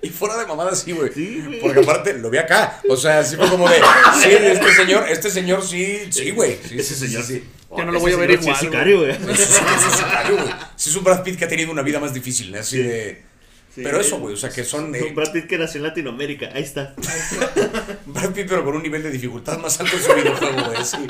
Y 0.00 0.10
fuera 0.10 0.36
de 0.38 0.46
mamada, 0.46 0.74
sí, 0.74 0.92
güey. 0.92 1.12
Sí. 1.12 1.58
Porque 1.60 1.80
aparte 1.80 2.14
lo 2.14 2.30
vi 2.30 2.38
acá. 2.38 2.80
O 2.88 2.96
sea, 2.96 3.18
así 3.18 3.36
fue 3.36 3.48
como 3.50 3.68
de. 3.68 3.76
Sí, 4.22 4.28
este 4.30 4.72
señor, 4.72 5.08
este 5.08 5.30
señor 5.30 5.62
sí, 5.64 6.00
sí, 6.10 6.30
güey. 6.30 6.56
Sí, 6.64 6.78
Ese 6.78 6.94
sí, 6.94 7.06
señor 7.08 7.24
sí. 7.24 7.44
Ya 7.76 7.84
no 7.84 7.90
Oh, 7.90 7.92
lo 7.92 7.98
ese 7.98 8.00
voy 8.00 8.12
a 8.12 8.16
ver 8.16 8.30
igual, 8.30 8.48
es 8.54 8.58
sicario, 8.58 9.00
güey. 9.00 9.16
Es 10.76 10.96
un 10.96 11.04
Brad 11.04 11.22
Pitt 11.22 11.38
que 11.38 11.44
ha 11.44 11.48
tenido 11.48 11.70
una 11.70 11.82
vida 11.82 12.00
más 12.00 12.14
difícil, 12.14 12.54
así 12.56 12.76
Sí. 12.76 12.82
de. 12.82 13.22
Sí. 13.74 13.82
Pero 13.84 14.00
eso, 14.00 14.18
güey, 14.18 14.34
o 14.34 14.36
sea, 14.36 14.48
que 14.50 14.64
son. 14.64 14.94
eh, 14.94 15.04
Un 15.08 15.14
Brad 15.14 15.32
Pitt 15.32 15.46
que 15.46 15.58
nació 15.58 15.78
en 15.78 15.84
Latinoamérica. 15.88 16.48
Ahí 16.54 16.62
está. 16.62 16.94
Brad 18.06 18.30
Pitt, 18.32 18.46
pero 18.48 18.64
con 18.64 18.74
un 18.76 18.82
nivel 18.82 19.02
de 19.02 19.10
dificultad 19.10 19.58
más 19.58 19.78
alto 19.80 19.96
en 19.96 20.02
su 20.02 20.14
videojuego, 20.14 20.64
güey. 20.64 20.84
Sí. 20.84 21.06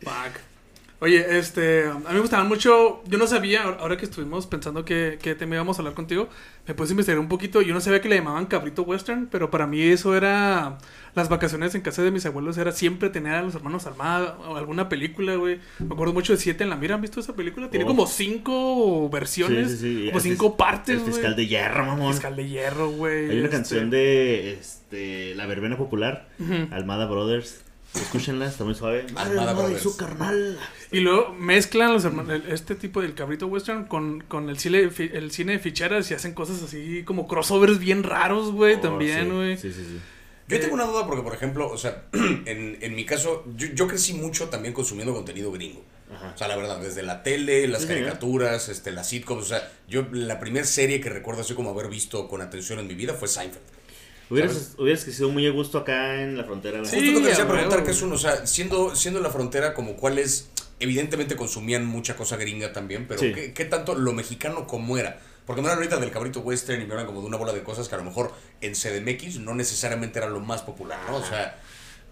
Fuck. 0.00 0.40
Oye, 1.02 1.38
este, 1.38 1.86
a 1.86 1.94
mí 1.94 2.04
me 2.12 2.20
gustaban 2.20 2.46
mucho, 2.46 3.02
yo 3.06 3.16
no 3.16 3.26
sabía, 3.26 3.62
ahora 3.62 3.96
que 3.96 4.04
estuvimos 4.04 4.46
pensando 4.46 4.84
que, 4.84 5.18
que 5.22 5.34
tema 5.34 5.54
íbamos 5.54 5.78
a 5.78 5.80
hablar 5.80 5.94
contigo, 5.94 6.28
me 6.68 6.74
puse 6.74 6.90
a 6.90 6.92
investigar 6.92 7.18
un 7.18 7.28
poquito, 7.28 7.62
yo 7.62 7.72
no 7.72 7.80
sabía 7.80 8.02
que 8.02 8.10
le 8.10 8.16
llamaban 8.16 8.44
cabrito 8.44 8.82
western, 8.82 9.26
pero 9.30 9.50
para 9.50 9.66
mí 9.66 9.80
eso 9.80 10.14
era, 10.14 10.76
las 11.14 11.30
vacaciones 11.30 11.74
en 11.74 11.80
casa 11.80 12.02
de 12.02 12.10
mis 12.10 12.26
abuelos 12.26 12.58
era 12.58 12.72
siempre 12.72 13.08
tener 13.08 13.32
a 13.34 13.40
los 13.40 13.54
hermanos 13.54 13.86
Armada 13.86 14.36
o 14.46 14.56
alguna 14.56 14.90
película, 14.90 15.36
güey. 15.36 15.58
Me 15.78 15.94
acuerdo 15.94 16.12
mucho 16.12 16.34
de 16.34 16.38
Siete 16.38 16.64
en 16.64 16.70
la 16.70 16.76
Mira, 16.76 16.96
¿han 16.96 17.00
visto 17.00 17.18
esa 17.20 17.34
película? 17.34 17.70
Tiene 17.70 17.84
Oh. 17.86 17.88
como 17.88 18.06
cinco 18.06 19.08
versiones, 19.08 19.70
Sí, 19.70 19.76
sí, 19.78 19.96
sí. 20.00 20.04
como 20.08 20.16
El 20.18 20.22
cinco 20.22 20.56
partes, 20.58 20.96
El 20.96 21.00
güey. 21.00 21.12
fiscal 21.14 21.34
de 21.34 21.46
hierro, 21.46 21.86
mamón. 21.86 22.12
Fiscal 22.12 22.36
de 22.36 22.46
hierro, 22.46 22.90
güey. 22.90 23.30
Hay 23.30 23.36
una 23.38 23.44
este. 23.46 23.56
canción 23.56 23.88
de 23.88 24.52
este, 24.52 25.34
La 25.34 25.46
Verbena 25.46 25.78
Popular. 25.78 26.28
Almada 26.70 27.06
Brothers. 27.06 27.64
Escúchenla, 27.94 28.46
está 28.46 28.64
muy 28.64 28.74
suave. 28.74 29.04
Madre, 29.12 29.34
y 29.34 29.54
Brothers. 29.54 29.82
su 29.82 29.96
carnal. 29.96 30.58
Y 30.92 31.00
luego 31.00 31.34
mezclan 31.34 31.92
los 31.92 32.04
hermanos, 32.04 32.32
el- 32.44 32.52
este 32.52 32.74
tipo 32.76 33.00
del 33.02 33.14
cabrito 33.14 33.46
western 33.48 33.84
con, 33.86 34.20
con 34.28 34.48
el, 34.48 34.58
cine, 34.58 34.88
el 35.12 35.30
cine 35.32 35.52
de 35.52 35.58
ficheras 35.58 36.10
y 36.10 36.14
hacen 36.14 36.32
cosas 36.34 36.62
así 36.62 37.02
como 37.04 37.26
crossovers 37.26 37.78
bien 37.80 38.02
raros, 38.04 38.52
güey, 38.52 38.76
Oh, 38.76 38.80
también, 38.80 39.24
sí, 39.24 39.30
güey. 39.30 39.56
Sí, 39.56 39.72
sí, 39.72 39.84
sí. 39.84 40.00
Yo 40.48 40.58
tengo 40.58 40.74
una 40.74 40.84
duda 40.84 41.06
porque, 41.06 41.22
por 41.22 41.34
ejemplo, 41.34 41.68
o 41.70 41.78
sea, 41.78 42.04
en, 42.12 42.78
en 42.80 42.94
mi 42.94 43.04
caso, 43.04 43.44
yo, 43.56 43.68
yo 43.74 43.86
crecí 43.88 44.14
mucho 44.14 44.48
también 44.48 44.74
consumiendo 44.74 45.12
contenido 45.14 45.50
gringo. 45.52 45.84
Ajá. 46.12 46.32
O 46.34 46.38
sea, 46.38 46.48
la 46.48 46.56
verdad, 46.56 46.80
desde 46.80 47.02
la 47.04 47.22
tele, 47.22 47.68
las 47.68 47.82
Sí, 47.82 47.86
señor. 47.88 48.02
caricaturas, 48.04 48.68
este, 48.68 48.90
las 48.90 49.08
sitcoms, 49.08 49.44
o 49.44 49.48
sea, 49.48 49.70
yo 49.88 50.06
la 50.10 50.40
primera 50.40 50.66
serie 50.66 51.00
que 51.00 51.08
recuerdo 51.08 51.42
así 51.42 51.54
como 51.54 51.70
haber 51.70 51.88
visto 51.88 52.26
con 52.26 52.40
atención 52.40 52.80
en 52.80 52.88
mi 52.88 52.94
vida 52.94 53.14
fue 53.14 53.28
Seinfeld. 53.28 53.62
Hubieras, 54.30 54.74
hubieras 54.78 55.04
crecido 55.04 55.28
muy 55.30 55.46
a 55.46 55.50
gusto 55.50 55.78
acá 55.78 56.22
en 56.22 56.36
la 56.36 56.44
frontera. 56.44 56.84
Sí, 56.84 56.96
Justo 56.96 57.20
te 57.22 57.28
quería 57.28 57.44
a 57.44 57.48
preguntar 57.48 57.84
qué 57.84 57.90
es 57.90 58.00
uno, 58.02 58.14
o 58.14 58.18
sea, 58.18 58.46
siendo, 58.46 58.94
siendo 58.94 59.18
en 59.18 59.24
la 59.24 59.30
frontera 59.30 59.74
como 59.74 59.96
cuáles, 59.96 60.48
evidentemente 60.78 61.36
consumían 61.36 61.84
mucha 61.84 62.16
cosa 62.16 62.36
gringa 62.36 62.72
también, 62.72 63.06
pero 63.08 63.20
Sí. 63.20 63.32
¿qué, 63.32 63.52
qué 63.52 63.64
tanto 63.64 63.94
lo 63.94 64.12
mexicano 64.12 64.66
como 64.66 64.96
era? 64.96 65.20
Porque 65.46 65.62
me 65.62 65.68
hablan 65.68 65.78
ahorita 65.78 65.98
del 65.98 66.12
cabrito 66.12 66.40
western 66.40 66.80
y 66.80 66.84
me 66.84 66.92
hablan 66.92 67.06
como 67.06 67.20
de 67.22 67.26
una 67.26 67.36
bola 67.36 67.52
de 67.52 67.62
cosas 67.64 67.88
que 67.88 67.94
a 67.96 67.98
lo 67.98 68.04
mejor 68.04 68.32
en 68.60 68.74
CDMX 68.74 69.40
no 69.40 69.54
necesariamente 69.54 70.18
era 70.20 70.28
lo 70.28 70.38
más 70.40 70.62
popular, 70.62 70.98
¿no? 71.08 71.16
O 71.16 71.24
sea, 71.24 71.58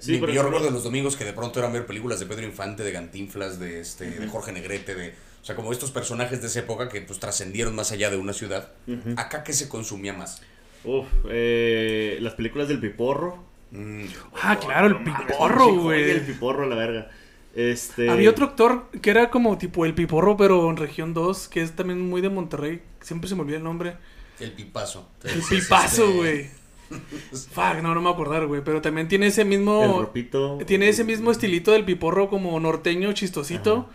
Sí, 0.00 0.20
mi- 0.20 0.32
yo 0.32 0.42
recuerdo 0.44 0.70
los 0.70 0.84
domingos 0.84 1.16
que 1.16 1.24
de 1.24 1.32
pronto 1.32 1.58
eran 1.60 1.72
ver 1.72 1.84
películas 1.86 2.20
de 2.20 2.26
Pedro 2.26 2.44
Infante, 2.46 2.82
de 2.84 2.92
Gantinflas, 2.92 3.58
de 3.60 3.80
este, 3.80 4.08
de 4.10 4.26
Jorge 4.28 4.52
Negrete, 4.52 4.94
de, 4.94 5.14
o 5.42 5.44
sea, 5.44 5.56
como 5.56 5.72
estos 5.72 5.90
personajes 5.90 6.40
de 6.40 6.46
esa 6.48 6.60
época 6.60 6.88
que 6.88 7.00
pues 7.00 7.18
trascendieron 7.20 7.74
más 7.74 7.90
allá 7.92 8.08
de 8.10 8.16
una 8.16 8.32
ciudad. 8.32 8.70
Acá 9.16 9.42
qué 9.44 9.52
se 9.52 9.68
consumía 9.68 10.12
más. 10.12 10.40
Uf, 10.84 11.06
eh, 11.28 12.18
las 12.20 12.34
películas 12.34 12.68
del 12.68 12.80
Piporro. 12.80 13.44
Mm, 13.70 14.04
Ah, 14.42 14.56
claro, 14.58 14.86
el 14.86 14.94
mames, 15.00 15.26
piporro, 15.26 15.64
joya, 15.82 15.96
El 15.98 16.14
güey. 16.20 16.26
Piporro, 16.26 16.66
la 16.66 16.74
verga. 16.76 17.10
Este... 17.54 18.08
Había 18.08 18.30
otro 18.30 18.46
actor 18.46 18.88
que 19.02 19.10
era 19.10 19.30
como 19.30 19.58
tipo 19.58 19.84
el 19.84 19.94
piporro, 19.94 20.36
pero 20.36 20.70
en 20.70 20.76
región 20.76 21.12
2, 21.12 21.48
que 21.48 21.60
es 21.62 21.74
también 21.74 22.00
muy 22.08 22.20
de 22.20 22.28
Monterrey. 22.30 22.82
Siempre 23.00 23.28
se 23.28 23.34
me 23.34 23.42
olvida 23.42 23.56
el 23.56 23.64
nombre. 23.64 23.96
el 24.40 24.52
pipazo. 24.52 25.08
El 25.24 25.42
pipazo, 25.42 26.04
este, 26.04 26.16
güey. 26.16 26.46
Fuck, 27.50 27.82
no, 27.82 27.94
no 27.94 27.96
me 27.96 28.00
voy 28.02 28.08
a 28.08 28.14
acordar, 28.14 28.46
güey. 28.46 28.62
Pero 28.64 28.80
también 28.80 29.08
tiene 29.08 29.26
ese 29.26 29.42
El 29.42 29.48
mismo. 29.48 30.00
Ropito. 30.02 30.58
Tiene 30.66 30.88
ese 30.88 31.04
mismo 31.04 31.30
estilito 31.30 31.72
del 31.72 31.84
piporro 31.84 32.30
como 32.30 32.58
norteño 32.60 33.12
chistosito. 33.12 33.90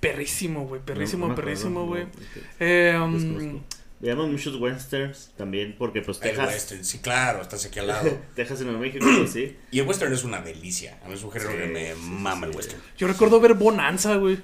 Perrísimo, 0.00 0.66
güey. 0.66 0.80
Perrísimo, 0.84 1.26
No, 1.26 1.30
no 1.30 1.34
perrísimo, 1.36 1.86
güey. 1.86 2.06
Eh, 2.58 2.98
um, 3.02 3.60
Desconozco. 4.02 4.06
Veíamos 4.26 4.28
muchos 4.30 4.56
westerns 4.60 5.32
también, 5.36 5.74
porque 5.78 6.02
pues 6.02 6.18
El 6.18 6.30
Texas, 6.30 6.46
western, 6.48 6.84
sí, 6.84 6.98
claro, 6.98 7.40
estás 7.42 7.64
aquí 7.64 7.78
al 7.78 7.86
lado. 7.86 8.10
Texas 8.34 8.60
en 8.60 8.66
Nuevo 8.66 8.80
México, 8.80 9.06
pues 9.18 9.30
sí. 9.32 9.56
Y 9.70 9.78
el 9.78 9.86
western 9.86 10.12
es 10.12 10.24
una 10.24 10.40
delicia. 10.42 10.98
A 11.04 11.08
mí 11.08 11.14
es 11.14 11.22
un 11.22 11.30
género 11.32 11.52
Sí, 11.52 11.56
que 11.58 11.66
me 11.68 11.94
sí, 11.94 12.00
sí, 12.02 12.10
mama 12.10 12.46
el 12.46 12.54
western. 12.56 12.80
yo 12.98 13.06
recuerdo 13.06 13.40
ver 13.40 13.54
Bonanza, 13.54 14.16
güey. 14.16 14.38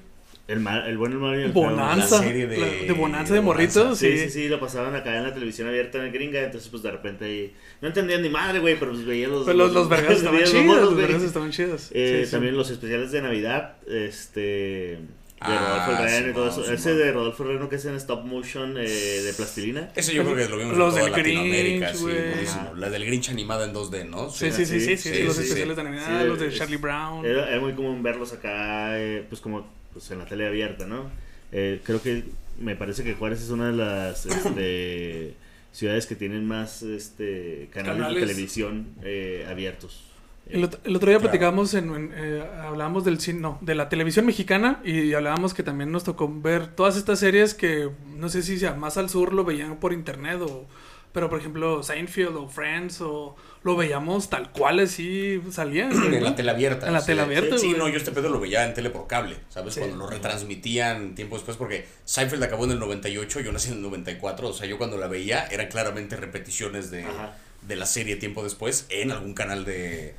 El, 0.47 0.61
mal, 0.61 0.87
el 0.88 0.97
bueno, 0.97 1.16
el 1.16 1.21
malo 1.21 1.40
y 1.40 1.42
el. 1.42 1.53
Bonanza. 1.53 2.16
La 2.21 2.23
serie 2.23 2.47
de- 2.47 2.57
La- 2.57 2.66
de 2.87 2.92
Bonanza 2.92 3.35
de 3.35 3.40
de 3.40 3.44
morritos. 3.44 3.99
Sí, 3.99 4.12
sí. 4.12 4.18
sí, 4.25 4.31
sí, 4.31 4.49
lo 4.49 4.59
pasaban 4.59 4.94
acá 4.94 5.14
en 5.18 5.25
la 5.25 5.35
televisión 5.35 5.68
abierta 5.68 6.03
en 6.03 6.11
gringa, 6.11 6.40
entonces 6.42 6.71
pues 6.71 6.83
de 6.83 6.90
repente 6.90 7.27
ahí... 7.27 7.55
No 7.83 7.88
entendía 7.88 8.16
ni 8.18 8.31
madre, 8.31 8.59
güey, 8.61 8.79
pero 8.79 8.92
pues 8.92 9.05
veía 9.05 9.29
los... 9.29 9.44
Pero 9.44 9.59
los, 9.59 9.73
los 9.75 9.88
vergas 9.90 10.12
estaban 10.16 10.42
chidos. 10.44 10.81
Los 10.81 10.97
vergas 10.97 11.23
estaban 11.23 11.51
chidos. 11.51 11.90
Eh, 11.92 12.21
Sí, 12.21 12.25
sí. 12.27 12.31
También 12.31 12.57
los 12.57 12.71
especiales 12.71 13.12
de 13.12 13.21
Navidad, 13.21 13.77
este... 13.87 15.01
De 15.40 15.46
Ah, 15.46 15.85
Rodolfo 15.87 16.03
Reno 16.05 16.31
y 16.31 16.33
todo 16.35 16.48
eso. 16.48 16.72
Ese 16.72 16.94
de 16.94 17.12
Rodolfo 17.12 17.44
Reno 17.44 17.68
que 17.68 17.77
es 17.77 17.85
en 17.85 17.94
stop 17.94 18.24
motion 18.24 18.77
eh, 18.77 18.83
de 18.88 19.33
plastilina. 19.35 19.92
Ese 19.94 20.12
yo 20.12 20.24
creo 20.24 20.35
que 20.37 20.48
lo 20.48 20.57
vimos 20.59 20.77
Los 20.77 20.94
en 20.96 21.01
toda 21.01 21.16
del 21.16 21.24
Latinoamérica, 21.24 21.92
Grinch, 21.92 22.46
sí. 22.48 22.59
La 22.77 22.90
del 22.90 23.07
Grinch 23.07 23.29
animada 23.31 23.64
en 23.66 23.72
2D, 23.74 24.05
¿no? 24.09 24.31
Sí, 24.31 24.51
sí, 24.51 24.66
sí, 24.66 24.81
sí, 24.81 24.96
sí, 24.96 25.14
sí, 25.14 25.22
los 25.22 25.37
sí, 25.37 25.42
especiales 25.42 25.77
sí. 25.77 25.83
de 25.83 25.90
Navidad, 25.90 26.20
Sí, 26.22 26.27
los 26.27 26.40
de 26.40 26.48
es- 26.48 26.55
Charlie 26.57 26.77
Brown. 26.77 27.24
Era, 27.24 27.48
era 27.51 27.61
muy 27.61 27.72
común 27.74 28.03
verlos 28.03 28.33
acá, 28.33 28.98
eh, 28.98 29.24
pues 29.29 29.40
como 29.40 29.66
pues, 29.92 30.11
en 30.11 30.18
la 30.18 30.24
tele 30.27 30.46
abierta, 30.46 30.87
¿no? 30.87 31.09
Eh, 31.53 31.81
creo 31.85 32.03
que 32.03 32.24
me 32.59 32.74
parece 32.74 33.05
que 33.05 33.14
Juárez 33.14 33.40
es 33.40 33.51
una 33.51 33.68
de 33.70 33.77
las 33.77 34.27
este, 34.27 35.35
ciudades 35.72 36.07
que 36.07 36.16
tienen 36.16 36.46
más 36.46 36.83
este, 36.83 37.68
canales, 37.72 37.96
Canales. 38.03 38.20
de 38.20 38.27
televisión 38.27 38.88
eh, 39.05 39.46
abiertos. 39.48 40.03
El, 40.51 40.65
ot- 40.69 40.79
el 40.85 40.97
otro 40.97 41.09
día 41.11 41.19
Claro. 41.19 41.31
platicábamos, 41.31 41.75
en, 41.75 41.95
en, 41.95 42.13
eh, 42.17 42.43
hablábamos 42.63 43.05
del 43.05 43.21
cine, 43.21 43.41
no, 43.41 43.59
de 43.61 43.75
la 43.75 43.89
televisión 43.89 44.25
mexicana 44.27 44.81
y 44.85 45.13
hablábamos 45.15 45.55
que 45.55 45.63
también 45.63 45.93
nos 45.93 46.05
tocó 46.05 46.29
ver 46.41 46.69
todas 46.69 46.97
estas 46.97 47.19
series 47.21 47.55
que 47.55 47.91
no 48.17 48.29
sé 48.29 48.43
si 48.43 48.59
sea 48.59 48.75
más 48.75 48.97
al 48.97 49.11
sur 49.11 49.33
lo 49.35 49.45
veían 49.45 49.77
por 49.77 49.93
internet 49.93 50.41
o, 50.41 50.67
pero 51.13 51.29
por 51.31 51.39
ejemplo 51.41 51.83
Seinfeld 51.83 52.37
o 52.37 52.49
Friends 52.49 53.01
o 53.01 53.35
lo 53.65 53.77
veíamos 53.77 54.31
tal 54.31 54.51
cual 54.53 54.79
así 54.81 55.41
salían. 55.51 55.91
En 55.93 56.23
la 56.23 56.31
¿no? 56.31 56.35
tele 56.37 56.51
abierta. 56.51 56.87
En 56.87 56.93
la 56.93 57.01
sí. 57.01 57.07
tele 57.09 57.23
abierta, 57.23 57.59
Sí, 57.59 57.67
güey. 57.69 57.79
no, 57.79 57.89
yo 57.89 57.97
este 57.97 58.13
pedo 58.13 58.29
lo 58.31 58.39
veía 58.41 58.65
en 58.67 58.73
tele 58.75 58.89
por 58.91 59.07
cable, 59.07 59.37
¿sabes? 59.49 59.75
Sí. 59.75 59.81
Cuando 59.81 59.97
lo 59.99 60.07
retransmitían 60.09 61.15
tiempo 61.15 61.37
después, 61.37 61.57
porque 61.57 61.87
Seinfeld 62.05 62.43
acabó 62.43 62.65
en 62.65 62.73
el 62.73 62.79
98, 62.79 63.41
yo 63.41 63.53
nací 63.53 63.69
en 63.71 63.77
el 63.77 63.83
94, 63.83 64.49
o 64.49 64.53
sea, 64.53 64.67
yo 64.67 64.79
cuando 64.79 64.97
la 64.97 65.09
veía 65.09 65.47
eran 65.47 65.69
claramente 65.69 66.17
repeticiones 66.17 66.91
de, 66.91 67.05
Ajá. 67.05 67.37
De 67.68 67.76
la 67.76 67.87
serie 67.87 68.16
tiempo 68.16 68.42
después 68.42 68.87
en 68.90 69.12
algún 69.12 69.35
canal 69.35 69.64
de, 69.64 70.14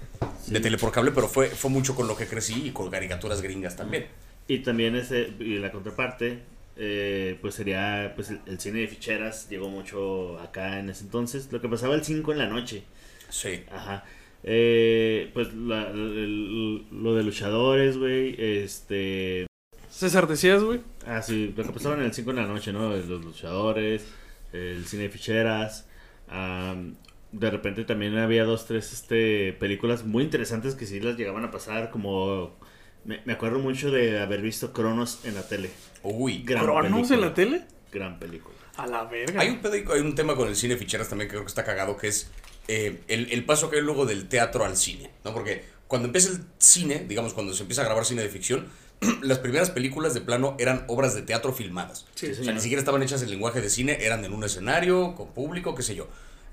de 0.47 0.59
tele 0.59 0.77
por 0.77 0.91
cable, 0.91 1.11
pero 1.11 1.27
fue, 1.27 1.47
fue 1.49 1.69
mucho 1.69 1.95
con 1.95 2.07
lo 2.07 2.15
que 2.15 2.27
crecí 2.27 2.67
y 2.67 2.71
con 2.71 2.89
caricaturas 2.89 3.41
gringas 3.41 3.75
también. 3.75 4.05
Y 4.47 4.59
también 4.59 4.95
ese, 4.95 5.31
y 5.39 5.57
la 5.59 5.71
contraparte, 5.71 6.39
eh, 6.77 7.37
pues 7.41 7.55
sería 7.55 8.13
pues 8.15 8.29
el, 8.29 8.39
el 8.45 8.59
cine 8.59 8.79
de 8.79 8.87
ficheras, 8.87 9.49
llegó 9.49 9.67
mucho 9.69 10.39
acá 10.39 10.79
en 10.79 10.89
ese 10.89 11.03
entonces. 11.03 11.49
Lo 11.51 11.59
que 11.61 11.67
pasaba 11.67 11.95
el 11.95 12.03
5 12.03 12.31
en 12.31 12.37
la 12.37 12.47
noche. 12.47 12.83
Sí. 13.29 13.63
Ajá. 13.71 14.05
Eh, 14.43 15.29
pues 15.33 15.53
la- 15.53 15.89
el- 15.89 16.85
lo 16.91 17.13
de 17.15 17.23
luchadores, 17.23 17.97
güey. 17.97 18.35
Este. 18.39 19.45
César, 19.91 20.27
decías, 20.27 20.63
güey. 20.63 20.79
Ah, 21.05 21.21
sí, 21.21 21.53
lo 21.55 21.63
que 21.63 21.71
pasaba 21.73 21.95
en 21.95 22.01
el 22.03 22.13
5 22.13 22.31
de 22.33 22.41
la 22.41 22.47
noche, 22.47 22.71
¿no? 22.71 22.89
Los 22.95 23.07
luchadores, 23.23 24.05
el 24.53 24.85
cine 24.85 25.03
de 25.03 25.09
ficheras. 25.09 25.85
De 27.31 27.49
repente 27.51 27.83
también 27.83 28.17
había 28.17 28.43
dos, 28.43 28.65
tres 28.65 28.91
este, 28.91 29.53
películas 29.53 30.03
muy 30.03 30.23
interesantes 30.23 30.75
que 30.75 30.85
sí 30.85 30.99
las 30.99 31.17
llegaban 31.17 31.43
a 31.45 31.51
pasar, 31.51 31.91
como... 31.91 32.57
Me, 33.05 33.21
me 33.25 33.33
acuerdo 33.33 33.59
mucho 33.59 33.91
de 33.91 34.19
haber 34.19 34.41
visto 34.41 34.73
Cronos 34.73 35.21
en 35.23 35.35
la 35.35 35.47
tele. 35.47 35.69
Uy. 36.03 36.43
Gran 36.43 36.63
¿Cronos 36.63 37.07
película. 37.07 37.15
en 37.15 37.21
la 37.21 37.33
tele? 37.33 37.61
Gran 37.91 38.19
película. 38.19 38.55
A 38.75 38.87
la 38.87 39.03
verga. 39.05 39.41
Hay 39.41 39.49
un, 39.49 39.59
pedo 39.59 39.93
hay 39.93 40.01
un 40.01 40.15
tema 40.15 40.35
con 40.35 40.47
el 40.47 40.55
cine 40.55 40.75
ficheras 40.75 41.07
también 41.07 41.27
que 41.27 41.31
creo 41.31 41.43
que 41.43 41.49
está 41.49 41.63
cagado, 41.63 41.95
que 41.97 42.07
es 42.07 42.29
eh, 42.67 42.99
el, 43.07 43.31
el 43.31 43.45
paso 43.45 43.69
que 43.69 43.77
hay 43.77 43.81
luego 43.81 44.05
del 44.05 44.27
teatro 44.27 44.65
al 44.65 44.75
cine, 44.75 45.09
¿no? 45.23 45.33
Porque 45.33 45.63
cuando 45.87 46.07
empieza 46.07 46.29
el 46.29 46.41
cine, 46.59 47.05
digamos, 47.07 47.33
cuando 47.33 47.53
se 47.53 47.63
empieza 47.63 47.81
a 47.81 47.85
grabar 47.85 48.05
cine 48.05 48.21
de 48.21 48.29
ficción, 48.29 48.67
las 49.21 49.39
primeras 49.39 49.71
películas 49.71 50.13
de 50.13 50.21
plano 50.21 50.55
eran 50.59 50.83
obras 50.87 51.15
de 51.15 51.21
teatro 51.23 51.51
filmadas. 51.51 52.05
Sí, 52.15 52.27
o 52.31 52.35
sea, 52.35 52.53
ni 52.53 52.59
siquiera 52.59 52.79
estaban 52.79 53.01
hechas 53.01 53.21
en 53.23 53.29
lenguaje 53.29 53.61
de 53.61 53.69
cine, 53.69 53.97
eran 54.01 54.23
en 54.23 54.33
un 54.33 54.43
escenario, 54.43 55.15
con 55.15 55.33
público, 55.33 55.73
qué 55.73 55.83
sé 55.83 55.95
yo. 55.95 56.07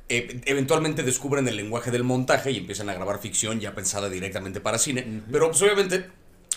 Eh, 0.09 0.41
eventualmente 0.45 1.03
descubren 1.03 1.49
el 1.49 1.57
lenguaje 1.57 1.91
del 1.91 2.05
montaje 2.05 2.53
y 2.53 2.59
empiezan 2.59 2.89
a 2.89 2.95
grabar 2.95 3.19
ficción 3.19 3.59
ya 3.59 3.75
pensada 3.75 4.09
directamente 4.09 4.61
para 4.61 4.79
cine. 4.79 5.23
Pero 5.31 5.49
pues 5.51 5.61
obviamente 5.63 6.07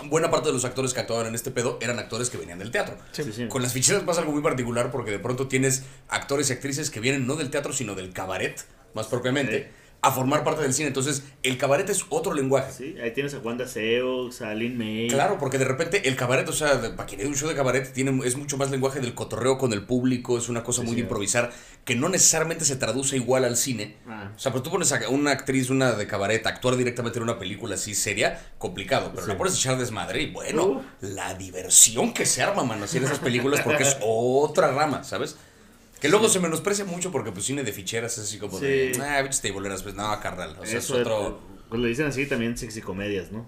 buena 0.06 0.30
parte 0.30 0.48
de 0.50 0.54
los 0.54 0.66
actores 0.66 0.94
que 0.94 1.00
actuaban 1.00 1.28
en 1.28 1.36
este 1.36 1.52
pedo 1.52 1.78
eran 1.82 2.00
actores 2.00 2.30
que 2.30 2.38
venían 2.38 2.60
del 2.60 2.72
teatro. 2.72 2.98
Sí. 3.12 3.24
Sí, 3.24 3.34
sí. 3.34 3.48
Con 3.48 3.62
las 3.62 3.74
ficheras 3.74 4.04
pasa 4.04 4.22
algo 4.22 4.34
muy 4.34 4.42
particular 4.42 4.92
porque 4.92 5.12
de 5.12 5.20
pronto 5.20 5.48
tienes 5.48 5.84
actores 6.10 6.50
y 6.50 6.54
actrices 6.54 6.90
que 6.90 7.00
vienen 7.00 7.26
no 7.26 7.36
del 7.36 7.50
teatro, 7.50 7.74
sino 7.74 7.96
del 7.96 8.14
cabaret, 8.14 8.64
más 8.94 9.08
propiamente. 9.08 9.72
A 10.02 10.12
formar 10.12 10.44
parte 10.44 10.62
del 10.62 10.74
cine. 10.74 10.88
Entonces, 10.88 11.24
el 11.44 11.58
cabaret 11.58 11.90
es 11.90 12.06
otro 12.10 12.34
lenguaje. 12.34 12.72
Sí, 12.72 12.96
ahí 13.04 13.12
tienes 13.12 13.34
a 13.34 13.40
Wanda 13.40 13.68
Seux, 13.68 14.42
a 14.42 14.54
Lin 14.56 14.78
May. 14.78 15.08
Claro, 15.10 15.38
porque 15.40 15.58
de 15.58 15.66
repente 15.66 16.08
el 16.08 16.16
cabaret, 16.16 16.48
o 16.48 16.54
sea, 16.54 16.96
para 16.96 17.06
quien 17.06 17.26
un 17.28 17.36
show 17.36 17.50
de 17.50 17.56
cabaret, 17.56 17.92
tiene, 17.92 18.26
es 18.26 18.38
mucho 18.38 18.58
más 18.58 18.72
lenguaje 18.72 19.00
del 19.02 19.14
cotorreo 19.14 19.58
con 19.58 19.74
el 19.74 19.86
público, 19.86 20.38
es 20.38 20.48
una 20.50 20.64
cosa 20.64 20.82
Sí, 20.82 20.88
muy 20.88 20.96
de 20.96 21.02
improvisar, 21.02 21.52
que 21.84 21.96
no 21.96 22.08
necesariamente 22.08 22.64
se 22.66 22.76
traduce 22.78 23.16
igual 23.18 23.44
al 23.44 23.58
cine. 23.58 23.98
Ah. 24.08 24.32
O 24.36 24.40
sea, 24.40 24.52
pero 24.54 24.64
tú 24.64 24.70
pones 24.72 24.92
a 24.94 25.10
una 25.10 25.32
actriz, 25.32 25.70
una 25.70 25.92
de 25.92 26.08
cabaret, 26.08 26.46
a 26.46 26.50
actuar 26.50 26.78
directamente 26.78 27.20
en 27.20 27.24
una 27.24 27.38
película 27.38 27.76
así 27.76 27.94
seria, 27.94 28.40
complicado. 28.58 29.10
Pero 29.14 29.24
Sí. 29.26 29.32
la 29.32 29.38
pones 29.38 29.54
a 29.54 29.58
echar 29.58 29.78
desmadre 29.78 30.22
y 30.22 30.32
bueno, 30.32 30.64
Uh. 30.66 30.82
la 31.02 31.34
diversión 31.34 32.14
que 32.14 32.26
se 32.26 32.42
arma, 32.42 32.64
mano, 32.64 32.86
así 32.86 32.98
en 32.98 33.04
esas 33.04 33.20
películas, 33.20 33.62
porque 33.62 33.84
es 33.84 33.98
otra 34.02 34.72
rama, 34.72 35.04
¿sabes? 35.04 35.36
Que 36.02 36.08
luego 36.10 36.30
se 36.30 36.40
menosprecia 36.40 36.86
mucho 36.86 37.12
porque 37.12 37.32
pues 37.32 37.46
cine 37.46 37.64
de 37.64 37.74
ficheras 37.74 38.18
es 38.18 38.24
así 38.26 38.38
como 38.40 38.60
de, 38.60 38.94
Sí. 38.96 39.02
ah, 39.02 39.22
bichos 39.22 39.42
teiboleras, 39.42 39.84
pues 39.84 39.96
no, 39.96 40.18
carnal. 40.22 40.52
O 40.60 40.66
sea, 40.66 40.78
Eso 40.80 40.96
es 40.96 41.02
otro... 41.02 41.42
Pues 41.70 41.82
le 41.82 41.88
dicen 41.90 42.06
así 42.08 42.26
también 42.26 42.58
sexy 42.58 42.82
comedias, 42.82 43.32
¿no? 43.32 43.48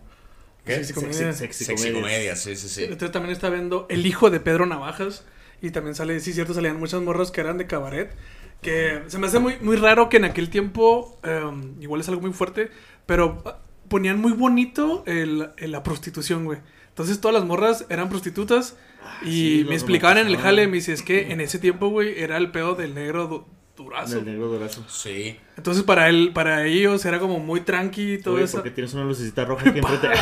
¿Qué? 0.65 0.75
Sexy 0.75 0.93
comedia. 0.93 1.33
Sexy, 1.33 1.65
Sexy 1.65 1.91
comedia, 1.91 2.35
sí, 2.35 2.55
sí, 2.55 2.69
sí. 2.69 2.83
Entonces 2.83 3.11
también 3.11 3.31
está 3.33 3.49
viendo 3.49 3.87
El 3.89 4.05
hijo 4.05 4.29
de 4.29 4.39
Pedro 4.39 4.65
Navajas. 4.65 5.23
Y 5.63 5.71
también 5.71 5.95
sale, 5.95 6.19
sí, 6.19 6.33
cierto, 6.33 6.53
salían 6.53 6.77
muchas 6.79 7.01
morras 7.01 7.31
que 7.31 7.41
eran 7.41 7.57
de 7.57 7.67
cabaret. 7.67 8.13
Que 8.61 9.01
se 9.07 9.17
me 9.17 9.27
hace 9.27 9.39
muy, 9.39 9.55
muy 9.61 9.75
raro 9.75 10.09
que 10.09 10.17
en 10.17 10.25
aquel 10.25 10.49
tiempo, 10.51 11.19
em, 11.23 11.81
igual 11.81 12.01
es 12.01 12.09
algo 12.09 12.21
muy 12.21 12.31
fuerte, 12.33 12.69
pero 13.07 13.43
ponían 13.87 14.19
muy 14.19 14.33
bonito 14.33 15.03
el, 15.07 15.49
el- 15.57 15.71
la 15.71 15.81
prostitución, 15.83 16.45
güey. 16.45 16.59
Entonces 16.89 17.19
todas 17.21 17.33
las 17.33 17.43
morras 17.45 17.85
eran 17.89 18.09
prostitutas 18.09 18.75
y 19.23 19.59
sí, 19.59 19.65
me 19.67 19.75
explicaban 19.75 20.17
en 20.17 20.27
el 20.27 20.37
jale, 20.37 20.67
me 20.67 20.75
dice, 20.77 20.93
es 20.93 21.01
que 21.03 21.31
en 21.31 21.41
ese 21.41 21.59
tiempo, 21.59 21.89
güey, 21.89 22.19
era 22.21 22.37
el 22.37 22.51
pedo 22.51 22.75
del 22.75 22.93
negro 22.95 23.27
du- 23.27 23.45
durazo. 23.77 24.15
Del 24.15 24.25
negro 24.25 24.47
dorazo. 24.47 24.83
Sí. 24.89 25.37
Entonces 25.57 25.83
para 25.83 26.09
él, 26.09 26.31
para 26.33 26.65
ellos 26.65 27.03
era 27.05 27.19
como 27.19 27.39
muy 27.39 27.61
tranqui 27.61 28.13
y 28.13 28.17
todo 28.21 28.35
Oye, 28.35 28.45
eso. 28.45 28.57
porque 28.57 28.71
tienes 28.71 28.93
una 28.93 29.03
lucecita 29.05 29.45
roja 29.45 29.69
aquí 29.69 29.79
enfrente. 29.79 30.07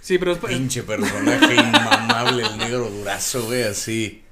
Sí, 0.00 0.18
pero 0.18 0.32
es, 0.32 0.38
Pinche 0.38 0.84
personaje 0.84 1.52
inmamable, 1.56 2.44
el 2.44 2.56
negro 2.58 2.88
durazo, 2.88 3.42
güey, 3.46 3.64
así. 3.64 4.22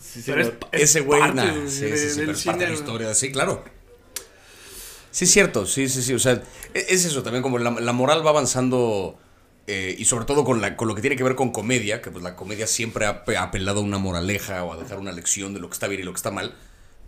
Sí, 0.00 0.22
pero 0.24 0.40
es- 0.40 0.52
es 0.72 0.82
Ese 0.82 1.00
güey, 1.00 1.20
parte, 1.20 1.36
nah, 1.36 1.52
sí, 1.68 1.84
de- 1.84 1.96
sí, 1.98 2.08
sí, 2.10 2.20
pero 2.20 2.32
es 2.32 2.42
parte 2.44 2.60
de 2.64 2.70
la 2.70 2.74
historia, 2.74 3.14
sí, 3.14 3.30
claro. 3.30 3.62
Sí, 5.10 5.26
es 5.26 5.30
cierto, 5.30 5.66
sí, 5.66 5.86
sí, 5.90 6.02
sí, 6.02 6.14
o 6.14 6.18
sea, 6.18 6.42
e- 6.72 6.86
es 6.88 7.04
eso 7.04 7.22
también, 7.22 7.42
como 7.42 7.58
la, 7.58 7.72
la 7.72 7.92
moral 7.92 8.24
va 8.26 8.30
avanzando, 8.30 9.18
eh, 9.66 9.94
y 9.98 10.04
sobre 10.06 10.24
todo 10.24 10.44
con, 10.44 10.60
la, 10.60 10.76
con 10.76 10.88
lo 10.88 10.94
que 10.94 11.00
tiene 11.00 11.16
que 11.16 11.22
ver 11.24 11.34
con 11.36 11.50
comedia, 11.52 12.02
que 12.02 12.10
pues 12.10 12.22
la 12.24 12.34
comedia 12.36 12.66
siempre 12.66 13.06
ha 13.06 13.24
pe- 13.24 13.36
ha 13.36 13.44
apelado 13.44 13.80
a 13.80 13.82
una 13.82 13.98
moraleja 13.98 14.64
o 14.64 14.72
a 14.72 14.76
dejar 14.76 14.98
una 14.98 15.12
lección 15.12 15.54
de 15.54 15.60
lo 15.60 15.68
que 15.68 15.74
está 15.74 15.88
bien 15.88 16.00
y 16.00 16.04
lo 16.04 16.12
que 16.12 16.16
está 16.18 16.30
mal. 16.30 16.54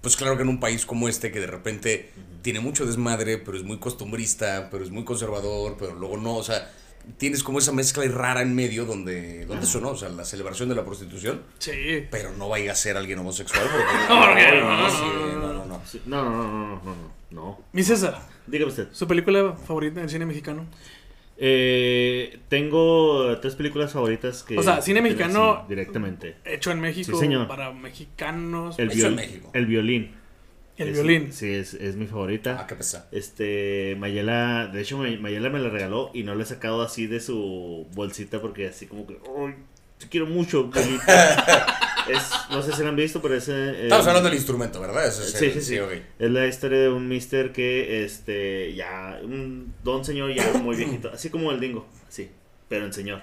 Pues 0.00 0.16
claro 0.16 0.36
que 0.36 0.42
en 0.42 0.48
un 0.50 0.60
país 0.60 0.84
como 0.86 1.08
este, 1.08 1.32
que 1.32 1.40
de 1.40 1.46
repente 1.46 2.10
tiene 2.42 2.60
mucho 2.60 2.84
desmadre, 2.86 3.38
pero 3.38 3.56
es 3.56 3.64
muy 3.64 3.78
costumbrista, 3.78 4.68
pero 4.70 4.84
es 4.84 4.90
muy 4.90 5.04
conservador, 5.04 5.76
pero 5.78 5.94
luego 5.94 6.18
no, 6.18 6.36
o 6.36 6.42
sea, 6.44 6.70
tienes 7.16 7.42
como 7.42 7.58
esa 7.58 7.72
mezcla 7.72 8.04
rara 8.08 8.42
en 8.42 8.54
medio 8.54 8.84
donde, 8.84 9.46
donde 9.46 9.64
eso, 9.64 9.80
¿no? 9.80 9.90
O 9.90 9.96
sea, 9.96 10.10
la 10.10 10.24
celebración 10.26 10.68
de 10.68 10.74
la 10.74 10.84
prostitución, 10.84 11.42
Sí. 11.58 12.06
pero 12.10 12.32
no 12.36 12.48
vaya 12.50 12.72
a 12.72 12.74
ser 12.74 12.96
alguien 12.98 13.18
homosexual 13.18 13.66
porque... 13.70 13.84
No, 14.08 14.34
no, 14.34 14.34
no, 14.34 15.52
no, 15.54 15.64
no. 15.66 15.82
Sí, 15.86 16.00
No, 16.06 16.22
no, 16.24 16.30
no, 16.30 16.42
no, 16.46 16.68
no, 16.68 16.80
no, 16.84 16.96
no. 17.30 17.60
Mi 17.72 17.82
César, 17.82 18.20
Dígame 18.46 18.70
usted. 18.70 18.88
¿su 18.92 19.06
película 19.08 19.54
favorita 19.66 20.00
del 20.00 20.10
cine 20.10 20.26
mexicano? 20.26 20.66
Eh, 21.36 22.38
tengo 22.48 23.38
tres 23.40 23.54
películas 23.56 23.92
favoritas 23.92 24.42
que... 24.42 24.56
O 24.58 24.62
sea, 24.62 24.80
cine 24.82 25.02
mexicano- 25.02 25.60
sí, 25.62 25.66
directamente. 25.68 26.36
Hecho 26.44 26.70
en 26.70 26.80
México 26.80 27.12
Sí, 27.12 27.18
señor. 27.18 27.48
para 27.48 27.72
mexicanos. 27.72 28.78
El, 28.78 28.90
El, 28.90 28.98
Hecho 28.98 29.06
en 29.08 29.12
viol- 29.12 29.16
México. 29.16 29.50
el 29.52 29.66
violín. 29.66 30.10
Es- 30.76 30.92
violín. 30.92 31.32
Sí, 31.32 31.50
es, 31.52 31.74
es 31.74 31.96
mi 31.96 32.06
favorita. 32.06 32.58
Ah, 32.60 32.66
qué 32.66 32.74
pesado. 32.74 33.06
Este, 33.12 33.96
Mayela, 33.98 34.66
de 34.72 34.80
hecho 34.82 34.98
May- 34.98 35.18
Mayela 35.18 35.50
me 35.50 35.58
la 35.60 35.68
regaló 35.70 36.10
y 36.14 36.22
no 36.24 36.34
la 36.34 36.42
he 36.42 36.46
sacado 36.46 36.82
así 36.82 37.06
de 37.06 37.20
su 37.20 37.86
bolsita 37.94 38.40
porque 38.40 38.66
así 38.68 38.86
como 38.86 39.06
que, 39.06 39.18
¡ay! 39.38 39.54
Te 40.04 40.10
quiero 40.10 40.26
mucho, 40.26 40.64
Mayita". 40.74 41.66
es, 42.08 42.22
no 42.50 42.62
sé 42.62 42.72
si 42.72 42.82
la 42.82 42.90
han 42.90 42.96
visto, 42.96 43.22
pero 43.22 43.34
es... 43.34 43.48
eh, 43.48 43.84
Estamos 43.84 44.06
hablando 44.06 44.28
del 44.28 44.36
instrumento, 44.38 44.80
¿verdad? 44.80 45.06
Es 45.06 45.14
Sí, 45.14 45.46
el- 45.46 45.52
sí, 45.54 45.60
sí. 45.62 45.78
Es 46.18 46.30
la 46.30 46.46
historia 46.46 46.78
de 46.80 46.88
un 46.90 47.08
mister 47.08 47.52
que, 47.52 48.04
este, 48.04 48.74
ya, 48.74 49.18
un 49.22 49.74
don 49.82 50.04
señor 50.04 50.32
ya 50.34 50.52
muy 50.62 50.76
viejito, 50.76 51.10
así 51.12 51.30
como 51.30 51.50
el 51.52 51.60
dingo, 51.60 51.86
sí, 52.08 52.30
pero 52.68 52.84
en 52.84 52.92
señor. 52.92 53.22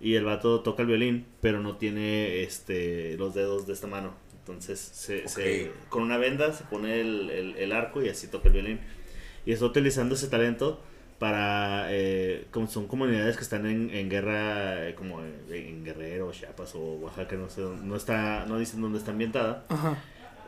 Y 0.00 0.14
el 0.14 0.24
vato 0.24 0.60
toca 0.60 0.82
el 0.82 0.88
violín, 0.88 1.26
pero 1.40 1.60
no 1.60 1.76
tiene, 1.76 2.42
este, 2.42 3.16
los 3.18 3.34
dedos 3.34 3.66
de 3.66 3.72
esta 3.74 3.86
mano. 3.88 4.14
Entonces, 4.38 4.78
se, 4.80 5.24
con 5.90 6.02
una 6.04 6.16
venda 6.16 6.52
se 6.54 6.64
pone 6.64 7.00
el, 7.02 7.28
el- 7.30 7.56
el 7.56 7.72
arco 7.72 8.02
y 8.02 8.08
así 8.08 8.28
toca 8.28 8.48
el 8.48 8.54
violín. 8.54 8.80
Y 9.44 9.52
está 9.52 9.66
utilizando 9.66 10.14
ese 10.14 10.28
talento 10.28 10.80
para, 11.18 11.86
eh, 11.90 12.46
como 12.50 12.66
son 12.68 12.86
comunidades 12.86 13.36
que 13.36 13.42
están 13.42 13.66
en, 13.66 13.90
en 13.90 14.08
guerra, 14.08 14.88
eh, 14.88 14.94
como 14.94 15.20
en, 15.22 15.34
en 15.50 15.84
Guerrero, 15.84 16.30
Chiapas 16.32 16.74
o 16.74 16.94
Oaxaca, 16.96 17.36
no 17.36 17.48
sé, 17.48 17.62
no 17.82 17.96
está, 17.96 18.44
no 18.46 18.58
dicen 18.58 18.80
dónde 18.80 18.98
está 18.98 19.10
ambientada. 19.10 19.64
Ajá. 19.68 19.96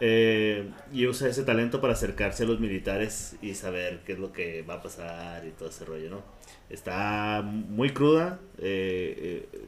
Eh, 0.03 0.71
y 0.93 1.07
usa 1.07 1.29
ese 1.29 1.43
talento 1.43 1.81
para 1.81 1.93
acercarse 1.93 2.45
a 2.45 2.47
los 2.47 2.59
militares 2.61 3.37
y 3.43 3.55
saber 3.55 4.01
qué 4.07 4.13
es 4.15 4.19
lo 4.19 4.33
que 4.33 4.63
va 4.63 4.75
a 4.75 4.83
pasar 4.83 5.45
y 5.47 5.51
todo 5.51 5.69
ese 5.69 5.85
rollo, 5.85 6.09
¿no? 6.09 6.23
Está 6.71 7.43
muy 7.45 7.91
cruda. 7.91 8.39
eh, 8.59 9.47
eh, 9.53 9.59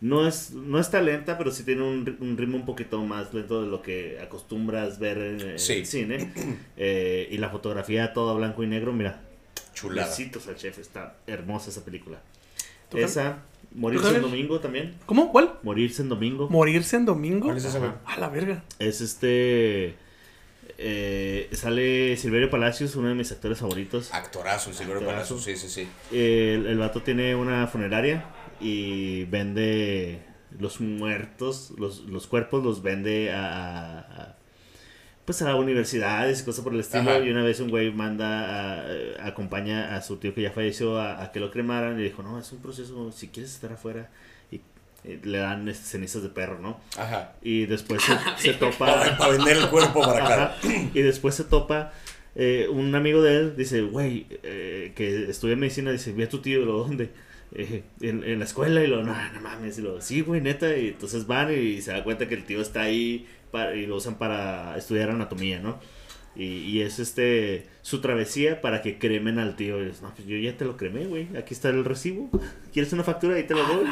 no, 0.00 0.26
es, 0.26 0.50
no 0.52 0.78
está 0.78 1.00
lenta, 1.00 1.38
pero 1.38 1.50
sí 1.50 1.64
tiene 1.64 1.82
un, 1.82 2.04
ri- 2.04 2.16
un 2.20 2.36
ritmo 2.36 2.56
un 2.56 2.66
poquito 2.66 3.02
más 3.04 3.32
lento 3.32 3.62
de 3.62 3.68
lo 3.68 3.80
que 3.80 4.18
acostumbras 4.20 4.98
ver 4.98 5.18
en, 5.18 5.40
en 5.40 5.58
Sí. 5.58 5.74
el 5.74 5.86
cine. 5.86 6.32
Eh, 6.76 7.28
y 7.30 7.38
la 7.38 7.48
fotografía 7.50 8.12
toda 8.12 8.34
blanco 8.34 8.62
y 8.62 8.66
negro, 8.66 8.92
mira. 8.92 9.20
Chulada. 9.76 10.08
Besitos 10.08 10.48
al 10.48 10.56
chef, 10.56 10.78
está 10.80 11.18
hermosa 11.28 11.70
esa 11.70 11.84
película. 11.84 12.18
¿Tú, 12.90 12.98
Esa, 12.98 13.38
Morirse 13.74 14.16
en 14.16 14.22
domingo 14.22 14.58
también. 14.60 14.94
¿Cómo? 15.06 15.30
¿Cuál? 15.30 15.58
Morirse 15.62 16.02
en 16.02 16.08
domingo. 16.08 16.48
¿Morirse 16.48 16.96
en 16.96 17.04
domingo? 17.04 17.44
¿Cuál 17.46 17.58
es 17.58 17.64
esa, 17.66 17.78
güey? 17.78 17.90
A 18.06 18.16
la 18.18 18.28
verga. 18.28 18.64
Es 18.78 19.00
este. 19.00 19.94
eh, 20.78 21.48
sale 21.52 22.16
Silverio 22.16 22.48
Palacios, 22.50 22.96
uno 22.96 23.08
de 23.08 23.14
mis 23.14 23.30
actores 23.32 23.58
favoritos. 23.58 24.12
Actorazo, 24.14 24.72
Silverio 24.72 24.98
Actorazo. 25.00 25.34
Palacio, 25.36 25.56
sí, 25.56 25.68
sí, 25.68 25.88
sí. 26.10 26.16
El, 26.16 26.66
el 26.66 26.78
vato 26.78 27.02
tiene 27.02 27.34
una 27.34 27.66
funeraria 27.66 28.24
y 28.60 29.24
vende 29.24 30.22
los 30.58 30.80
muertos, 30.80 31.72
los, 31.76 32.00
los 32.04 32.26
cuerpos 32.26 32.64
los 32.64 32.82
vende 32.82 33.30
a, 33.32 33.44
a- 33.46 33.98
a- 34.00 34.36
pues 35.26 35.42
a 35.42 35.54
universidades 35.56 36.40
y 36.40 36.44
cosas 36.44 36.64
por 36.64 36.72
el 36.72 36.80
estilo. 36.80 37.10
Ajá. 37.10 37.18
Y 37.24 37.28
una 37.30 37.42
vez 37.42 37.60
un 37.60 37.68
güey 37.68 37.92
manda, 37.92 38.80
a- 38.80 38.84
eh, 38.88 39.16
acompaña 39.20 39.94
a 39.96 40.00
su 40.02 40.16
tío 40.16 40.32
que 40.34 40.40
ya 40.42 40.52
falleció 40.52 40.98
a, 40.98 41.22
a 41.22 41.32
que 41.32 41.40
lo 41.40 41.50
cremaran 41.50 42.00
y 42.00 42.04
dijo, 42.04 42.22
no, 42.22 42.38
es 42.38 42.50
un 42.52 42.58
proceso, 42.62 43.12
si 43.12 43.28
quieres 43.28 43.52
estar 43.52 43.72
afuera. 43.72 44.08
Y, 44.50 44.60
eh, 45.04 45.20
le 45.24 45.38
dan 45.38 45.68
este, 45.68 45.84
cenizas 45.84 46.22
de 46.22 46.28
perro, 46.30 46.58
¿no? 46.60 46.80
Ajá. 46.96 47.32
Y 47.42 47.66
después 47.66 48.02
se, 48.02 48.12
se 48.38 48.54
topa... 48.54 48.86
Para, 48.86 49.18
para 49.18 49.32
vender 49.32 49.56
el 49.58 49.68
cuerpo 49.68 50.00
para 50.02 50.24
acá. 50.24 50.56
Y 50.94 51.02
después 51.02 51.34
se 51.34 51.44
topa 51.44 51.92
eh, 52.36 52.68
un 52.70 52.94
amigo 52.94 53.20
de 53.22 53.36
él, 53.38 53.56
dice, 53.56 53.82
güey, 53.82 54.26
eh, 54.44 54.92
que 54.94 55.28
estudia 55.28 55.56
medicina, 55.56 55.90
dice, 55.90 56.12
vi 56.12 56.22
a 56.22 56.28
tu 56.28 56.38
tío, 56.40 56.64
¿lo 56.64 56.78
dónde? 56.78 57.10
Eh, 57.54 57.82
en, 58.00 58.24
en 58.24 58.38
la 58.40 58.44
escuela 58.44 58.82
y 58.82 58.86
lo, 58.88 59.02
no, 59.04 59.14
no 59.32 59.40
mames, 59.40 59.78
y 59.78 59.82
lo, 59.82 60.00
sí, 60.00 60.20
güey, 60.20 60.40
neta, 60.40 60.76
y 60.76 60.88
entonces 60.88 61.26
van 61.26 61.52
y 61.56 61.80
se 61.80 61.92
da 61.92 62.02
cuenta 62.04 62.28
que 62.28 62.34
el 62.34 62.44
tío 62.44 62.60
está 62.60 62.82
ahí 62.82 63.26
para- 63.56 63.74
y 63.74 63.86
lo 63.86 63.96
usan 63.96 64.16
para 64.18 64.76
estudiar 64.76 65.10
anatomía, 65.10 65.60
¿no? 65.60 65.78
Y, 66.34 66.44
y 66.58 66.82
es 66.82 66.98
este 66.98 67.66
su 67.80 68.02
travesía 68.02 68.60
para 68.60 68.82
que 68.82 68.98
cremen 68.98 69.38
al 69.38 69.56
tío. 69.56 69.82
Y 69.82 69.88
es, 69.88 70.02
no, 70.02 70.12
pues 70.14 70.28
yo 70.28 70.36
ya 70.36 70.54
te 70.54 70.66
lo 70.66 70.76
cremé, 70.76 71.06
güey. 71.06 71.28
Aquí 71.38 71.54
está 71.54 71.70
el 71.70 71.82
recibo. 71.82 72.28
¿Quieres 72.74 72.92
una 72.92 73.04
factura? 73.04 73.36
Ahí 73.36 73.44
te 73.44 73.54
lo 73.54 73.64
doy. 73.64 73.86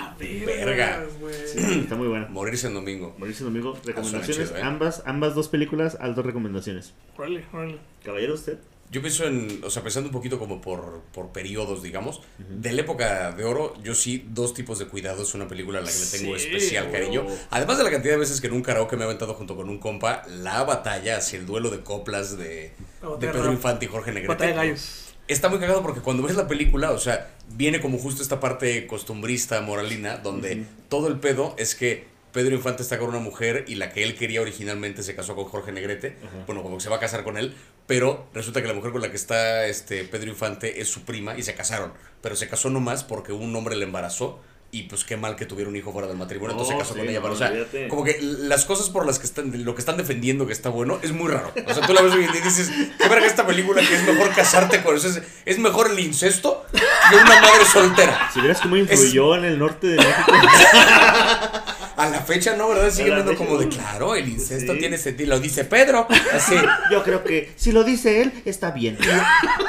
Verga. 0.44 1.06
güey. 1.20 1.34
Sí, 1.46 1.78
está 1.80 1.94
muy 1.96 2.06
buena. 2.08 2.26
Morirse 2.26 2.66
en 2.66 2.74
domingo. 2.74 3.14
Mauricio 3.18 3.46
Domingo, 3.46 3.78
recomendaciones. 3.86 4.48
chido, 4.50 4.58
¿eh? 4.58 4.62
ambas, 4.62 5.02
ambas 5.06 5.34
dos 5.34 5.48
películas, 5.48 5.96
altas 5.98 6.26
recomendaciones. 6.26 6.92
Órale, 7.16 7.44
órale. 7.50 7.78
Caballero, 8.04 8.34
usted. 8.34 8.58
Yo 8.94 9.00
pienso 9.00 9.26
en, 9.26 9.60
o 9.64 9.70
sea, 9.70 9.82
pensando 9.82 10.08
un 10.08 10.12
poquito 10.12 10.38
como 10.38 10.60
por, 10.60 11.00
por 11.12 11.32
periodos, 11.32 11.82
digamos. 11.82 12.22
De 12.38 12.70
la 12.70 12.82
época 12.82 13.32
de 13.32 13.42
oro, 13.42 13.74
yo 13.82 13.92
sí, 13.92 14.24
dos 14.30 14.54
tipos 14.54 14.78
de 14.78 14.86
cuidado 14.86 15.24
es 15.24 15.34
una 15.34 15.48
película 15.48 15.80
a 15.80 15.82
la 15.82 15.90
que 15.90 15.98
le 15.98 16.06
tengo 16.06 16.38
Sí, 16.38 16.46
especial 16.46 16.92
cariño. 16.92 17.26
Además 17.50 17.78
de 17.78 17.82
la 17.82 17.90
cantidad 17.90 18.12
de 18.12 18.20
veces 18.20 18.40
que 18.40 18.46
en 18.46 18.52
un 18.52 18.62
karaoke 18.62 18.94
me 18.94 19.02
he 19.02 19.06
aventado 19.06 19.34
junto 19.34 19.56
con 19.56 19.68
un 19.68 19.78
compa, 19.78 20.22
la 20.28 20.62
batalla 20.62 21.16
hacia 21.16 21.40
el 21.40 21.44
duelo 21.44 21.70
de 21.70 21.80
coplas 21.80 22.38
de, 22.38 22.70
Pedro 23.18 23.50
Infante 23.50 23.86
y 23.86 23.88
Jorge 23.88 24.12
Negrete. 24.12 24.28
Batalla 24.28 24.50
de 24.50 24.56
gallos. 24.58 25.12
Está 25.26 25.48
muy 25.48 25.58
cagado 25.58 25.82
porque 25.82 26.00
cuando 26.00 26.22
ves 26.22 26.36
la 26.36 26.46
película, 26.46 26.92
o 26.92 26.98
sea, 26.98 27.32
viene 27.50 27.80
como 27.80 27.98
justo 27.98 28.22
esta 28.22 28.38
parte 28.38 28.86
costumbrista, 28.86 29.60
moralina, 29.60 30.18
donde 30.18 30.66
todo 30.88 31.08
el 31.08 31.18
pedo 31.18 31.56
es 31.58 31.74
que 31.74 32.14
Pedro 32.34 32.56
Infante 32.56 32.82
está 32.82 32.98
con 32.98 33.10
una 33.10 33.20
mujer 33.20 33.64
y 33.68 33.76
la 33.76 33.90
que 33.90 34.02
él 34.02 34.16
quería 34.16 34.40
originalmente 34.40 35.04
se 35.04 35.14
casó 35.14 35.36
con 35.36 35.44
Jorge 35.44 35.70
Negrete. 35.70 36.16
Bueno, 36.46 36.64
como 36.64 36.76
que 36.76 36.82
se 36.82 36.90
va 36.90 36.96
a 36.96 36.98
casar 36.98 37.22
con 37.22 37.38
él, 37.38 37.54
pero 37.86 38.26
resulta 38.32 38.62
que 38.62 38.68
la 38.68 38.74
mujer 38.74 38.92
con 38.92 39.02
la 39.02 39.10
que 39.10 39.16
está 39.16 39.66
este 39.66 40.04
Pedro 40.04 40.30
Infante 40.30 40.80
es 40.80 40.88
su 40.88 41.02
prima 41.02 41.36
y 41.36 41.42
se 41.42 41.54
casaron. 41.54 41.92
Pero 42.22 42.36
se 42.36 42.48
casó 42.48 42.70
nomás 42.70 43.04
porque 43.04 43.32
un 43.32 43.54
hombre 43.54 43.76
le 43.76 43.84
embarazó. 43.84 44.40
Y 44.70 44.84
pues 44.84 45.04
qué 45.04 45.16
mal 45.16 45.36
que 45.36 45.46
tuviera 45.46 45.70
un 45.70 45.76
hijo 45.76 45.92
fuera 45.92 46.08
del 46.08 46.16
matrimonio, 46.16 46.50
entonces 46.50 46.74
se 46.74 46.78
casó 46.80 46.94
sí, 46.94 46.98
con 46.98 47.08
ella. 47.08 47.20
no, 47.20 47.22
pero, 47.22 47.34
o 47.34 47.38
sea, 47.38 47.46
olvídate. 47.50 47.86
como 47.86 48.02
que 48.02 48.18
las 48.20 48.64
cosas 48.64 48.90
por 48.90 49.06
las 49.06 49.20
que 49.20 49.26
están, 49.26 49.64
lo 49.64 49.76
que 49.76 49.80
están 49.80 49.96
defendiendo 49.96 50.48
que 50.48 50.52
está 50.52 50.68
bueno, 50.68 50.98
es 51.00 51.12
muy 51.12 51.30
raro. 51.30 51.52
O 51.64 51.74
sea, 51.74 51.86
tú 51.86 51.92
la 51.92 52.02
ves 52.02 52.12
y 52.12 52.42
dices, 52.42 52.72
qué 52.98 53.08
verga 53.08 53.24
esta 53.24 53.46
película 53.46 53.80
que 53.82 53.94
es 53.94 54.02
mejor 54.02 54.34
casarte 54.34 54.82
con 54.82 54.96
eso. 54.96 55.06
Es, 55.06 55.22
es 55.44 55.58
mejor 55.60 55.92
el 55.92 56.00
incesto 56.00 56.66
que 56.72 57.14
una 57.14 57.40
madre 57.40 57.64
soltera. 57.72 58.28
Si 58.34 58.40
vieras 58.40 58.60
cómo 58.62 58.76
influyó 58.76 59.36
en 59.36 59.44
el 59.44 59.60
norte 59.60 59.86
de 59.86 59.96
México. 59.98 60.32
A 61.96 62.08
la 62.10 62.20
fecha, 62.20 62.56
¿no? 62.56 62.68
¿Verdad? 62.68 62.90
Sigue 62.90 63.10
viendo 63.12 63.32
fecha, 63.32 63.44
como 63.44 63.58
de, 63.58 63.68
claro, 63.68 64.14
el 64.14 64.28
incesto 64.28 64.72
Sí. 64.72 64.78
tiene 64.78 64.98
sentido. 64.98 65.30
Lo 65.30 65.40
dice 65.40 65.64
Pedro, 65.64 66.06
así. 66.32 66.54
Yo 66.90 67.02
creo 67.04 67.22
que 67.24 67.52
si 67.56 67.72
lo 67.72 67.84
dice 67.84 68.22
él, 68.22 68.32
está 68.44 68.70
bien. 68.72 68.98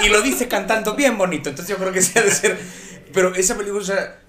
Y 0.04 0.10
lo 0.10 0.22
dice 0.22 0.48
cantando 0.48 0.96
bien 0.96 1.18
bonito. 1.18 1.50
Entonces 1.50 1.76
yo 1.76 1.80
creo 1.82 1.94
que 1.94 2.02
sí 2.04 2.18
ha 2.18 2.22
de 2.24 2.32
ser. 2.32 2.58
Pero 3.14 3.34
esa 3.36 3.56
película, 3.58 3.82
o 3.82 3.86
sea, 3.86 4.20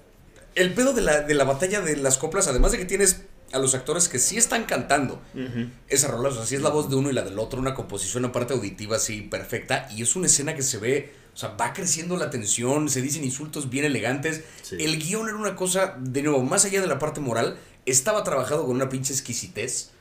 el 0.55 0.73
pedo 0.73 0.93
de 0.93 1.01
la, 1.01 1.21
de 1.21 1.33
la 1.33 1.43
batalla 1.43 1.81
de 1.81 1.95
las 1.97 2.17
coplas, 2.17 2.47
además 2.47 2.71
de 2.71 2.77
que 2.79 2.85
tienes 2.85 3.21
a 3.53 3.59
los 3.59 3.73
actores 3.75 4.09
que 4.09 4.19
sí 4.19 4.37
están 4.37 4.65
cantando 4.65 5.21
Ujú. 5.33 5.69
esa 5.87 6.09
rola, 6.09 6.29
o 6.29 6.33
sea, 6.33 6.45
sí 6.45 6.55
es 6.55 6.61
la 6.61 6.69
voz 6.69 6.89
de 6.89 6.95
uno 6.97 7.09
y 7.09 7.13
la 7.13 7.21
del 7.21 7.39
otro, 7.39 7.59
una 7.59 7.73
composición 7.73 8.25
aparte 8.25 8.53
auditiva 8.53 8.97
así 8.97 9.21
perfecta. 9.21 9.87
Y 9.95 10.01
es 10.01 10.15
una 10.15 10.25
escena 10.27 10.53
que 10.55 10.63
se 10.63 10.77
ve, 10.79 11.13
o 11.33 11.37
sea, 11.37 11.49
va 11.49 11.71
creciendo 11.73 12.17
la 12.17 12.29
tensión, 12.29 12.89
se 12.89 13.01
dicen 13.01 13.23
insultos 13.23 13.69
bien 13.69 13.85
elegantes. 13.85 14.43
Sí. 14.63 14.75
El 14.79 14.97
guion 14.99 15.27
era 15.29 15.37
una 15.37 15.55
cosa, 15.55 15.95
de 15.99 16.23
nuevo, 16.23 16.43
más 16.43 16.65
allá 16.65 16.81
de 16.81 16.87
la 16.87 16.99
parte 16.99 17.21
moral, 17.21 17.57
estaba 17.91 18.23
trabajado 18.23 18.65
con 18.65 18.75
una 18.75 18.89
pinche 18.89 19.13
exquisitez 19.13 19.91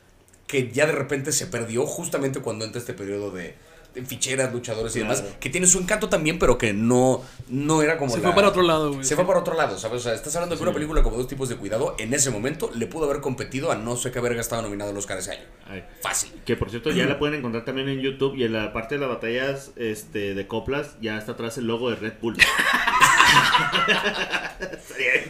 que 0.47 0.71
ya 0.71 0.87
de 0.87 0.93
repente 0.93 1.33
se 1.33 1.47
perdió 1.47 1.87
justamente 1.87 2.41
cuando 2.41 2.65
entra 2.65 2.81
este 2.81 2.95
periodo 2.95 3.31
de, 3.31 3.57
ficheras, 4.07 4.53
luchadores 4.53 4.95
y 4.97 5.01
demás, 5.01 5.23
que 5.41 5.49
tiene 5.51 5.67
su 5.67 5.79
encanto 5.79 6.09
también, 6.09 6.39
pero 6.39 6.59
que 6.59 6.73
no, 6.73 7.23
no 7.49 7.83
era 7.83 7.97
como 7.99 8.11
Se 8.13 8.19
la- 8.19 8.25
fue 8.25 8.35
para 8.35 8.49
otro 8.49 8.63
lado, 8.63 8.93
güey. 8.93 9.05
Se 9.05 9.15
fue 9.15 9.27
para 9.27 9.41
otro 9.41 9.55
lado, 9.55 9.79
¿sabes? 9.79 10.01
O 10.01 10.05
sea, 10.05 10.15
estás 10.15 10.35
hablando 10.37 10.55
de 10.55 10.59
que 10.59 10.63
una 10.65 10.73
película 10.75 11.03
como 11.03 11.17
Dos 11.17 11.29
Tipos 11.29 11.49
de 11.49 11.57
Cuidado, 11.57 11.95
en 11.99 12.13
ese 12.15 12.31
momento, 12.31 12.71
le 12.75 12.87
pudo 12.87 13.05
haber 13.07 13.21
competido 13.21 13.71
a 13.73 13.77
no 13.77 13.97
sé 13.97 14.11
qué 14.11 14.21
verga 14.21 14.41
estaba 14.41 14.63
nominado 14.63 14.91
al 14.91 14.97
Oscar 14.97 15.19
ese 15.19 15.33
año. 15.33 15.45
Ay. 15.69 15.85
Fácil. 16.03 16.33
Que 16.45 16.57
por 16.57 16.71
cierto 16.71 16.91
ya 16.91 17.05
la 17.07 17.19
pueden 17.19 17.39
encontrar 17.39 17.65
también 17.65 17.89
en 17.89 18.01
YouTube 18.01 18.37
y 18.37 18.45
en 18.45 18.53
la 18.53 18.73
parte 18.73 18.97
de 18.97 19.01
las 19.01 19.09
batallas 19.11 19.71
este, 19.77 20.35
de 20.35 20.47
coplas 20.47 20.97
ya 21.01 21.19
está 21.19 21.33
atrás 21.33 21.59
el 21.59 21.67
logo 21.67 21.91
de 21.91 21.97
Red 21.97 22.15
Bull. 22.21 22.37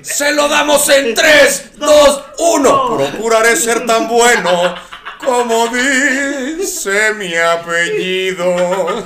¡Se 0.03 0.33
lo 0.33 0.49
damos 0.49 0.89
en 0.89 1.15
3, 1.15 1.73
2, 1.79 2.25
1! 2.39 2.97
Procuraré 2.97 3.57
ser 3.57 3.87
tan 3.87 4.09
bueno 4.09 4.75
como 5.19 5.69
dice 5.69 7.15
mi 7.15 7.35
apellido. 7.35 9.05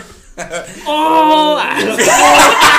¡Oh! 0.86 1.60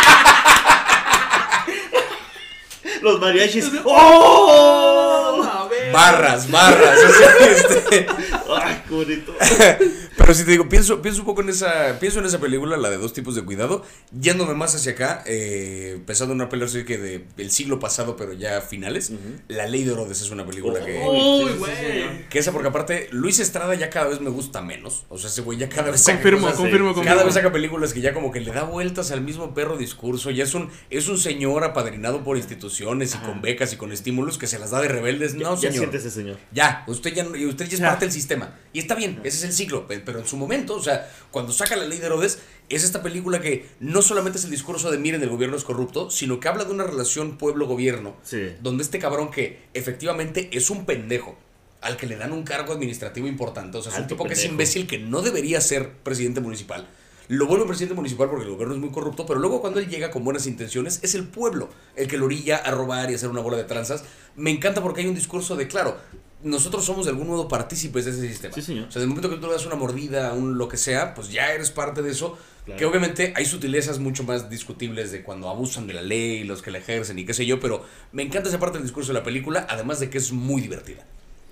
Los 3.01 3.19
mariachis. 3.19 3.71
¡Oh! 3.83 5.67
Ver. 5.69 5.91
Barras, 5.91 6.49
barras. 6.51 6.99
o 6.99 7.13
sea, 7.13 7.31
este, 7.47 8.07
¡Ay, 8.09 8.60
qué 8.91 9.05
bonito! 9.05 9.33
Pero 10.17 10.33
si 10.33 10.43
te 10.45 10.51
digo, 10.51 10.69
pienso, 10.69 11.01
pienso 11.01 11.21
un 11.21 11.25
poco 11.25 11.41
en 11.41 11.49
esa. 11.49 11.97
Pienso 11.99 12.19
en 12.19 12.25
esa 12.25 12.39
película, 12.39 12.77
la 12.77 12.89
de 12.89 12.97
dos 12.97 13.13
tipos 13.13 13.33
de 13.35 13.43
cuidado. 13.43 13.83
Yéndome 14.19 14.53
más 14.53 14.75
hacia 14.75 14.91
acá, 14.91 15.23
eh, 15.25 15.99
pensando 16.05 16.33
en 16.33 16.41
una 16.41 16.49
película 16.49 16.69
así 16.69 16.83
que 16.85 16.97
de, 16.97 17.25
del 17.37 17.49
siglo 17.51 17.79
pasado, 17.79 18.15
pero 18.17 18.33
ya 18.33 18.61
finales. 18.61 19.11
La 19.47 19.67
Ley 19.67 19.83
de 19.83 19.93
Herodes 19.93 20.21
es 20.21 20.29
una 20.31 20.45
película 20.45 20.83
que. 20.85 21.01
Uy, 21.07 21.21
Sí, 21.21 21.47
sí, 21.47 21.53
sí, 21.53 21.57
güey. 21.59 22.29
Que 22.29 22.39
esa 22.39 22.51
porque 22.51 22.67
aparte 22.67 23.07
Luis 23.11 23.39
Estrada 23.39 23.73
ya 23.75 23.89
cada 23.89 24.07
vez 24.07 24.19
me 24.21 24.29
gusta 24.29 24.61
menos. 24.61 25.05
O 25.09 25.17
sea, 25.17 25.29
ese 25.29 25.41
güey 25.41 25.57
ya 25.57 25.69
cada 25.69 25.91
vez 25.91 26.01
saca 26.01 26.17
Confirmo, 26.17 26.41
cosas- 26.47 26.59
confirmo. 26.59 26.93
Cada 27.03 27.23
vez 27.23 27.33
saca 27.33 27.51
películas 27.51 27.93
que 27.93 28.01
ya 28.01 28.13
como 28.13 28.31
que 28.31 28.41
le 28.41 28.51
da 28.51 28.63
vueltas 28.63 29.11
al 29.11 29.21
mismo 29.21 29.53
perro 29.53 29.77
discurso. 29.77 30.29
Ya 30.29 30.43
es 30.43 30.53
un, 30.53 30.69
es 30.89 31.07
un 31.07 31.17
señor 31.17 31.63
apadrinado 31.63 32.23
por 32.23 32.37
instituciones 32.37 33.15
y 33.15 33.17
con 33.19 33.41
becas 33.41 33.73
y 33.73 33.77
con 33.77 33.91
estímulos 33.91 34.37
que 34.37 34.47
se 34.47 34.59
las 34.59 34.71
da 34.71 34.81
de 34.81 34.87
rebeldes. 34.89 35.33
No, 35.35 35.55
ya 35.55 35.69
señor. 35.71 35.75
siéntese, 35.77 36.11
señor. 36.11 36.37
Ya, 36.51 36.83
usted 36.87 37.13
ya, 37.13 37.23
no- 37.23 37.35
y 37.35 37.45
usted 37.45 37.65
ya 37.67 37.73
es 37.75 37.79
Ya. 37.79 37.87
parte 37.89 38.05
del 38.05 38.11
sistema. 38.13 38.55
Y 38.73 38.80
está 38.81 38.95
bien, 38.95 39.19
ese 39.23 39.37
es 39.37 39.43
el 39.43 39.53
ciclo. 39.53 39.87
pe- 39.87 39.99
Pero 39.99 40.19
en 40.19 40.27
su 40.27 40.37
momento, 40.37 40.75
o 40.75 40.83
sea, 40.83 41.09
cuando 41.31 41.51
saca 41.53 41.75
la 41.75 41.85
ley 41.85 41.99
de 41.99 42.05
Herodes, 42.07 42.39
es 42.69 42.83
esta 42.83 43.01
película 43.03 43.41
que 43.41 43.67
no 43.79 44.01
solamente 44.01 44.37
es 44.39 44.45
el 44.45 44.51
discurso 44.51 44.91
de 44.91 44.97
miren, 44.97 45.21
el 45.23 45.29
gobierno 45.29 45.57
es 45.57 45.63
corrupto, 45.63 46.09
sino 46.11 46.39
que 46.39 46.47
habla 46.47 46.65
de 46.65 46.71
una 46.71 46.83
relación 46.85 47.37
pueblo-gobierno. 47.37 48.15
Sí. 48.23 48.53
Donde 48.61 48.83
este 48.83 48.99
cabrón 48.99 49.31
que 49.31 49.59
efectivamente 49.73 50.49
es 50.53 50.69
un 50.69 50.85
pendejo, 50.85 51.37
al 51.81 51.97
que 51.97 52.05
le 52.05 52.15
dan 52.15 52.31
un 52.31 52.43
cargo 52.43 52.73
administrativo 52.73 53.27
importante, 53.27 53.77
o 53.77 53.81
sea, 53.81 53.91
es 53.91 53.99
un 53.99 54.07
tipo 54.07 54.25
que 54.25 54.33
es 54.33 54.45
imbécil 54.45 54.87
que 54.87 54.99
no 54.99 55.21
debería 55.21 55.59
ser 55.61 55.89
presidente 55.91 56.39
municipal. 56.39 56.87
Lo 57.27 57.47
vuelve 57.47 57.65
presidente 57.65 57.95
municipal 57.95 58.29
porque 58.29 58.45
el 58.45 58.51
gobierno 58.51 58.73
es 58.75 58.79
muy 58.81 58.89
corrupto, 58.91 59.25
pero 59.25 59.39
luego 59.39 59.61
cuando 59.61 59.79
él 59.79 59.87
llega 59.87 60.11
con 60.11 60.23
buenas 60.23 60.47
intenciones, 60.47 60.99
es 61.01 61.15
el 61.15 61.27
pueblo 61.27 61.69
el 61.95 62.07
que 62.07 62.17
lo 62.17 62.25
orilla 62.25 62.57
a 62.57 62.71
robar 62.71 63.09
y 63.09 63.13
hacer 63.13 63.29
una 63.29 63.41
bola 63.41 63.57
de 63.57 63.63
tranzas. 63.63 64.03
Me 64.35 64.51
encanta 64.51 64.81
porque 64.81 65.01
hay 65.01 65.07
un 65.07 65.15
discurso 65.15 65.55
de, 65.55 65.67
claro, 65.67 65.97
nosotros 66.43 66.83
somos 66.83 67.05
de 67.05 67.11
algún 67.11 67.27
modo 67.27 67.47
partícipes 67.47 68.05
de 68.05 68.11
ese 68.11 68.27
sistema. 68.27 68.53
Sí, 68.53 68.61
señor. 68.61 68.87
O 68.87 68.91
sea, 68.91 68.99
del 68.99 69.07
momento 69.09 69.29
que 69.29 69.37
tú 69.37 69.47
le 69.47 69.53
das 69.53 69.65
una 69.65 69.75
mordida, 69.75 70.33
un 70.33 70.57
lo 70.57 70.67
que 70.67 70.77
sea, 70.77 71.13
pues 71.13 71.31
ya 71.31 71.53
eres 71.53 71.69
parte 71.71 72.01
de 72.01 72.11
eso. 72.11 72.37
Claro. 72.65 72.77
Que 72.79 72.85
obviamente 72.85 73.33
hay 73.35 73.45
sutilezas 73.45 73.99
mucho 73.99 74.23
más 74.23 74.49
discutibles 74.49 75.11
de 75.11 75.23
cuando 75.23 75.49
abusan 75.49 75.87
de 75.87 75.93
la 75.93 76.01
ley, 76.01 76.43
los 76.43 76.61
que 76.61 76.69
la 76.71 76.77
ejercen 76.79 77.17
y 77.17 77.25
qué 77.25 77.33
sé 77.33 77.45
yo, 77.45 77.59
pero 77.59 77.83
me 78.11 78.23
encanta 78.23 78.49
esa 78.49 78.59
parte 78.59 78.77
del 78.77 78.85
discurso 78.85 79.13
de 79.13 79.19
la 79.19 79.23
película, 79.23 79.65
además 79.69 79.99
de 79.99 80.09
que 80.09 80.17
es 80.19 80.31
muy 80.31 80.61
divertida. 80.61 81.05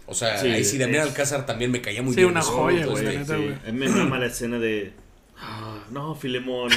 O 0.08 0.14
sea, 0.16 0.40
Sí, 0.40 0.48
ahí 0.48 0.64
sí, 0.66 0.78
Damián 0.78 1.04
es- 1.04 1.10
Alcázar 1.10 1.46
también 1.46 1.72
me 1.72 1.82
caía 1.82 2.02
muy 2.02 2.14
Sí, 2.14 2.22
bien. 2.22 2.32
una 2.32 2.42
joya, 2.42 2.86
güey, 2.86 3.06
este, 3.06 3.18
neta, 3.20 3.36
Sí, 3.38 3.42
güey. 3.44 3.54
a 3.56 3.72
mí 3.72 3.80
me 3.80 3.90
mama 3.90 4.18
la 4.20 4.26
escena 4.28 4.58
de. 4.60 4.92
"Ah, 5.40 5.84
no, 5.92 6.16
Filemón. 6.16 6.70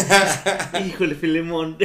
Híjole, 0.86 1.14
Filemón. 1.14 1.76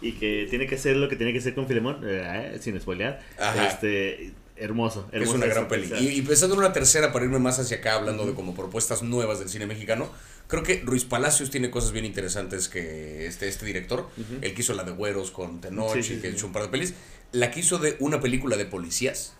Y 0.00 0.12
que 0.12 0.46
tiene 0.50 0.66
que 0.66 0.74
hacer 0.74 0.96
lo 0.96 1.08
que 1.08 1.16
tiene 1.16 1.32
que 1.32 1.38
hacer 1.38 1.54
con 1.54 1.66
Filemón, 1.68 2.00
eh, 2.04 2.58
sin 2.60 2.80
spoilear. 2.80 3.20
Ajá. 3.38 3.68
Este, 3.68 4.32
hermoso, 4.56 5.06
Es 5.12 5.20
hermosa 5.20 5.36
una 5.38 5.46
gran 5.46 5.68
peli. 5.68 5.88
Y, 6.00 6.08
y 6.18 6.22
pensando 6.22 6.54
en 6.54 6.60
una 6.60 6.72
tercera, 6.72 7.12
para 7.12 7.24
irme 7.24 7.38
más 7.38 7.58
hacia 7.58 7.76
acá, 7.78 7.94
hablando 7.94 8.26
de 8.26 8.34
como 8.34 8.54
propuestas 8.54 9.02
nuevas 9.02 9.38
del 9.38 9.48
cine 9.48 9.66
mexicano, 9.66 10.10
creo 10.48 10.62
que 10.64 10.82
Ruiz 10.84 11.04
Palacios 11.04 11.50
tiene 11.50 11.70
cosas 11.70 11.92
bien 11.92 12.04
interesantes 12.04 12.68
que 12.68 13.26
este, 13.26 13.46
este 13.48 13.64
director. 13.64 14.08
Él 14.40 14.54
que 14.54 14.62
hizo 14.62 14.74
la 14.74 14.82
de 14.82 14.90
Güeros 14.92 15.30
con 15.30 15.60
Tenoch 15.60 15.94
Sí, 15.94 16.02
sí, 16.02 16.14
y 16.14 16.16
que 16.20 16.30
sí. 16.30 16.36
hizo 16.36 16.46
un 16.46 16.52
par 16.52 16.62
de 16.62 16.68
pelis. 16.68 16.94
La 17.30 17.50
que 17.52 17.60
hizo 17.60 17.78
de 17.78 17.96
una 18.00 18.20
película 18.20 18.56
de 18.56 18.66
policías. 18.66 19.34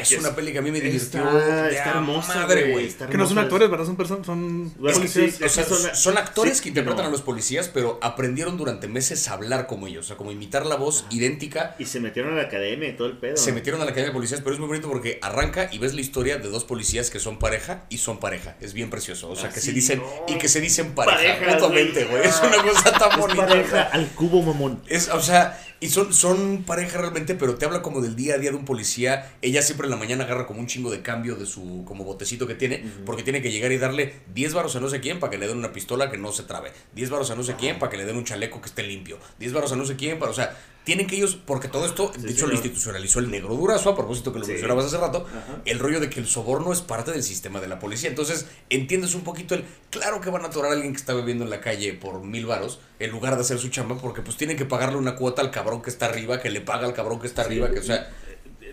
Es 0.00 0.12
una 0.12 0.34
peli 0.34 0.52
que 0.52 0.58
a 0.58 0.62
mí 0.62 0.70
me 0.70 0.80
divirtió. 0.80 1.20
Está, 1.68 1.90
hermosa, 1.90 2.34
madre, 2.36 2.72
güey. 2.72 2.88
Que 3.10 3.16
no 3.16 3.26
son 3.26 3.38
actores, 3.38 3.70
¿verdad? 3.70 3.86
Son 3.86 3.96
personas, 3.96 4.26
son 4.26 4.72
Bueno, 4.78 4.96
policías. 4.98 5.34
sí, 5.36 5.44
O 5.44 5.48
sea, 5.48 5.64
son- 5.64 5.94
son, 5.94 6.18
actores 6.18 6.56
sí, 6.58 6.62
que 6.64 6.68
interpretan 6.70 7.04
no. 7.04 7.08
a 7.08 7.12
los 7.12 7.22
policías, 7.22 7.68
pero 7.68 7.98
aprendieron 8.02 8.56
durante 8.56 8.88
meses 8.88 9.28
a 9.28 9.34
hablar 9.34 9.66
como 9.66 9.86
ellos. 9.86 10.04
O 10.04 10.08
sea, 10.08 10.16
como 10.16 10.32
imitar 10.32 10.66
la 10.66 10.76
voz 10.76 11.06
idéntica. 11.10 11.74
Y 11.78 11.86
se 11.86 12.00
metieron 12.00 12.32
a 12.32 12.36
la 12.36 12.42
academia 12.42 12.88
y 12.88 12.96
todo 12.96 13.08
el 13.08 13.18
pedo. 13.18 13.36
Se 13.36 13.52
metieron 13.52 13.80
a 13.80 13.84
la 13.84 13.90
academia 13.90 14.10
de 14.10 14.14
policías, 14.14 14.40
pero 14.40 14.52
es 14.54 14.58
muy 14.58 14.68
bonito 14.68 14.88
porque 14.88 15.18
arranca 15.22 15.68
y 15.72 15.78
ves 15.78 15.94
la 15.94 16.00
historia 16.00 16.38
de 16.38 16.48
dos 16.48 16.64
policías 16.64 17.10
que 17.10 17.18
son 17.20 17.38
pareja 17.38 17.84
y 17.88 17.98
son 17.98 18.18
pareja. 18.20 18.56
Es 18.60 18.72
bien 18.72 18.90
precioso. 18.90 19.28
O 19.30 19.36
sea, 19.36 19.48
Ah, 19.50 19.52
que 19.52 19.60
sí, 19.60 19.66
se 19.68 19.72
dicen 19.72 19.98
no. 20.00 20.34
y 20.34 20.38
que 20.38 20.48
se 20.48 20.60
dicen 20.60 20.94
pareja, 20.94 21.50
mutuamente, 21.52 22.04
güey. 22.04 22.26
Es 22.26 22.40
una 22.40 22.62
cosa 22.62 22.92
tan 22.92 23.10
Es 23.12 23.16
bonita. 23.18 23.46
pareja 23.46 23.82
al 23.82 24.06
cubo, 24.08 24.42
mamón. 24.42 24.82
es, 24.86 25.08
o 25.08 25.20
sea, 25.20 25.60
y 25.80 25.88
son, 25.88 26.12
son 26.12 26.64
pareja 26.64 26.98
realmente, 26.98 27.34
pero 27.34 27.54
te 27.54 27.64
habla 27.64 27.80
como 27.82 28.00
del 28.02 28.14
día 28.14 28.34
a 28.34 28.38
día 28.38 28.50
de 28.50 28.56
un 28.56 28.64
policía. 28.66 29.32
Ella 29.40 29.62
siempre 29.62 29.79
en 29.84 29.90
la 29.90 29.96
mañana 29.96 30.24
agarra 30.24 30.46
como 30.46 30.60
un 30.60 30.66
chingo 30.66 30.90
de 30.90 31.02
cambio 31.02 31.36
de 31.36 31.46
su 31.46 31.84
como 31.86 32.04
botecito 32.04 32.46
que 32.46 32.54
tiene, 32.54 32.84
porque 33.06 33.22
tiene 33.22 33.42
que 33.42 33.50
llegar 33.50 33.72
y 33.72 33.78
darle 33.78 34.14
10 34.34 34.54
varos 34.54 34.76
a 34.76 34.80
no 34.80 34.88
sé 34.88 35.00
quién 35.00 35.20
para 35.20 35.30
que 35.30 35.38
le 35.38 35.46
den 35.48 35.58
una 35.58 35.72
pistola 35.72 36.10
que 36.10 36.18
no 36.18 36.32
se 36.32 36.42
trabe, 36.44 36.72
10 36.94 37.10
varos 37.10 37.30
a 37.30 37.34
no 37.34 37.42
sé 37.42 37.54
quién 37.56 37.78
para 37.78 37.90
que 37.90 37.96
le 37.96 38.04
den 38.04 38.16
un 38.16 38.24
chaleco 38.24 38.60
que 38.60 38.66
esté 38.68 38.82
limpio, 38.82 39.18
10 39.38 39.52
varos 39.52 39.72
a 39.72 39.76
no 39.76 39.84
sé 39.84 39.96
quién 39.96 40.18
para, 40.18 40.30
o 40.30 40.34
sea, 40.34 40.56
tienen 40.84 41.06
que 41.06 41.16
ellos, 41.16 41.36
porque 41.44 41.68
todo 41.68 41.84
esto, 41.84 42.10
Sí, 42.16 42.22
de 42.22 42.32
hecho, 42.32 42.46
lo 42.46 42.54
institucionalizó 42.54 43.18
el 43.20 43.30
negro 43.30 43.54
durazo, 43.54 43.90
a 43.90 43.94
propósito 43.96 44.32
que 44.32 44.38
lo 44.38 44.44
Sí. 44.46 44.52
mencionabas 44.52 44.86
hace 44.86 44.96
rato, 44.96 45.26
Ajá. 45.28 45.60
el 45.66 45.78
rollo 45.78 46.00
de 46.00 46.08
que 46.08 46.20
el 46.20 46.26
soborno 46.26 46.72
es 46.72 46.80
parte 46.80 47.12
del 47.12 47.22
sistema 47.22 47.60
de 47.60 47.68
la 47.68 47.78
policía. 47.78 48.08
Entonces, 48.08 48.46
entiendes 48.70 49.14
un 49.14 49.20
poquito 49.22 49.54
el, 49.54 49.64
claro 49.90 50.22
que 50.22 50.30
van 50.30 50.42
a 50.42 50.46
atorar 50.48 50.70
a 50.72 50.74
alguien 50.74 50.92
que 50.94 50.98
está 50.98 51.12
bebiendo 51.12 51.44
en 51.44 51.50
la 51.50 51.60
calle 51.60 51.92
por 51.92 52.22
mil 52.24 52.46
varos, 52.46 52.80
en 52.98 53.10
lugar 53.10 53.34
de 53.36 53.42
hacer 53.42 53.58
su 53.58 53.68
chamba, 53.68 53.98
porque 53.98 54.22
pues 54.22 54.36
tienen 54.38 54.56
que 54.56 54.64
pagarle 54.64 54.96
una 54.96 55.16
cuota 55.16 55.42
al 55.42 55.50
cabrón 55.50 55.82
que 55.82 55.90
está 55.90 56.06
arriba, 56.06 56.40
que 56.40 56.48
le 56.48 56.62
paga 56.62 56.86
al 56.86 56.94
cabrón 56.94 57.20
que 57.20 57.26
está 57.26 57.42
arriba, 57.42 57.70
que 57.70 57.80
o 57.80 57.82
sea, 57.84 58.10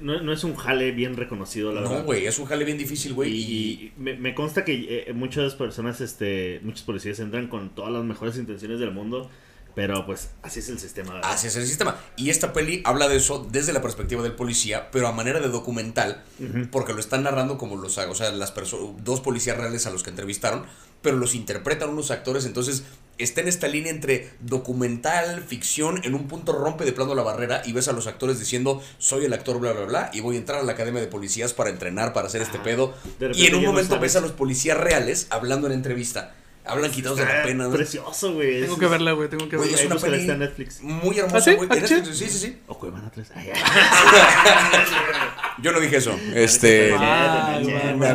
No, 0.02 0.22
no 0.22 0.34
es 0.34 0.44
un 0.44 0.56
jale 0.56 0.92
bien 0.92 1.16
reconocido, 1.16 1.74
la 1.74 1.82
no, 1.82 1.90
verdad. 1.90 2.06
güey, 2.06 2.26
es 2.26 2.40
un 2.40 2.46
jale 2.46 2.66
bien 2.66 2.78
difícil, 2.78 3.14
güey, 3.14 3.32
y... 3.34 3.44
Y 3.44 3.94
me, 3.98 4.16
me 4.16 4.34
consta 4.36 4.64
que 4.66 5.06
eh, 5.08 5.14
muchas 5.14 5.56
personas, 5.56 6.02
este, 6.02 6.60
muchos 6.64 6.84
policías 6.84 7.20
entran 7.20 7.48
con 7.48 7.76
todas 7.76 7.92
las 7.92 8.04
mejores 8.04 8.38
intenciones 8.38 8.80
del 8.80 8.92
mundo, 8.92 9.30
pero 9.76 10.08
pues 10.08 10.32
así 10.42 10.60
es 10.60 10.70
el 10.70 10.80
sistema. 10.80 11.14
¿verdad? 11.14 11.32
Así 11.32 11.46
es 11.46 11.56
el 11.56 11.68
sistema. 11.68 11.98
Y 12.16 12.32
esta 12.32 12.52
peli 12.52 12.82
habla 12.84 13.08
de 13.08 13.18
eso 13.18 13.48
desde 13.52 13.74
la 13.74 13.82
perspectiva 13.84 14.24
del 14.24 14.32
policía, 14.32 14.90
pero 14.92 15.08
a 15.08 15.12
manera 15.12 15.40
de 15.40 15.50
documental, 15.50 16.24
porque 16.72 16.94
lo 16.94 17.00
están 17.00 17.22
narrando 17.22 17.60
como 17.60 17.76
los, 17.76 17.96
o 17.98 18.16
sea, 18.16 18.32
las 18.32 18.54
dos 19.04 19.22
policías 19.22 19.56
reales 19.56 19.86
a 19.86 19.92
los 19.92 20.02
que 20.02 20.10
entrevistaron, 20.10 20.66
pero 21.04 21.18
los 21.18 21.36
interpretan 21.36 21.90
unos 21.90 22.10
actores, 22.10 22.46
entonces 22.48 22.86
está 23.18 23.42
en 23.42 23.48
esta 23.48 23.68
línea 23.68 23.92
entre 23.92 24.30
documental, 24.40 25.44
ficción, 25.44 26.02
en 26.04 26.16
un 26.16 26.28
punto 26.28 26.54
rompe 26.54 26.86
de 26.86 26.92
plano 26.94 27.16
la 27.16 27.24
barrera 27.24 27.62
y 27.66 27.74
ves 27.74 27.88
a 27.88 27.94
los 27.94 28.08
actores 28.08 28.40
diciendo, 28.40 28.82
soy 28.98 29.26
el 29.26 29.34
actor 29.34 29.60
bla 29.60 29.74
bla 29.74 29.86
bla, 29.86 30.12
y 30.14 30.22
voy 30.22 30.36
a 30.36 30.40
entrar 30.40 30.60
a 30.60 30.64
la 30.64 30.74
academia 30.74 31.02
de 31.02 31.08
policías 31.08 31.54
para 31.54 31.70
entrenar, 31.70 32.14
para 32.14 32.28
hacer 32.28 32.42
este 32.42 32.60
pedo. 32.60 32.94
Y 33.34 33.48
en 33.48 33.56
un 33.56 33.64
no 33.64 33.72
momento 33.72 34.00
ves 34.00 34.16
a 34.16 34.22
los 34.22 34.32
policías 34.32 34.78
reales 34.78 35.28
hablando 35.30 35.68
en 35.68 35.74
entrevista. 35.74 36.36
Hablan 36.68 36.92
quitados 36.92 37.18
de 37.18 37.26
la 37.26 37.44
pena. 37.44 37.64
¿no? 37.66 37.72
Precioso, 37.72 38.34
güey. 38.34 38.62
Tengo 38.62 38.74
Es- 38.74 38.80
que 38.80 38.86
verla, 38.88 39.12
güey, 39.14 39.30
tengo 39.30 39.48
que 39.50 39.58
verla. 39.58 39.76
es 39.76 39.86
una 39.86 39.96
peli 39.98 40.20
está 40.20 40.34
en 40.34 40.40
Netflix. 40.40 40.82
muy 40.82 41.18
hermosa, 41.18 41.38
¿Ah, 41.38 41.42
sí? 41.42 41.54
güey. 41.56 41.70
¿Ah, 41.72 41.76
En 41.78 41.88
sí? 41.88 41.94
Netflix, 41.96 42.18
Sí, 42.18 42.30
sí, 42.30 42.38
sí. 42.40 42.58
O 42.68 42.78
Cuevana 42.78 43.10
3. 43.14 43.28
Ay, 43.36 43.50
Yo 45.62 45.72
no 45.72 45.80
dije 45.80 45.98
eso. 45.98 46.16
Este. 46.36 46.94
Ah, 46.98 47.60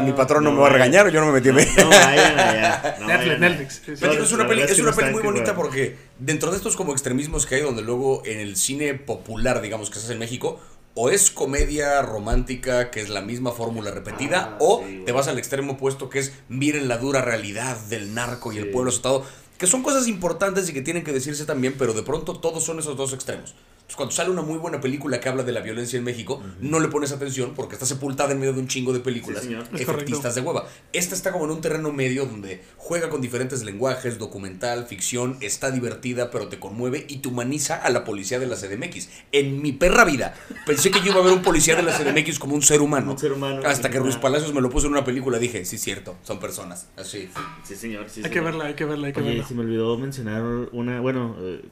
mi- 0.04 0.12
patrón 0.12 0.44
no 0.44 0.52
me 0.52 0.60
va 0.60 0.66
a 0.68 0.70
regañar 0.70 1.06
o 1.06 1.08
yo 1.10 1.20
no 1.20 1.26
me 1.26 1.32
metí 1.40 1.48
en 1.48 1.56
No 1.56 1.88
vayan 1.88 2.38
allá. 2.38 2.96
No 3.00 3.06
Netflix, 3.08 3.38
Netflix, 3.40 3.74
allá. 3.76 3.84
sí, 3.86 3.92
sí. 3.94 3.98
Pero 4.00 4.12
digo, 4.12 4.24
es 4.24 4.32
una 4.32 4.46
peli, 4.46 4.62
es 4.62 4.78
una 4.78 4.92
peli 4.92 5.10
muy 5.12 5.22
bonita 5.22 5.54
porque 5.54 5.96
dentro 6.18 6.50
de 6.50 6.56
estos 6.56 6.76
como 6.76 6.92
extremismos 6.92 7.46
que 7.46 7.56
hay, 7.56 7.62
donde 7.62 7.82
luego 7.82 8.22
en 8.24 8.38
el 8.38 8.56
cine 8.56 8.94
popular, 8.94 9.60
digamos, 9.60 9.88
que 9.90 9.98
se 9.98 10.04
hace 10.04 10.12
en 10.12 10.18
México, 10.20 10.60
o 10.94 11.10
es 11.10 11.30
comedia 11.30 12.02
romántica, 12.02 12.90
que 12.90 13.00
es 13.00 13.08
la 13.08 13.20
misma 13.20 13.52
fórmula 13.52 13.90
repetida, 13.90 14.50
Ah, 14.52 14.56
o 14.60 14.84
sí, 14.86 15.02
te 15.04 15.12
vas 15.12 15.28
al 15.28 15.38
extremo 15.38 15.74
opuesto, 15.74 16.08
que 16.08 16.18
es 16.18 16.32
miren 16.48 16.88
la 16.88 16.98
dura 16.98 17.22
realidad 17.22 17.76
del 17.76 18.14
narco 18.14 18.52
y 18.52 18.58
el 18.58 18.70
pueblo 18.70 18.90
azotado, 18.90 19.24
que 19.58 19.66
son 19.66 19.82
cosas 19.82 20.08
importantes 20.08 20.68
y 20.68 20.72
que 20.72 20.82
tienen 20.82 21.04
que 21.04 21.12
decirse 21.12 21.44
también, 21.46 21.74
pero 21.78 21.94
de 21.94 22.02
pronto 22.02 22.38
todos 22.38 22.64
son 22.64 22.78
esos 22.78 22.96
dos 22.96 23.12
extremos. 23.12 23.54
Entonces, 23.82 23.96
cuando 23.96 24.14
sale 24.14 24.30
una 24.30 24.40
muy 24.42 24.56
buena 24.58 24.80
película 24.80 25.20
que 25.20 25.28
habla 25.28 25.42
de 25.42 25.52
la 25.52 25.60
violencia 25.60 25.98
en 25.98 26.04
México, 26.04 26.42
no 26.60 26.80
le 26.80 26.88
pones 26.88 27.12
atención 27.12 27.52
porque 27.54 27.74
está 27.74 27.84
sepultada 27.84 28.32
en 28.32 28.38
medio 28.40 28.54
de 28.54 28.60
un 28.60 28.68
chingo 28.68 28.92
de 28.94 29.00
películas 29.00 29.42
Sí, 29.42 29.54
efectistas 29.78 30.34
de 30.34 30.40
hueva. 30.40 30.66
Esta 30.94 31.14
está 31.14 31.30
como 31.32 31.44
en 31.44 31.50
un 31.50 31.60
terreno 31.60 31.92
medio 31.92 32.24
donde 32.24 32.62
juega 32.78 33.10
con 33.10 33.20
diferentes 33.20 33.62
lenguajes, 33.64 34.18
documental, 34.18 34.86
ficción, 34.86 35.36
está 35.40 35.70
divertida, 35.70 36.30
pero 36.30 36.48
te 36.48 36.58
conmueve 36.58 37.04
y 37.08 37.18
te 37.18 37.28
humaniza 37.28 37.76
a 37.76 37.90
la 37.90 38.04
policía 38.04 38.38
de 38.38 38.46
la 38.46 38.56
CDMX. 38.56 39.08
En 39.32 39.60
mi 39.60 39.72
perra 39.72 40.04
vida 40.04 40.34
pensé 40.64 40.90
que 40.90 41.00
yo 41.00 41.12
iba 41.12 41.20
a 41.20 41.24
ver 41.24 41.32
un 41.34 41.42
policía 41.42 41.76
de 41.76 41.82
la 41.82 41.92
CDMX 41.92 42.38
como 42.38 42.54
un 42.54 42.62
ser 42.62 42.80
humano. 42.80 43.12
Un 43.12 43.18
ser 43.18 43.32
humano. 43.32 43.60
Hasta 43.66 43.90
que 43.90 43.98
Ruiz. 43.98 44.16
Palacios 44.16 44.54
me 44.54 44.60
lo 44.62 44.70
puso 44.70 44.86
en 44.86 44.92
una 44.92 45.04
película, 45.04 45.38
dije, 45.38 45.64
sí, 45.66 45.76
cierto, 45.76 46.16
son 46.22 46.38
personas. 46.38 46.88
Así. 46.96 47.28
Sí, 47.64 47.76
señor. 47.76 48.06
Sí, 48.08 48.22
Hay 48.24 48.30
que 48.30 48.40
verla, 48.40 48.64
hay 48.66 48.74
que 48.74 48.84
verla, 48.84 49.08
hay 49.08 49.12
que 49.12 49.20
Oye, 49.20 49.28
verla. 49.30 49.46
se 49.46 49.54
me 49.54 49.60
olvidó 49.62 49.98
mencionar 49.98 50.42
una. 50.72 51.00
Bueno, 51.00 51.36
eh, 51.40 51.62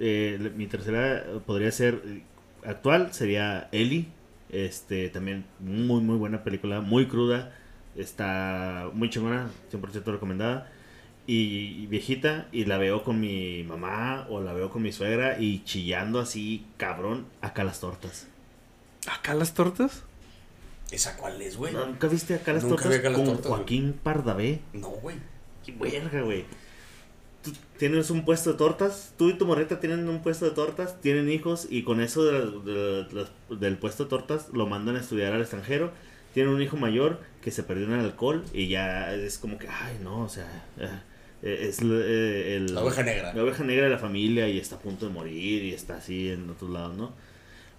eh, 0.00 0.52
mi 0.56 0.66
tercera 0.66 1.24
podría 1.46 1.70
ser 1.70 2.02
eh, 2.04 2.22
actual, 2.64 3.12
sería 3.12 3.68
Ellie. 3.70 4.06
Este, 4.48 5.08
también 5.10 5.44
muy, 5.60 6.00
muy 6.00 6.16
buena 6.16 6.42
película, 6.42 6.80
muy 6.80 7.06
cruda. 7.06 7.54
Está 7.94 8.90
muy 8.92 9.10
chingona, 9.10 9.50
100% 9.70 10.04
recomendada. 10.04 10.72
Y, 11.26 11.82
y 11.82 11.86
viejita, 11.86 12.48
y 12.50 12.64
la 12.64 12.78
veo 12.78 13.04
con 13.04 13.20
mi 13.20 13.62
mamá 13.62 14.26
o 14.30 14.40
la 14.40 14.52
veo 14.52 14.70
con 14.70 14.82
mi 14.82 14.90
suegra 14.90 15.38
y 15.38 15.62
chillando 15.64 16.18
así, 16.18 16.66
cabrón, 16.76 17.26
acá 17.40 17.62
las 17.62 17.78
tortas. 17.78 18.26
¿Acá 19.06 19.34
las 19.34 19.54
tortas? 19.54 20.02
¿Esa 20.90 21.16
cuál 21.16 21.40
es, 21.40 21.56
güey? 21.56 21.72
¿Nunca 21.72 22.08
viste 22.08 22.34
acá 22.34 22.52
las 22.52 22.64
Nunca 22.64 22.76
vi 22.76 22.82
tortas 22.82 22.98
Acá 22.98 23.10
las 23.10 23.18
con 23.18 23.26
tortas, 23.26 23.46
güey. 23.46 23.58
Joaquín 23.58 24.00
Pardavé? 24.02 24.60
No, 24.72 24.88
güey. 24.88 25.16
¡Qué 25.64 25.72
verga, 25.72 26.22
güey! 26.22 26.44
Tú 27.42 27.52
tienes 27.78 28.10
un 28.10 28.24
puesto 28.26 28.52
de 28.52 28.58
tortas, 28.58 29.14
tú 29.16 29.30
y 29.30 29.38
tu 29.38 29.46
morrita 29.46 29.80
tienen 29.80 30.08
un 30.08 30.22
puesto 30.22 30.44
de 30.44 30.50
tortas, 30.50 31.00
tienen 31.00 31.30
hijos 31.30 31.66
y 31.70 31.84
con 31.84 32.00
eso 32.02 32.24
de 32.24 33.06
de 33.08 33.26
del 33.56 33.78
puesto 33.78 34.04
de 34.04 34.10
tortas 34.10 34.48
lo 34.52 34.66
mandan 34.66 34.96
a 34.96 35.00
estudiar 35.00 35.32
al 35.32 35.40
extranjero. 35.40 35.92
Tienen 36.34 36.52
un 36.52 36.62
hijo 36.62 36.76
mayor 36.76 37.20
que 37.40 37.50
se 37.50 37.62
perdió 37.62 37.86
en 37.86 37.92
el 37.94 38.00
alcohol 38.00 38.44
y 38.52 38.68
ya 38.68 39.12
es 39.14 39.38
como 39.38 39.58
que, 39.58 39.68
ay, 39.68 39.98
no, 40.02 40.20
o 40.22 40.28
sea, 40.28 40.64
eh, 40.78 41.68
es 41.68 41.80
eh, 41.82 42.56
el, 42.56 42.74
La 42.74 42.82
oveja 42.82 43.02
negra. 43.02 43.32
la 43.34 43.42
oveja 43.42 43.64
negra 43.64 43.84
de 43.84 43.90
la 43.90 43.98
familia 43.98 44.48
y 44.48 44.58
está 44.58 44.76
a 44.76 44.78
punto 44.80 45.06
de 45.06 45.12
morir 45.12 45.64
y 45.64 45.72
está 45.74 45.96
así 45.96 46.28
en 46.30 46.48
otros 46.50 46.70
lados, 46.70 46.96
¿no? 46.96 47.14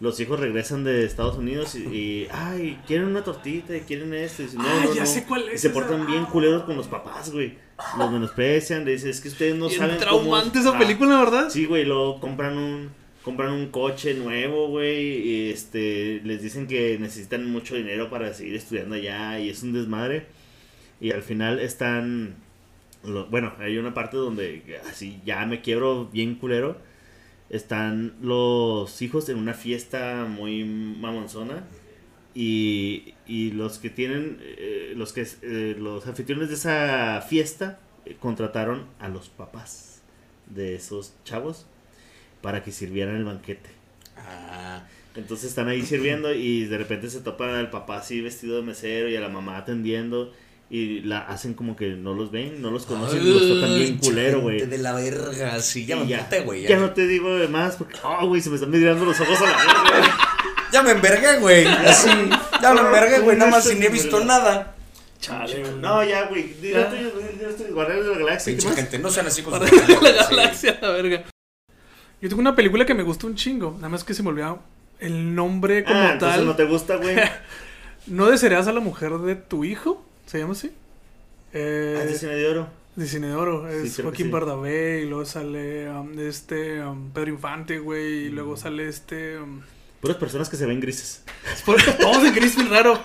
Los 0.01 0.19
hijos 0.19 0.39
regresan 0.39 0.83
de 0.83 1.05
Estados 1.05 1.37
Unidos 1.37 1.75
y, 1.75 1.83
y, 1.95 2.27
ay, 2.31 2.77
quieren 2.87 3.07
una 3.07 3.23
tortita 3.23 3.77
y 3.77 3.81
quieren 3.81 4.13
esto. 4.15 4.41
Y 4.41 4.45
dicen, 4.45 4.59
no, 4.61 4.67
Ah, 4.67 4.81
no, 4.85 4.93
ya 4.95 5.01
no. 5.01 5.07
sé 5.07 5.23
cuál 5.25 5.43
Y 5.43 5.55
es 5.55 5.61
se 5.61 5.67
esa. 5.67 5.73
portan 5.73 6.05
bien 6.07 6.25
culeros 6.25 6.63
con 6.63 6.75
los 6.75 6.87
papás, 6.87 7.31
güey. 7.31 7.53
Los 7.97 8.11
menosprecian, 8.11 8.83
le 8.83 8.93
dicen, 8.93 9.11
es 9.11 9.21
que 9.21 9.27
ustedes 9.29 9.55
no 9.55 9.67
Bien 9.67 9.79
saben 9.79 9.95
cómo... 9.97 10.05
traumante 10.09 10.59
esa 10.59 10.75
Ah, 10.75 10.79
película, 10.79 11.19
¿verdad? 11.19 11.49
Sí, 11.49 11.65
güey, 11.65 11.85
luego 11.85 12.19
compran 12.19 12.57
un 12.57 12.89
compran 13.23 13.51
un 13.53 13.67
coche 13.69 14.15
nuevo, 14.15 14.69
güey, 14.69 15.19
y 15.27 15.49
este 15.51 16.21
les 16.23 16.41
dicen 16.41 16.65
que 16.65 16.97
necesitan 16.99 17.45
mucho 17.51 17.75
dinero 17.75 18.09
para 18.09 18.33
seguir 18.33 18.55
estudiando 18.55 18.95
allá 18.95 19.39
y 19.39 19.49
es 19.51 19.61
un 19.61 19.73
desmadre. 19.73 20.25
Y 20.99 21.11
al 21.11 21.21
final 21.21 21.59
están 21.59 22.35
lo- 23.03 23.27
bueno, 23.27 23.53
hay 23.59 23.77
una 23.77 23.93
parte 23.93 24.17
donde 24.17 24.79
así 24.89 25.19
ya 25.25 25.45
me 25.45 25.61
quiebro 25.61 26.05
bien 26.11 26.33
culero. 26.35 26.77
Están 27.51 28.15
los 28.23 29.01
hijos 29.03 29.29
en 29.29 29.37
una 29.37 29.53
fiesta 29.53 30.25
muy 30.27 30.63
mamonzona 30.65 31.65
y, 32.33 33.13
y 33.27 33.51
los 33.51 33.77
que 33.79 33.89
tienen 33.89 34.39
eh, 34.41 34.93
los 34.95 35.13
que 35.13 35.27
eh, 35.41 35.75
los 35.77 36.07
anfitriones 36.07 36.49
de 36.49 36.55
esa 36.55 37.21
fiesta 37.27 37.79
eh, 38.05 38.15
contrataron 38.19 38.87
a 38.99 39.09
los 39.09 39.29
papás 39.29 40.01
de 40.47 40.75
esos 40.75 41.13
chavos 41.25 41.67
para 42.41 42.63
que 42.63 42.71
sirvieran 42.71 43.17
el 43.17 43.25
banquete. 43.25 43.69
Ah, 44.17 44.87
Entonces 45.15 45.49
están 45.49 45.67
ahí 45.67 45.81
sirviendo 45.83 46.33
y 46.33 46.65
de 46.65 46.77
repente 46.77 47.09
se 47.09 47.21
topan 47.21 47.49
al 47.51 47.69
papá 47.69 47.97
así 47.97 48.21
vestido 48.21 48.57
de 48.57 48.63
mesero 48.63 49.09
y 49.09 49.15
a 49.17 49.21
la 49.21 49.29
mamá 49.29 49.57
atendiendo 49.57 50.33
y 50.73 51.01
la 51.01 51.19
hacen 51.19 51.53
como 51.53 51.75
que 51.75 51.89
no 51.89 52.13
los 52.13 52.31
ven, 52.31 52.61
no 52.61 52.71
los 52.71 52.85
conocen, 52.85 53.21
y 53.21 53.25
los 53.29 53.41
tratan 53.41 53.75
bien 53.77 53.93
Ay, 53.93 53.97
culero, 54.01 54.39
güey. 54.39 54.65
de 54.65 54.77
la 54.77 54.93
verga, 54.93 55.59
sí, 55.59 55.85
ya 55.85 55.97
me 55.97 56.05
güey. 56.45 56.63
Ya 56.65 56.77
no 56.77 56.91
te 56.91 57.05
digo 57.07 57.35
de 57.35 57.49
más 57.49 57.75
porque, 57.75 57.97
oh, 58.03 58.25
güey, 58.27 58.41
se 58.41 58.49
me 58.49 58.55
están 58.55 58.71
mirando 58.71 59.03
los 59.03 59.19
ojos 59.19 59.37
a 59.41 59.45
la 59.45 59.91
verga. 59.91 60.17
Ya 60.71 60.81
me 60.81 60.91
envergué, 60.91 61.39
güey. 61.39 61.65
Así. 61.87 62.09
Ya 62.61 62.73
me 62.73 62.79
envergué, 62.79 63.19
güey. 63.19 63.37
Nada 63.37 63.51
más 63.51 63.65
si 63.65 63.75
ni 63.75 63.85
he 63.85 63.89
visto 63.89 64.23
nada. 64.23 64.73
Chale. 65.19 65.61
No, 65.81 66.03
ya, 66.05 66.27
güey. 66.27 66.53
Dile 66.61 66.85
tú, 66.85 67.73
Guardianes 67.73 68.05
de 68.05 68.11
la 68.13 68.17
Galaxia. 68.19 68.53
¿qué 68.55 68.61
Pinche 68.61 68.75
gente, 68.75 68.97
no 68.99 69.09
sean 69.09 69.27
así 69.27 69.41
con 69.41 69.59
sus 69.67 69.89
la 69.89 70.23
galaxia, 70.29 70.79
la 70.81 70.89
verga. 70.91 71.25
Yo 72.21 72.29
tengo 72.29 72.39
una 72.39 72.55
película 72.55 72.85
que 72.85 72.93
me 72.93 73.03
gusta 73.03 73.27
un 73.27 73.35
chingo. 73.35 73.73
Nada 73.75 73.89
más 73.89 74.05
que 74.05 74.13
se 74.13 74.23
me 74.23 74.29
olvidó 74.29 74.59
el 74.99 75.35
nombre 75.35 75.83
como 75.83 75.99
Ah, 75.99 76.15
tal. 76.17 76.45
no 76.45 76.55
te 76.55 76.63
gusta, 76.63 76.95
güey. 76.95 77.17
¿No 78.07 78.27
desearías 78.27 78.67
a 78.67 78.71
la 78.71 78.79
mujer 78.79 79.11
de 79.17 79.35
tu 79.35 79.65
hijo? 79.65 80.05
¿Se 80.31 80.39
llama 80.39 80.53
así? 80.53 80.71
Eh, 81.53 81.97
Ah, 81.99 82.03
ese 82.05 82.19
cine 82.19 82.35
de 82.35 82.47
oro. 82.47 82.67
Cine 83.05 83.27
de 83.27 83.35
Oro. 83.35 83.67
Es 83.69 83.93
Sí, 83.93 84.01
Joaquín 84.01 84.27
sí. 84.27 84.31
Bardavé 84.31 85.01
y 85.01 85.05
luego 85.09 85.25
sale 85.25 85.89
um, 85.89 86.17
este 86.19 86.81
um, 86.83 87.11
Pedro 87.11 87.29
Infante, 87.31 87.79
güey. 87.79 88.27
Y 88.27 88.29
Mm. 88.29 88.35
luego 88.35 88.57
sale 88.57 88.87
este... 88.87 89.37
um, 89.39 89.61
Puras 90.01 90.17
personas 90.17 90.49
que 90.49 90.57
se 90.57 90.65
ven 90.65 90.79
grises. 90.79 91.23
es 91.53 91.61
por- 91.61 91.81
todos 91.81 92.23
en 92.25 92.33
gris 92.33 92.55
bien 92.55 92.69
raro. 92.69 93.01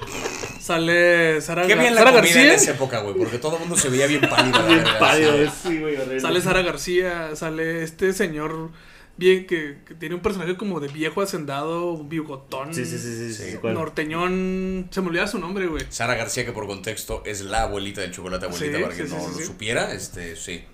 Sale 0.60 1.40
Sara, 1.40 1.66
Qué 1.66 1.74
Gar- 1.76 1.80
bien 1.80 1.94
la 1.94 2.00
Sara 2.02 2.12
comida 2.12 2.30
en 2.30 2.48
García. 2.48 2.54
esa 2.54 2.70
época, 2.72 3.00
güey. 3.00 3.16
Porque 3.16 3.38
todo 3.38 3.54
el 3.54 3.60
mundo 3.60 3.76
se 3.76 3.88
veía 3.90 4.06
bien 4.06 4.22
pálido. 4.22 4.66
Bien 4.66 4.84
pálido, 4.98 5.32
sí. 5.32 5.42
es- 5.42 5.52
sí, 5.62 5.78
güey. 5.80 6.20
Sale 6.20 6.40
Sara 6.40 6.62
García. 6.62 7.36
Sale 7.36 7.82
este 7.82 8.12
señor 8.12 8.70
bien 9.16 9.46
que, 9.46 9.78
que 9.86 9.94
tiene 9.94 10.14
un 10.14 10.20
personaje 10.20 10.56
como 10.56 10.80
de 10.80 10.88
viejo 10.88 11.22
hacendado, 11.22 11.92
un 11.92 12.08
bigotón. 12.08 12.74
Sí, 12.74 12.84
sí, 12.84 12.98
sí, 12.98 13.32
sí. 13.32 13.58
Norteñón. 13.62 14.88
Se 14.90 15.00
me 15.00 15.08
olvida 15.08 15.26
su 15.26 15.38
nombre, 15.38 15.66
güey. 15.66 15.84
Sara 15.88 16.14
García, 16.14 16.44
que 16.44 16.52
por 16.52 16.66
contexto 16.66 17.22
es 17.26 17.42
la 17.42 17.62
abuelita 17.62 18.00
del 18.00 18.12
chocolate 18.12 18.46
abuelita, 18.46 18.76
Sí, 18.78 18.82
para 18.82 18.96
que 18.96 19.06
sí, 19.06 19.14
no 19.14 19.20
sí, 19.20 19.26
lo 19.32 19.38
sí. 19.38 19.44
supiera. 19.44 19.92
Este, 19.92 20.36
sí. 20.36 20.64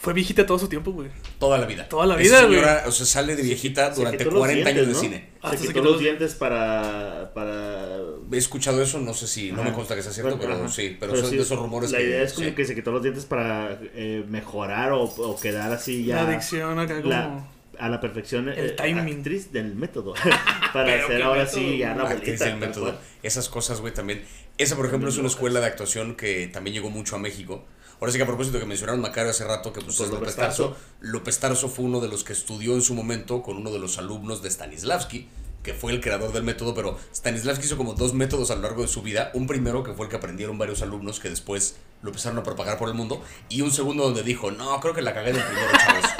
Fue 0.00 0.14
viejita 0.14 0.46
todo 0.46 0.58
su 0.58 0.66
tiempo, 0.66 0.92
güey. 0.92 1.10
Toda 1.38 1.58
la 1.58 1.66
vida. 1.66 1.86
Toda 1.86 2.06
la 2.06 2.18
Esa 2.18 2.46
vida, 2.46 2.62
güey. 2.62 2.88
O 2.88 2.90
sea, 2.90 3.04
sale 3.04 3.36
de 3.36 3.42
viejita 3.42 3.92
Se 3.92 4.00
durante 4.00 4.16
quitó 4.18 4.30
los 4.30 4.38
40 4.40 4.68
años 4.70 4.86
de 4.88 4.94
cine. 4.94 5.28
Hasta 5.42 5.58
Se 5.58 5.66
quitó 5.68 5.82
los 5.82 6.00
dientes 6.00 6.34
para, 6.34 7.32
para... 7.34 7.98
He 8.32 8.36
escuchado 8.38 8.80
eso, 8.82 8.98
no 8.98 9.12
sé 9.12 9.26
si, 9.26 9.52
no 9.52 9.62
me 9.62 9.72
consta 9.74 9.94
que 9.94 10.02
sea 10.02 10.12
cierto, 10.12 10.38
pero 10.40 10.68
sí, 10.70 10.96
pero, 10.98 11.14
son 11.16 11.28
sí, 11.28 11.36
de 11.36 11.42
esos 11.42 11.58
rumores 11.58 11.90
La 11.92 11.98
que. 11.98 12.04
idea 12.04 12.22
es 12.22 12.32
como 12.32 12.48
sí. 12.48 12.54
que 12.54 12.64
se 12.64 12.74
quitó 12.74 12.92
los 12.92 13.02
dientes 13.02 13.26
para 13.26 13.78
eh, 13.94 14.24
mejorar 14.26 14.92
o, 14.92 15.02
o 15.02 15.38
quedar 15.38 15.70
así 15.70 16.06
ya... 16.06 16.16
La 16.22 16.30
adicción 16.30 16.78
acá 16.78 16.96
como... 17.02 17.10
la- 17.10 17.48
a 17.78 17.88
la 17.88 17.98
perfección 17.98 18.48
El 18.50 18.58
eh, 18.58 18.70
timing. 18.72 19.16
actriz 19.18 19.52
del 19.52 19.74
método. 19.74 20.12
Para 20.74 21.02
hacer 21.02 21.22
ahora 21.22 21.44
método. 21.44 21.60
sí 21.60 21.78
ya 21.78 21.94
la 21.94 22.02
actriz 22.02 22.38
bolita. 22.38 22.44
del 22.44 22.56
método. 22.58 22.84
cual. 22.84 22.98
Esas 23.22 23.48
cosas, 23.48 23.80
güey, 23.80 23.94
también. 23.94 24.22
Esa, 24.58 24.76
por 24.76 24.84
ejemplo, 24.84 25.08
es 25.08 25.16
una 25.16 25.28
escuela 25.28 25.60
de 25.60 25.66
actuación 25.66 26.14
que 26.14 26.48
también 26.48 26.74
llegó 26.74 26.90
mucho 26.90 27.16
a 27.16 27.18
México. 27.18 27.64
Ahora 28.00 28.12
sí 28.12 28.18
que 28.18 28.24
a 28.24 28.26
propósito 28.26 28.58
que 28.58 28.64
mencionaron 28.64 29.00
Macario 29.00 29.30
hace 29.30 29.44
rato, 29.44 29.72
que 29.72 29.82
pues, 29.82 29.96
Pues 29.96 30.08
es 30.08 30.14
López 30.14 30.20
López 30.20 30.36
Tarso. 30.36 30.76
López 31.00 31.38
Tarso 31.38 31.68
fue 31.68 31.84
uno 31.84 32.00
de 32.00 32.08
los 32.08 32.24
que 32.24 32.32
estudió 32.32 32.74
en 32.74 32.82
su 32.82 32.94
momento 32.94 33.42
con 33.42 33.58
uno 33.58 33.70
de 33.70 33.78
los 33.78 33.98
alumnos 33.98 34.42
de 34.42 34.50
Stanislavski, 34.50 35.28
que 35.62 35.74
fue 35.74 35.92
el 35.92 36.00
creador 36.00 36.32
del 36.32 36.42
método, 36.42 36.72
pero 36.74 36.98
Stanislavski 37.14 37.66
hizo 37.66 37.76
como 37.76 37.92
dos 37.92 38.14
métodos 38.14 38.50
a 38.50 38.54
lo 38.54 38.62
largo 38.62 38.80
de 38.80 38.88
su 38.88 39.02
vida. 39.02 39.30
Un 39.34 39.46
primero, 39.46 39.84
que 39.84 39.92
fue 39.92 40.06
el 40.06 40.10
que 40.10 40.16
aprendieron 40.16 40.56
varios 40.56 40.80
alumnos, 40.80 41.20
que 41.20 41.28
después 41.28 41.76
lo 42.00 42.08
empezaron 42.08 42.38
a 42.38 42.42
propagar 42.42 42.78
por 42.78 42.88
el 42.88 42.94
mundo. 42.94 43.22
Y 43.50 43.60
un 43.60 43.70
segundo 43.70 44.04
donde 44.04 44.22
dijo, 44.22 44.50
no, 44.50 44.80
creo 44.80 44.94
que 44.94 45.02
la 45.02 45.12
cagué 45.12 45.30
en 45.30 45.36
el 45.36 45.42
primero, 45.42 45.68
chavos. 45.72 46.10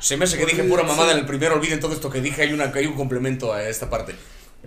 Se 0.00 0.18
me 0.18 0.24
hace 0.24 0.36
que 0.36 0.44
dije 0.44 0.64
pura 0.64 0.82
mamada 0.82 1.12
en 1.12 1.18
el 1.18 1.26
primero, 1.26 1.54
olviden 1.54 1.80
todo 1.80 1.94
esto 1.94 2.10
que 2.10 2.20
dije, 2.20 2.42
hay, 2.42 2.52
una, 2.52 2.64
hay 2.64 2.84
un 2.84 2.94
complemento 2.94 3.54
a 3.54 3.66
esta 3.66 3.88
parte. 3.88 4.14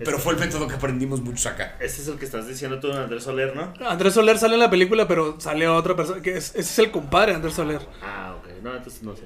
Pero 0.04 0.18
fue 0.18 0.34
el 0.34 0.40
método 0.40 0.66
que 0.66 0.74
aprendimos 0.74 1.20
muchos 1.20 1.46
acá. 1.46 1.76
Este 1.80 2.02
es 2.02 2.08
el 2.08 2.18
que 2.18 2.24
estás 2.24 2.46
diciendo 2.46 2.80
tú, 2.80 2.92
Andrés 2.92 3.24
Soler, 3.24 3.54
¿no? 3.54 3.72
Andrés 3.86 4.14
Soler 4.14 4.38
sale 4.38 4.54
en 4.54 4.60
la 4.60 4.70
película, 4.70 5.06
pero 5.06 5.40
sale 5.40 5.68
otra 5.68 5.94
persona. 5.94 6.22
Que 6.22 6.36
es, 6.36 6.50
ese 6.50 6.60
es 6.60 6.78
el 6.78 6.90
compadre 6.90 7.32
de 7.32 7.36
Andrés 7.36 7.54
Soler. 7.54 7.80
Ah, 8.02 8.36
ok. 8.38 8.62
No, 8.62 8.74
entonces 8.74 9.02
no 9.02 9.14
sé. 9.14 9.22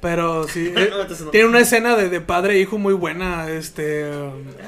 Pero 0.00 0.46
sí. 0.46 0.66
eh, 0.76 0.88
No, 0.90 1.00
entonces 1.02 1.24
no. 1.24 1.30
Tiene 1.30 1.48
una 1.48 1.60
escena 1.60 1.96
de, 1.96 2.08
de 2.08 2.20
padre 2.20 2.54
e 2.54 2.60
hijo 2.60 2.78
muy 2.78 2.94
buena. 2.94 3.50
Este. 3.50 4.10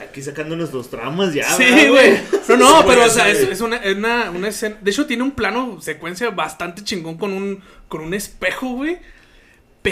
Aquí 0.03 0.23
sacándonos 0.23 0.73
los 0.73 0.91
traumas 0.91 1.33
ya. 1.33 1.49
Sí, 1.51 1.65
¿verdad, 1.65 1.91
güey. 1.91 2.21
No, 2.49 2.57
no, 2.57 2.85
pero 2.87 3.05
o 3.05 3.09
sea, 3.09 3.29
es, 3.31 3.41
es 3.41 3.61
una, 3.61 3.77
es 3.77 3.97
una, 3.97 4.31
una 4.31 4.49
escena. 4.49 4.77
De 4.81 4.91
hecho, 4.91 5.07
tiene 5.07 5.23
un 5.23 5.33
plano 5.33 5.81
secuencia 5.81 6.31
bastante 6.31 6.83
chingón 6.85 7.17
con 7.17 7.33
un, 7.33 7.63
con 7.89 8.01
un 8.01 8.15
espejo, 8.15 8.69
güey. 8.71 8.99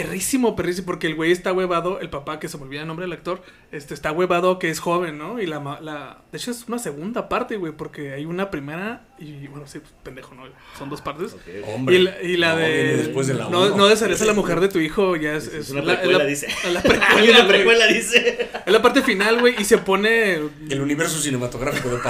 Perrísimo, 0.03 0.55
perrísimo, 0.55 0.85
porque 0.85 1.07
el 1.07 1.15
güey 1.15 1.31
está 1.31 1.53
huevado, 1.53 1.99
el 1.99 2.09
papá, 2.09 2.39
que 2.39 2.47
se 2.47 2.57
me 2.57 2.63
olvida 2.63 2.81
el 2.81 2.87
nombre 2.87 3.05
del 3.05 3.13
actor, 3.13 3.41
este 3.71 3.93
está 3.93 4.11
huevado 4.11 4.59
que 4.59 4.69
es 4.69 4.79
joven, 4.79 5.17
¿no? 5.17 5.39
Y 5.41 5.45
la, 5.45 5.59
ma- 5.59 5.79
la 5.81 6.21
de 6.31 6.37
hecho 6.37 6.51
es 6.51 6.65
una 6.67 6.79
segunda 6.79 7.29
parte, 7.29 7.57
güey, 7.57 7.73
porque 7.73 8.13
hay 8.13 8.25
una 8.25 8.49
primera 8.51 9.03
y 9.19 9.47
bueno, 9.47 9.65
sí, 9.67 9.79
pues, 9.79 9.91
pendejo, 10.03 10.35
¿no? 10.35 10.43
Son 10.77 10.89
dos 10.89 11.01
partes. 11.01 11.35
Hombre, 11.73 11.95
Y 11.95 11.99
la, 12.03 12.21
y 12.21 12.37
la 12.37 12.51
no, 12.53 12.57
de 12.57 12.97
después 12.97 13.27
de 13.27 13.33
la 13.33 13.49
no, 13.49 13.61
uno. 13.67 13.75
no 13.77 13.87
desearías 13.87 14.21
a 14.21 14.25
la 14.25 14.33
mujer 14.33 14.59
de 14.59 14.67
tu 14.67 14.79
hijo, 14.79 15.15
ya 15.15 15.33
es, 15.33 15.47
Es 15.47 15.53
es 15.53 15.69
una 15.71 15.81
la- 15.81 15.95
precuela, 15.95 16.19
la- 16.19 16.25
dice. 16.25 16.47
la 16.71 16.81
precuela, 16.83 17.39
una 17.39 17.47
precuela, 17.47 17.87
dice. 17.87 18.49
Es 18.65 18.71
la 18.73 18.81
parte 18.81 19.01
final, 19.01 19.39
güey, 19.39 19.55
y 19.59 19.63
se 19.65 19.77
pone 19.79 20.33
El 20.69 20.81
universo 20.81 21.17
cinematográfico 21.19 21.89
de 21.89 21.97
de- 21.97 22.01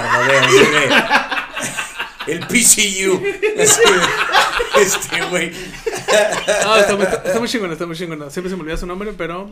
El 2.28 2.40
PCU. 2.40 3.22
Así 3.60 3.80
de- 3.80 4.82
Este, 4.82 5.20
güey. 5.30 5.50
No, 6.64 6.76
está, 6.76 6.96
muy- 6.96 7.04
está 7.06 7.38
muy 7.38 7.48
chingona, 7.48 7.72
está 7.72 7.86
muy 7.86 7.96
chingona. 7.96 8.30
Siempre 8.30 8.50
se 8.50 8.56
me 8.56 8.62
olvida 8.62 8.76
su 8.76 8.86
nombre, 8.86 9.12
pero 9.16 9.50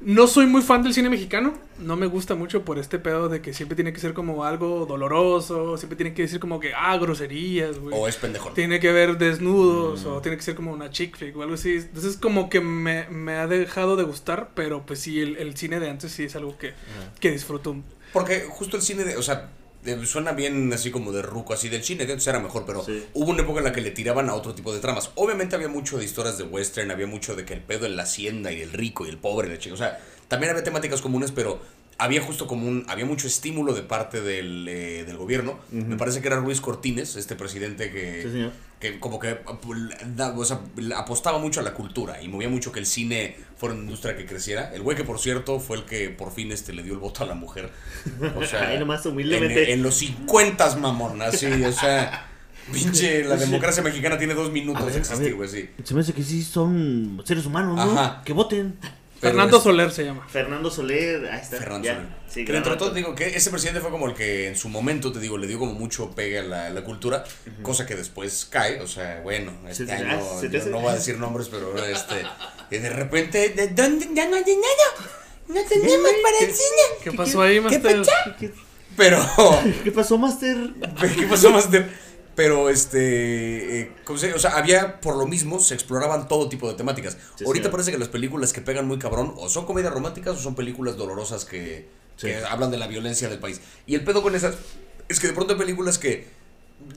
no 0.00 0.26
soy 0.26 0.46
muy 0.46 0.62
fan 0.62 0.82
del 0.82 0.92
cine 0.94 1.08
mexicano. 1.08 1.54
No 1.78 1.96
me 1.96 2.06
gusta 2.06 2.34
mucho 2.34 2.62
por 2.64 2.78
este 2.78 2.98
pedo 2.98 3.28
de 3.28 3.40
que 3.40 3.52
siempre 3.54 3.74
tiene 3.74 3.92
que 3.92 4.00
ser 4.00 4.12
como 4.14 4.44
algo 4.44 4.86
doloroso, 4.86 5.76
siempre 5.76 5.96
tiene 5.96 6.14
que 6.14 6.22
decir 6.22 6.38
como 6.40 6.60
que, 6.60 6.72
ah, 6.74 6.96
groserías, 6.98 7.78
güey. 7.78 7.94
O 7.98 8.06
es 8.06 8.16
pendejón. 8.16 8.54
Tiene 8.54 8.80
que 8.80 8.92
ver 8.92 9.18
desnudos 9.18 10.04
o 10.04 10.20
tiene 10.20 10.36
que 10.36 10.42
ser 10.42 10.54
como 10.54 10.72
una 10.72 10.90
chick 10.90 11.16
flick 11.16 11.36
o 11.36 11.42
algo 11.42 11.54
así. 11.54 11.74
Entonces 11.76 12.16
como 12.16 12.48
que 12.50 12.60
me, 12.60 13.08
me 13.08 13.34
ha 13.36 13.46
dejado 13.46 13.96
de 13.96 14.04
gustar, 14.04 14.50
pero 14.54 14.84
pues 14.86 15.00
sí, 15.00 15.20
el, 15.20 15.36
el 15.38 15.56
cine 15.56 15.80
de 15.80 15.90
antes 15.90 16.12
sí 16.12 16.24
es 16.24 16.36
algo 16.36 16.56
que, 16.58 16.74
que 17.18 17.30
disfruto. 17.30 17.76
Porque 18.12 18.46
justo 18.48 18.76
el 18.76 18.82
cine 18.82 19.04
de. 19.04 19.16
O 19.16 19.22
sea. 19.22 19.48
Suena 20.06 20.32
bien 20.32 20.72
así 20.72 20.90
como 20.90 21.12
de 21.12 21.22
ruco, 21.22 21.52
así 21.54 21.68
del 21.68 21.82
cine 21.84 22.02
antes 22.04 22.26
era 22.26 22.40
mejor, 22.40 22.64
pero 22.66 22.84
Sí. 22.84 23.04
hubo 23.14 23.30
una 23.30 23.42
época 23.42 23.58
en 23.58 23.64
la 23.64 23.72
que 23.72 23.80
le 23.80 23.90
tiraban 23.90 24.28
a 24.28 24.34
otro 24.34 24.54
tipo 24.54 24.72
de 24.72 24.80
tramas. 24.80 25.10
Obviamente 25.14 25.54
había 25.56 25.68
mucho 25.68 25.98
de 25.98 26.04
historias 26.04 26.38
de 26.38 26.44
western, 26.44 26.90
había 26.90 27.06
mucho 27.06 27.34
de 27.36 27.44
que 27.44 27.54
el 27.54 27.60
pedo 27.60 27.86
en 27.86 27.96
la 27.96 28.04
hacienda 28.04 28.52
y 28.52 28.60
el 28.62 28.72
rico 28.72 29.04
y 29.06 29.08
el 29.10 29.18
pobre, 29.18 29.48
la 29.48 29.58
chica. 29.58 29.74
O 29.74 29.78
sea, 29.78 29.98
también 30.28 30.50
había 30.50 30.64
temáticas 30.64 31.00
comunes, 31.02 31.32
pero 31.32 31.60
había 31.98 32.20
justo 32.22 32.46
como 32.46 32.66
un. 32.66 32.84
Había 32.88 33.04
mucho 33.04 33.26
estímulo 33.26 33.72
de 33.72 33.82
parte 33.82 34.20
del, 34.20 34.66
eh, 34.68 35.04
del 35.04 35.16
gobierno. 35.16 35.60
Me 35.70 35.96
parece 35.96 36.20
que 36.20 36.26
era 36.28 36.36
Ruiz 36.38 36.60
Cortines, 36.60 37.14
este 37.16 37.36
presidente 37.36 37.90
que. 37.92 38.22
Sí, 38.22 38.30
señor. 38.30 38.52
Que 38.92 39.00
como 39.00 39.18
que 39.18 39.38
da- 40.14 40.34
o 40.36 40.44
sea, 40.44 40.60
apostaba 40.96 41.38
mucho 41.38 41.60
a 41.60 41.62
la 41.62 41.72
cultura 41.74 42.20
y 42.22 42.28
movía 42.28 42.48
mucho 42.48 42.70
que 42.72 42.80
el 42.80 42.86
cine 42.86 43.36
fuera 43.56 43.74
una 43.74 43.84
industria 43.84 44.16
que 44.16 44.26
creciera. 44.26 44.72
El 44.74 44.82
güey 44.82 44.96
que 44.96 45.04
por 45.04 45.18
cierto 45.18 45.58
fue 45.60 45.78
el 45.78 45.84
que 45.84 46.10
por 46.10 46.32
fin 46.32 46.52
este 46.52 46.72
le 46.74 46.82
dio 46.82 46.92
el 46.92 46.98
voto 46.98 47.24
a 47.24 47.26
la 47.26 47.34
mujer. 47.34 47.70
O 48.36 48.44
sea, 48.44 48.68
Ay, 48.68 48.78
nomás 48.78 49.04
en, 49.06 49.12
humildemente. 49.12 49.72
en 49.72 49.82
los 49.82 49.94
50 49.96 50.76
mamón, 50.76 51.22
así, 51.22 51.46
o 51.46 51.72
sea, 51.72 52.28
pinche 52.72 53.24
la 53.24 53.36
democracia 53.36 53.82
mexicana 53.82 54.18
tiene 54.18 54.34
dos 54.34 54.50
minutos 54.52 54.92
de 54.92 54.98
existir, 54.98 55.34
güey, 55.34 55.48
sí. 55.48 55.70
Se 55.82 55.94
me 55.94 56.00
hace 56.00 56.12
que 56.12 56.22
sí 56.22 56.42
son 56.42 57.22
seres 57.24 57.46
humanos, 57.46 57.76
¿no? 57.76 57.98
Ajá. 57.98 58.22
Que 58.24 58.32
voten. 58.32 58.76
Pero 59.24 59.34
Fernando 59.36 59.56
es- 59.56 59.62
Soler 59.62 59.90
se 59.90 60.04
llama. 60.04 60.26
Fernando 60.28 60.70
Soler, 60.70 61.26
ahí 61.30 61.40
está. 61.40 61.56
Fernando 61.56 61.84
ya. 61.86 61.94
Soler. 61.94 62.08
Sí, 62.28 62.44
dentro 62.44 62.72
de 62.72 62.78
todo, 62.78 62.90
digo 62.90 63.14
que 63.14 63.36
ese 63.36 63.50
presidente 63.50 63.80
fue 63.80 63.90
como 63.90 64.06
el 64.08 64.14
que 64.14 64.48
en 64.48 64.56
su 64.56 64.68
momento, 64.68 65.12
te 65.12 65.20
digo, 65.20 65.38
le 65.38 65.46
dio 65.46 65.58
como 65.58 65.72
mucho 65.72 66.10
pegue 66.10 66.40
a 66.40 66.42
la, 66.42 66.84
cultura, 66.84 67.24
cosa 67.62 67.86
que 67.86 67.94
después 67.94 68.46
cae, 68.50 68.80
o 68.80 68.86
sea, 68.86 69.20
bueno, 69.22 69.52
este 69.68 69.84
Sí, 69.84 69.90
sí, 69.90 69.96
año, 69.96 70.70
no 70.70 70.80
voy 70.80 70.90
a 70.92 70.94
decir 70.96 71.16
nombres, 71.18 71.48
pero 71.48 71.76
este, 71.84 72.22
y 72.70 72.78
de 72.78 72.90
repente, 72.90 73.50
¿de 73.50 73.68
dónde? 73.68 74.08
Ya 74.14 74.28
no 74.28 74.36
hay 74.36 74.44
dinero, 74.44 74.64
no 75.48 75.60
tenemos 75.68 76.10
para 76.22 76.38
el 76.40 76.52
cine. 76.52 76.82
¿Qué 77.02 77.12
pasó 77.12 77.42
ahí, 77.42 77.60
Master? 77.60 78.02
¿Qué, 78.38 78.52
Pero, 78.96 79.24
qué 79.82 79.92
pasó, 79.92 80.18
Master? 80.18 80.56
¿qué 81.16 81.26
pasó 81.26 81.50
más 81.50 81.70
de...? 81.70 81.86
Pero 82.34 82.68
este, 82.68 83.80
eh, 83.80 83.92
¿cómo 84.04 84.18
se- 84.18 84.34
o 84.34 84.38
sea, 84.38 84.56
había 84.56 85.00
por 85.00 85.16
lo 85.16 85.26
mismo 85.26 85.60
se 85.60 85.74
exploraban 85.74 86.26
todo 86.28 86.48
tipo 86.48 86.68
de 86.68 86.74
temáticas. 86.74 87.16
Sí, 87.36 87.44
Ahorita 87.44 87.64
señor. 87.64 87.70
parece 87.70 87.92
que 87.92 87.98
las 87.98 88.08
películas 88.08 88.52
que 88.52 88.60
pegan 88.60 88.86
muy 88.88 88.98
cabrón 88.98 89.34
o 89.36 89.48
son 89.48 89.66
comedias 89.66 89.92
románticas 89.92 90.36
o 90.36 90.40
son 90.40 90.54
películas 90.54 90.96
dolorosas 90.96 91.44
que, 91.44 91.88
Sí. 92.16 92.26
que 92.28 92.36
hablan 92.44 92.70
de 92.70 92.78
la 92.78 92.86
violencia 92.88 93.28
del 93.28 93.38
país. 93.38 93.60
Y 93.86 93.94
el 93.94 94.02
pedo 94.04 94.22
con 94.22 94.34
esas 94.34 94.56
es 95.08 95.20
que 95.20 95.28
de 95.28 95.32
pronto 95.32 95.52
hay 95.54 95.58
películas 95.60 95.98
que 95.98 96.26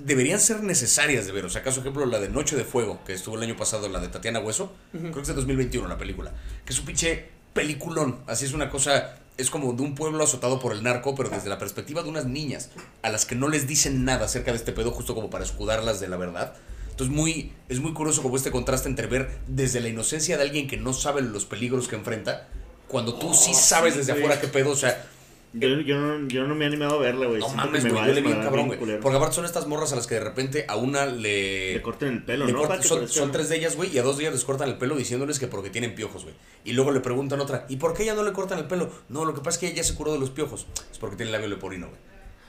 deberían 0.04 0.40
ser 0.40 0.64
necesarias 0.64 1.26
de 1.28 1.32
ver. 1.32 1.46
O 1.46 1.50
sea, 1.50 1.62
acaso 1.62 1.82
ejemplo 1.82 2.06
la 2.06 2.20
de 2.20 2.30
Noche 2.30 2.56
de 2.56 2.64
Fuego, 2.64 3.00
que 3.06 3.14
estuvo 3.14 3.36
el 3.36 3.44
año 3.44 3.56
pasado, 3.56 3.88
la 3.90 4.00
de 4.00 4.08
Tatiana 4.08 4.40
Hueso, 4.40 4.72
creo 4.92 5.12
que 5.14 5.22
es 5.22 5.28
de 5.28 5.34
2021 5.36 5.88
la 5.88 5.98
película, 5.98 6.34
que 6.66 6.74
es 6.74 6.80
un 6.80 6.86
pinche 6.86 7.26
peliculón. 7.54 8.20
Así 8.28 8.46
es 8.46 8.54
una 8.54 8.70
cosa, 8.70 9.18
es 9.38 9.50
como 9.50 9.74
de 9.74 9.84
un 9.84 9.96
pueblo 9.96 10.24
azotado 10.24 10.60
por 10.60 10.74
el 10.74 10.84
narco, 10.84 11.16
pero 11.16 11.30
desde 11.30 11.50
la 11.50 11.60
perspectiva 11.60 12.04
de 12.04 12.10
unas 12.10 12.26
niñas 12.26 12.70
a 13.02 13.10
las 13.10 13.26
que 13.26 13.36
no 13.36 13.50
les 13.50 13.68
dicen 13.68 14.04
nada 14.04 14.26
acerca 14.26 14.52
de 14.52 14.58
este 14.58 14.72
pedo, 14.72 14.92
justo 14.92 15.16
como 15.16 15.30
para 15.30 15.44
escudarlas 15.44 16.00
de 16.00 16.08
la 16.08 16.18
verdad. 16.18 16.54
Entonces 16.90 17.16
muy, 17.16 17.54
es 17.70 17.80
muy 17.80 17.94
curioso 17.94 18.24
como 18.24 18.38
este 18.38 18.50
contraste 18.50 18.90
entre 18.90 19.08
ver 19.08 19.30
desde 19.48 19.82
la 19.82 19.90
inocencia 19.90 20.38
de 20.38 20.44
alguien 20.44 20.68
que 20.68 20.78
no 20.78 20.94
sabe 20.94 21.22
los 21.22 21.46
peligros 21.46 21.88
que 21.88 21.96
enfrenta, 21.96 22.48
cuando 22.88 23.16
tú 23.16 23.34
sí 23.34 23.54
sabes 23.54 23.96
desde 23.96 24.14
afuera 24.14 24.40
qué 24.42 24.48
pedo, 24.48 24.72
o 24.72 24.76
sea, 24.76 25.06
Yo, 25.54 25.70
yo, 25.80 25.98
no, 25.98 26.28
yo 26.28 26.44
no 26.46 26.54
me 26.56 26.66
he 26.66 26.68
animado 26.68 26.96
a 26.96 27.02
verla, 27.02 27.26
güey. 27.26 27.40
no 27.40 27.46
Siento 27.48 27.66
mames, 27.66 27.82
güey, 27.84 27.94
va 27.96 28.06
yo 28.06 28.12
a 28.12 28.16
le 28.16 28.22
vi 28.22 28.28
un 28.28 28.34
desmadrar 28.34 28.44
cabrón, 28.46 28.70
bien 28.70 28.80
güey. 28.80 29.00
Porque 29.00 29.18
aparte 29.18 29.36
son 29.36 29.46
estas 29.46 29.66
morras 29.66 29.94
a 29.94 29.96
las 29.96 30.06
que 30.06 30.16
de 30.16 30.22
repente 30.22 30.66
a 30.68 30.76
una 30.76 31.06
le... 31.06 31.74
Le 31.74 31.82
corten 31.82 32.10
el 32.10 32.24
pelo, 32.24 32.46
le 32.46 32.54
¿no? 32.54 32.60
cortan- 32.64 33.08
son, 33.08 33.32
tres 33.32 33.50
de 33.50 33.56
ellas, 33.58 33.76
güey, 33.76 33.90
y 33.96 33.98
a 33.98 34.04
dos 34.04 34.18
de 34.18 34.24
ellas 34.24 34.34
les 34.34 34.44
cortan 34.46 34.70
el 34.70 34.78
pelo 34.78 34.96
diciéndoles 34.96 35.40
que 35.40 35.48
porque 35.48 35.70
tienen 35.70 35.96
piojos, 35.96 36.24
güey. 36.24 36.36
Y 36.66 36.74
luego 36.74 36.92
le 36.92 37.00
preguntan 37.00 37.40
otra, 37.40 37.66
¿y 37.70 37.78
por 37.78 37.94
qué 37.94 38.04
ella 38.04 38.14
no 38.14 38.24
le 38.24 38.34
cortan 38.34 38.60
el 38.60 38.66
pelo? 38.66 38.90
No, 39.10 39.26
lo 39.26 39.34
que 39.34 39.40
pasa 39.40 39.52
es 39.52 39.58
que 39.58 39.68
ella 39.68 39.78
ya 39.78 39.84
se 39.84 39.96
curó 39.96 40.12
de 40.14 40.20
los 40.20 40.30
piojos. 40.30 40.68
Es 40.92 40.98
porque 41.00 41.16
tiene 41.16 41.32
labio 41.32 41.48
leporino, 41.48 41.88
güey. 41.88 42.00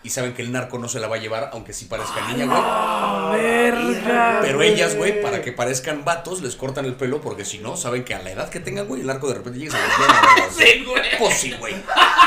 Y 0.02 0.10
saben 0.10 0.32
que 0.32 0.42
el 0.42 0.52
narco 0.52 0.78
no 0.78 0.88
se 0.88 1.00
la 1.00 1.08
va 1.08 1.16
a 1.16 1.18
llevar, 1.18 1.50
aunque 1.52 1.72
sí 1.72 1.86
parezca 1.86 2.20
niña, 2.28 2.46
güey. 2.46 3.42
Verga. 3.42 4.38
Pero 4.40 4.62
ellas, 4.62 4.96
güey, 4.96 5.20
para 5.20 5.42
que 5.42 5.52
parezcan 5.52 6.04
vatos, 6.04 6.40
les 6.40 6.54
cortan 6.54 6.84
el 6.84 6.94
pelo 6.94 7.20
porque 7.20 7.44
si 7.44 7.58
no, 7.58 7.76
saben 7.76 8.04
que 8.04 8.14
a 8.14 8.22
la 8.22 8.30
edad 8.30 8.48
que 8.48 8.60
tengan, 8.60 8.86
güey, 8.86 9.00
el 9.00 9.08
narco 9.08 9.28
de 9.28 9.34
repente 9.34 9.58
llega 9.58 9.76
y 9.76 9.80
se 9.80 9.88
les 9.88 9.98
lleva. 9.98 10.48
Sí, 10.58 10.84
güey. 10.84 11.02
Pues 11.18 11.34
sí, 11.36 11.52
güey. 11.58 11.74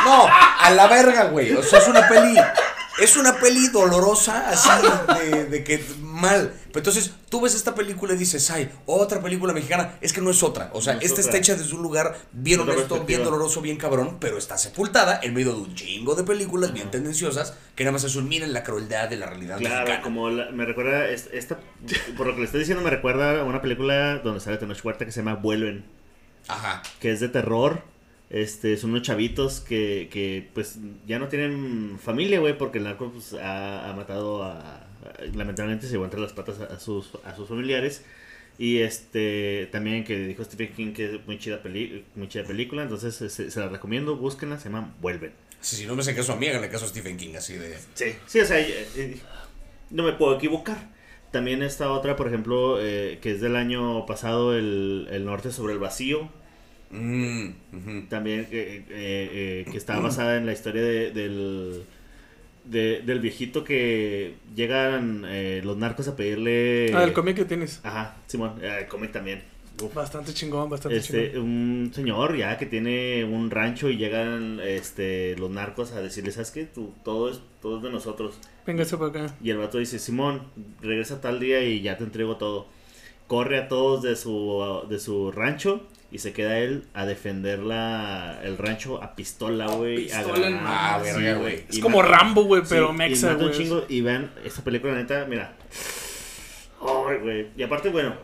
No, 0.05 0.27
a 0.27 0.69
la 0.71 0.87
verga, 0.87 1.25
güey. 1.25 1.53
O 1.53 1.63
sea, 1.63 1.79
es 1.79 1.87
una 1.87 2.07
peli. 2.07 2.35
Es 2.99 3.15
una 3.15 3.35
peli 3.37 3.67
dolorosa, 3.69 4.49
así 4.49 4.69
de, 5.31 5.45
de 5.45 5.63
que 5.63 5.83
mal. 6.01 6.53
Pero 6.67 6.79
entonces 6.79 7.11
tú 7.29 7.41
ves 7.41 7.55
esta 7.55 7.73
película 7.73 8.13
y 8.13 8.17
dices, 8.17 8.49
ay, 8.51 8.69
otra 8.85 9.21
película 9.21 9.53
mexicana. 9.53 9.97
Es 10.01 10.13
que 10.13 10.21
no 10.21 10.29
es 10.29 10.43
otra. 10.43 10.69
O 10.73 10.81
sea, 10.81 10.95
No 10.95 10.99
esta 11.01 11.21
está 11.21 11.37
hecha 11.37 11.55
desde 11.55 11.73
un 11.75 11.81
lugar 11.81 12.17
bien 12.31 12.59
honesto, 12.59 13.03
bien 13.05 13.23
doloroso, 13.23 13.61
bien 13.61 13.77
cabrón, 13.77 14.17
pero 14.19 14.37
está 14.37 14.57
sepultada 14.57 15.19
en 15.23 15.33
medio 15.33 15.53
de 15.53 15.61
un 15.61 15.75
chingo 15.75 16.15
de 16.15 16.23
películas 16.23 16.73
bien 16.73 16.91
tendenciosas 16.91 17.53
que 17.75 17.83
nada 17.83 17.93
más 17.93 18.03
es 18.03 18.15
un 18.15 18.27
miren 18.27 18.53
la 18.53 18.63
crueldad 18.63 19.09
de 19.09 19.15
la 19.17 19.25
realidad 19.25 19.57
Claro, 19.57 19.75
mexicana. 19.81 20.01
como 20.03 20.29
la- 20.29 20.51
me 20.51 20.65
recuerda, 20.65 21.07
es- 21.09 21.29
esta, 21.33 21.59
por 22.17 22.27
lo 22.27 22.33
que 22.33 22.39
le 22.39 22.45
estoy 22.45 22.59
diciendo, 22.59 22.83
me 22.83 22.89
recuerda 22.89 23.41
a 23.41 23.43
una 23.45 23.61
película 23.61 24.19
donde 24.19 24.39
sale 24.41 24.57
Tenoch 24.57 24.83
Huerta 24.83 25.05
que 25.05 25.11
se 25.11 25.21
llama 25.21 25.35
Vuelven, 25.35 25.85
Ajá. 26.47 26.83
que 26.99 27.11
es 27.11 27.19
de 27.19 27.29
terror. 27.29 27.83
Este, 28.31 28.77
son 28.77 28.91
unos 28.91 29.01
chavitos 29.03 29.59
que, 29.59 30.07
que 30.09 30.49
pues 30.53 30.79
ya 31.05 31.19
no 31.19 31.27
tienen 31.27 31.99
familia, 32.01 32.39
güey, 32.39 32.57
porque 32.57 32.77
el 32.77 32.85
narco 32.85 33.11
pues, 33.11 33.33
ha, 33.33 33.89
ha 33.89 33.93
matado 33.93 34.41
a, 34.43 34.57
a- 34.59 34.87
lamentablemente 35.35 35.85
se 35.85 35.91
llevó 35.91 36.05
entre 36.05 36.21
las 36.21 36.31
patas 36.31 36.59
a, 36.61 36.73
a 36.73 36.79
sus, 36.79 37.09
a 37.25 37.35
sus 37.35 37.49
familiares. 37.49 38.05
Y 38.57 38.79
este, 38.79 39.67
también 39.71 40.03
que 40.05 40.17
dijo 40.17 40.43
Stephen 40.45 40.73
King 40.73 40.93
que 40.93 41.05
es 41.15 41.27
muy 41.27 41.39
chida, 41.39 41.61
peli, 41.61 42.05
muy 42.15 42.29
chida 42.29 42.43
película, 42.45 42.83
entonces 42.83 43.15
se, 43.15 43.29
se 43.51 43.59
la 43.59 43.67
recomiendo, 43.69 44.15
búsquenla, 44.15 44.59
se 44.59 44.69
llama 44.69 44.93
Vuelven. 45.01 45.33
Sí, 45.59 45.75
si 45.75 45.85
no 45.85 45.95
me 45.95 46.01
hacen 46.01 46.15
caso 46.15 46.33
a 46.33 46.35
mí, 46.37 46.47
háganle 46.47 46.69
caso 46.69 46.85
a 46.85 46.87
Stephen 46.87 47.17
King, 47.17 47.35
así 47.35 47.53
de... 47.55 47.75
Sí, 47.95 48.13
sí, 48.27 48.39
o 48.39 48.45
sea, 48.45 48.59
eh, 48.59 48.87
eh, 48.95 49.17
no 49.89 50.03
me 50.03 50.13
puedo 50.13 50.35
equivocar. 50.37 50.89
También 51.31 51.63
esta 51.63 51.91
otra, 51.91 52.15
por 52.15 52.27
ejemplo, 52.27 52.77
eh, 52.81 53.19
que 53.21 53.31
es 53.31 53.41
del 53.41 53.55
año 53.55 54.05
pasado, 54.05 54.55
el, 54.55 55.07
el 55.11 55.25
Norte 55.25 55.51
sobre 55.51 55.73
el 55.73 55.79
Vacío. 55.79 56.29
Mm. 56.91 58.07
También 58.09 58.45
que, 58.45 58.77
eh, 58.77 58.83
eh, 58.89 59.65
que 59.71 59.77
está 59.77 59.99
basada 59.99 60.37
en 60.37 60.45
la 60.45 60.53
historia 60.53 60.81
de- 60.81 61.11
del, 61.11 61.83
de- 62.65 63.01
del 63.05 63.19
viejito 63.19 63.63
que 63.63 64.35
llegan 64.55 65.23
eh, 65.27 65.61
los 65.63 65.77
narcos 65.77 66.07
a 66.07 66.15
pedirle... 66.15 66.91
Ah, 66.93 67.03
el 67.03 67.13
cómic 67.13 67.35
que 67.37 67.45
tienes. 67.45 67.79
Ajá, 67.83 68.17
Simón, 68.27 68.55
eh, 68.61 68.79
el 68.81 68.87
cómic 68.87 69.11
también. 69.11 69.41
Uf. 69.81 69.93
Bastante 69.95 70.33
chingón, 70.33 70.69
bastante 70.69 70.97
Este, 70.97 71.31
chingón. 71.31 71.43
un 71.49 71.91
señor 71.95 72.37
ya 72.37 72.57
que 72.57 72.65
tiene 72.67 73.23
un 73.23 73.49
rancho 73.49 73.89
y 73.89 73.97
llegan 73.97 74.59
este, 74.63 75.35
los 75.37 75.49
narcos 75.49 75.91
a 75.93 76.01
decirle, 76.01 76.31
¿sabes 76.31 76.51
qué? 76.51 76.65
Tú, 76.65 76.93
todo, 77.03 77.29
es, 77.31 77.39
todo 77.61 77.77
es 77.77 77.83
de 77.83 77.89
nosotros. 77.89 78.37
Véngase 78.67 78.97
para 78.97 79.09
acá. 79.09 79.35
Y 79.41 79.49
el 79.49 79.57
vato 79.57 79.79
dice, 79.79 79.97
Simón, 79.97 80.41
regresa 80.81 81.19
tal 81.19 81.39
día 81.39 81.63
y 81.63 81.81
ya 81.81 81.97
te 81.97 82.03
entrego 82.03 82.35
todo. 82.37 82.67
Corre 83.31 83.59
a 83.59 83.67
todos 83.69 84.01
de 84.01 84.17
su, 84.17 84.85
de 84.89 84.99
su 84.99 85.31
rancho 85.31 85.87
y 86.11 86.17
se 86.17 86.33
queda 86.33 86.59
él 86.59 86.83
a 86.93 87.05
defender 87.05 87.59
la, 87.59 88.41
el 88.43 88.57
rancho 88.57 89.01
a 89.01 89.15
pistola, 89.15 89.67
güey. 89.67 90.11
a 90.11 90.17
pistola 90.17 90.99
sí, 91.01 91.21
verga, 91.21 91.39
güey. 91.39 91.63
Es 91.69 91.77
Y 91.77 91.79
como 91.79 91.99
mata- 92.01 92.09
Rambo, 92.09 92.43
güey, 92.43 92.63
sí, 92.63 92.67
pero 92.71 92.91
y 92.91 92.97
mexa, 92.97 93.35
güey. 93.35 93.51
chingo 93.51 93.85
y 93.87 94.01
vean, 94.01 94.31
esta 94.43 94.61
película 94.65 94.93
neta, 94.95 95.25
mira. 95.29 95.53
Ay, 96.81 97.17
güey. 97.21 97.47
Y 97.55 97.63
aparte, 97.63 97.87
bueno, 97.87 98.15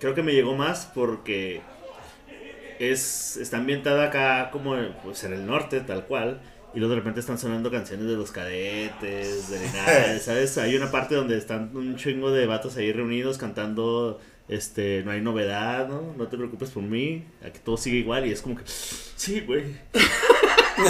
creo 0.00 0.14
que 0.14 0.22
me 0.22 0.32
llegó 0.32 0.54
más 0.56 0.90
porque 0.94 1.60
es 2.78 3.36
está 3.36 3.58
ambientada 3.58 4.04
acá 4.04 4.48
como 4.50 4.76
pues, 5.02 5.24
en 5.24 5.34
el 5.34 5.44
norte, 5.46 5.80
tal 5.80 6.06
cual. 6.06 6.40
Y 6.74 6.78
luego 6.78 6.94
de 6.94 7.00
repente 7.00 7.20
están 7.20 7.38
sonando 7.38 7.70
canciones 7.70 8.06
de 8.06 8.14
los 8.16 8.32
cadetes, 8.32 9.50
de 9.50 9.60
nada, 9.74 10.18
¿sabes? 10.20 10.56
Hay 10.56 10.74
una 10.74 10.90
parte 10.90 11.14
donde 11.16 11.36
están 11.36 11.70
un 11.76 11.96
chingo 11.96 12.30
de 12.32 12.46
vatos 12.46 12.76
ahí 12.78 12.92
reunidos 12.92 13.36
cantando, 13.38 14.20
este, 14.48 15.02
no 15.04 15.10
hay 15.10 15.20
novedad, 15.20 15.88
¿no? 15.88 16.14
No 16.16 16.28
te 16.28 16.36
preocupes 16.36 16.70
por 16.70 16.82
mí, 16.82 17.24
aquí 17.44 17.58
todo 17.64 17.76
sigue 17.76 17.98
igual 17.98 18.26
y 18.26 18.32
es 18.32 18.42
como 18.42 18.56
que, 18.56 18.64
sí, 18.66 19.40
güey. 19.40 19.64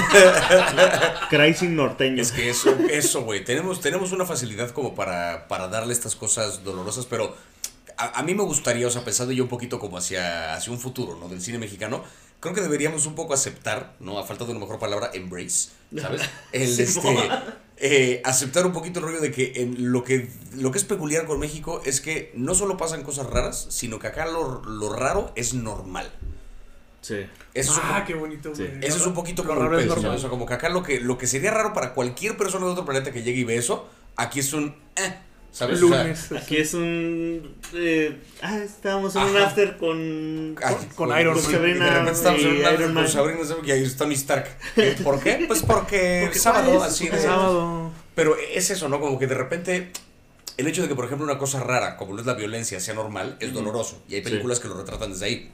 Crazy 1.30 1.68
norteño. 1.68 2.22
Es 2.22 2.32
que 2.32 2.48
eso, 2.48 2.74
eso, 2.90 3.22
güey. 3.22 3.44
Tenemos, 3.44 3.80
tenemos 3.80 4.12
una 4.12 4.24
facilidad 4.24 4.70
como 4.70 4.94
para, 4.94 5.46
para 5.48 5.68
darle 5.68 5.92
estas 5.92 6.16
cosas 6.16 6.64
dolorosas, 6.64 7.06
pero 7.06 7.36
a, 7.96 8.18
a 8.18 8.22
mí 8.22 8.34
me 8.34 8.42
gustaría, 8.42 8.86
o 8.86 8.90
sea, 8.90 9.04
pensando 9.04 9.32
yo 9.32 9.44
un 9.44 9.48
poquito 9.48 9.78
como 9.78 9.98
hacia, 9.98 10.54
hacia 10.54 10.72
un 10.72 10.80
futuro, 10.80 11.16
¿no? 11.20 11.28
Del 11.28 11.40
cine 11.40 11.58
mexicano, 11.58 12.02
creo 12.40 12.54
que 12.54 12.60
deberíamos 12.60 13.06
un 13.06 13.14
poco 13.14 13.34
aceptar, 13.34 13.94
¿no? 14.00 14.18
A 14.18 14.24
falta 14.24 14.44
de 14.44 14.50
una 14.50 14.60
mejor 14.60 14.78
palabra, 14.78 15.10
embrace, 15.14 15.70
¿sabes? 15.96 16.22
El, 16.52 16.68
Sí, 16.68 16.82
este. 16.82 17.28
Eh, 17.76 18.22
aceptar 18.24 18.64
un 18.66 18.72
poquito 18.72 19.00
el 19.00 19.06
rollo 19.06 19.20
de 19.20 19.30
que 19.32 19.52
en 19.56 19.90
lo 19.92 20.04
que 20.04 20.28
lo 20.56 20.70
que 20.70 20.78
es 20.78 20.84
peculiar 20.84 21.26
con 21.26 21.40
México 21.40 21.82
es 21.84 22.00
que 22.00 22.30
no 22.36 22.54
solo 22.54 22.76
pasan 22.76 23.02
cosas 23.02 23.26
raras, 23.28 23.66
sino 23.70 23.98
que 23.98 24.06
acá 24.06 24.26
lo, 24.26 24.62
lo 24.64 24.92
raro 24.92 25.32
es 25.34 25.54
normal. 25.54 26.10
Sí. 27.00 27.16
Eso 27.52 27.72
es 27.72 27.78
un 27.78 27.84
Ah, 27.84 28.04
qué 28.06 28.14
bonito, 28.14 28.54
Sí. 28.54 28.66
eso 28.80 28.96
es 28.96 29.06
un 29.06 29.12
poquito 29.14 29.42
Lo 29.42 29.48
como 29.50 29.62
raro 29.62 29.78
el 29.78 29.86
normal. 29.86 30.04
¿sabes? 30.04 30.18
O 30.18 30.20
sea, 30.22 30.30
como 30.30 30.46
que 30.46 30.54
acá 30.54 30.68
lo 30.70 30.82
que, 30.82 31.00
lo 31.00 31.18
que 31.18 31.26
sería 31.26 31.50
raro 31.50 31.72
para 31.74 31.92
cualquier 31.92 32.36
persona 32.36 32.64
de 32.66 32.72
otro 32.72 32.84
planeta 32.86 33.12
que 33.12 33.22
llegue 33.22 33.40
y 33.40 33.44
ve 33.44 33.56
eso, 33.56 33.86
aquí 34.16 34.40
es 34.40 34.52
un 34.54 34.74
eh, 34.96 35.14
¿sabes? 35.54 35.82
O 35.82 35.88
sea, 35.88 36.02
Lunes. 36.04 36.32
Aquí 36.32 36.56
es 36.58 36.74
un. 36.74 37.54
eh, 37.74 38.18
ah, 38.42 38.58
estábamos 38.58 39.14
en 39.16 39.22
un 39.22 39.36
after 39.36 39.76
con. 39.78 40.56
ay, 40.62 40.74
con 40.94 41.18
Iron 41.18 41.38
y 41.38 41.42
Man. 41.42 41.52
de 41.52 41.58
repente 41.58 41.78
Sabrina 41.80 42.10
estamos 42.10 42.40
en 42.42 42.46
y 42.46 42.58
un 42.58 42.64
after 42.64 42.74
Iron 42.80 42.84
con 42.86 42.94
Man. 42.94 43.08
Sabrina, 43.08 43.40
y 43.64 43.70
ahí 43.70 43.82
está 43.84 43.98
Tony 44.04 44.14
Stark. 44.14 44.48
¿Eh? 44.76 44.96
¿Por 45.02 45.20
qué? 45.20 45.44
Pues 45.46 45.62
porque, 45.66 46.22
Porque 46.24 46.38
sábado, 46.38 46.74
¿cuál 46.74 46.88
es? 46.88 46.94
así 46.94 47.08
de... 47.08 47.18
sábado. 47.18 47.90
Pero 48.14 48.36
es 48.36 48.70
eso, 48.70 48.88
¿no? 48.88 49.00
Como 49.00 49.18
que 49.18 49.26
de 49.26 49.34
repente 49.34 49.90
el 50.56 50.66
hecho 50.66 50.82
de 50.82 50.88
que, 50.88 50.94
por 50.94 51.04
ejemplo, 51.04 51.24
una 51.24 51.38
cosa 51.38 51.60
rara, 51.60 51.96
como 51.96 52.14
lo 52.14 52.20
es 52.20 52.26
la 52.26 52.34
violencia, 52.34 52.78
sea 52.80 52.94
normal, 52.94 53.36
es 53.40 53.52
doloroso. 53.52 54.02
Y 54.08 54.14
hay 54.16 54.22
Sí. 54.22 54.30
películas 54.30 54.60
que 54.60 54.68
lo 54.68 54.76
retratan 54.76 55.12
desde 55.12 55.24
ahí. 55.26 55.52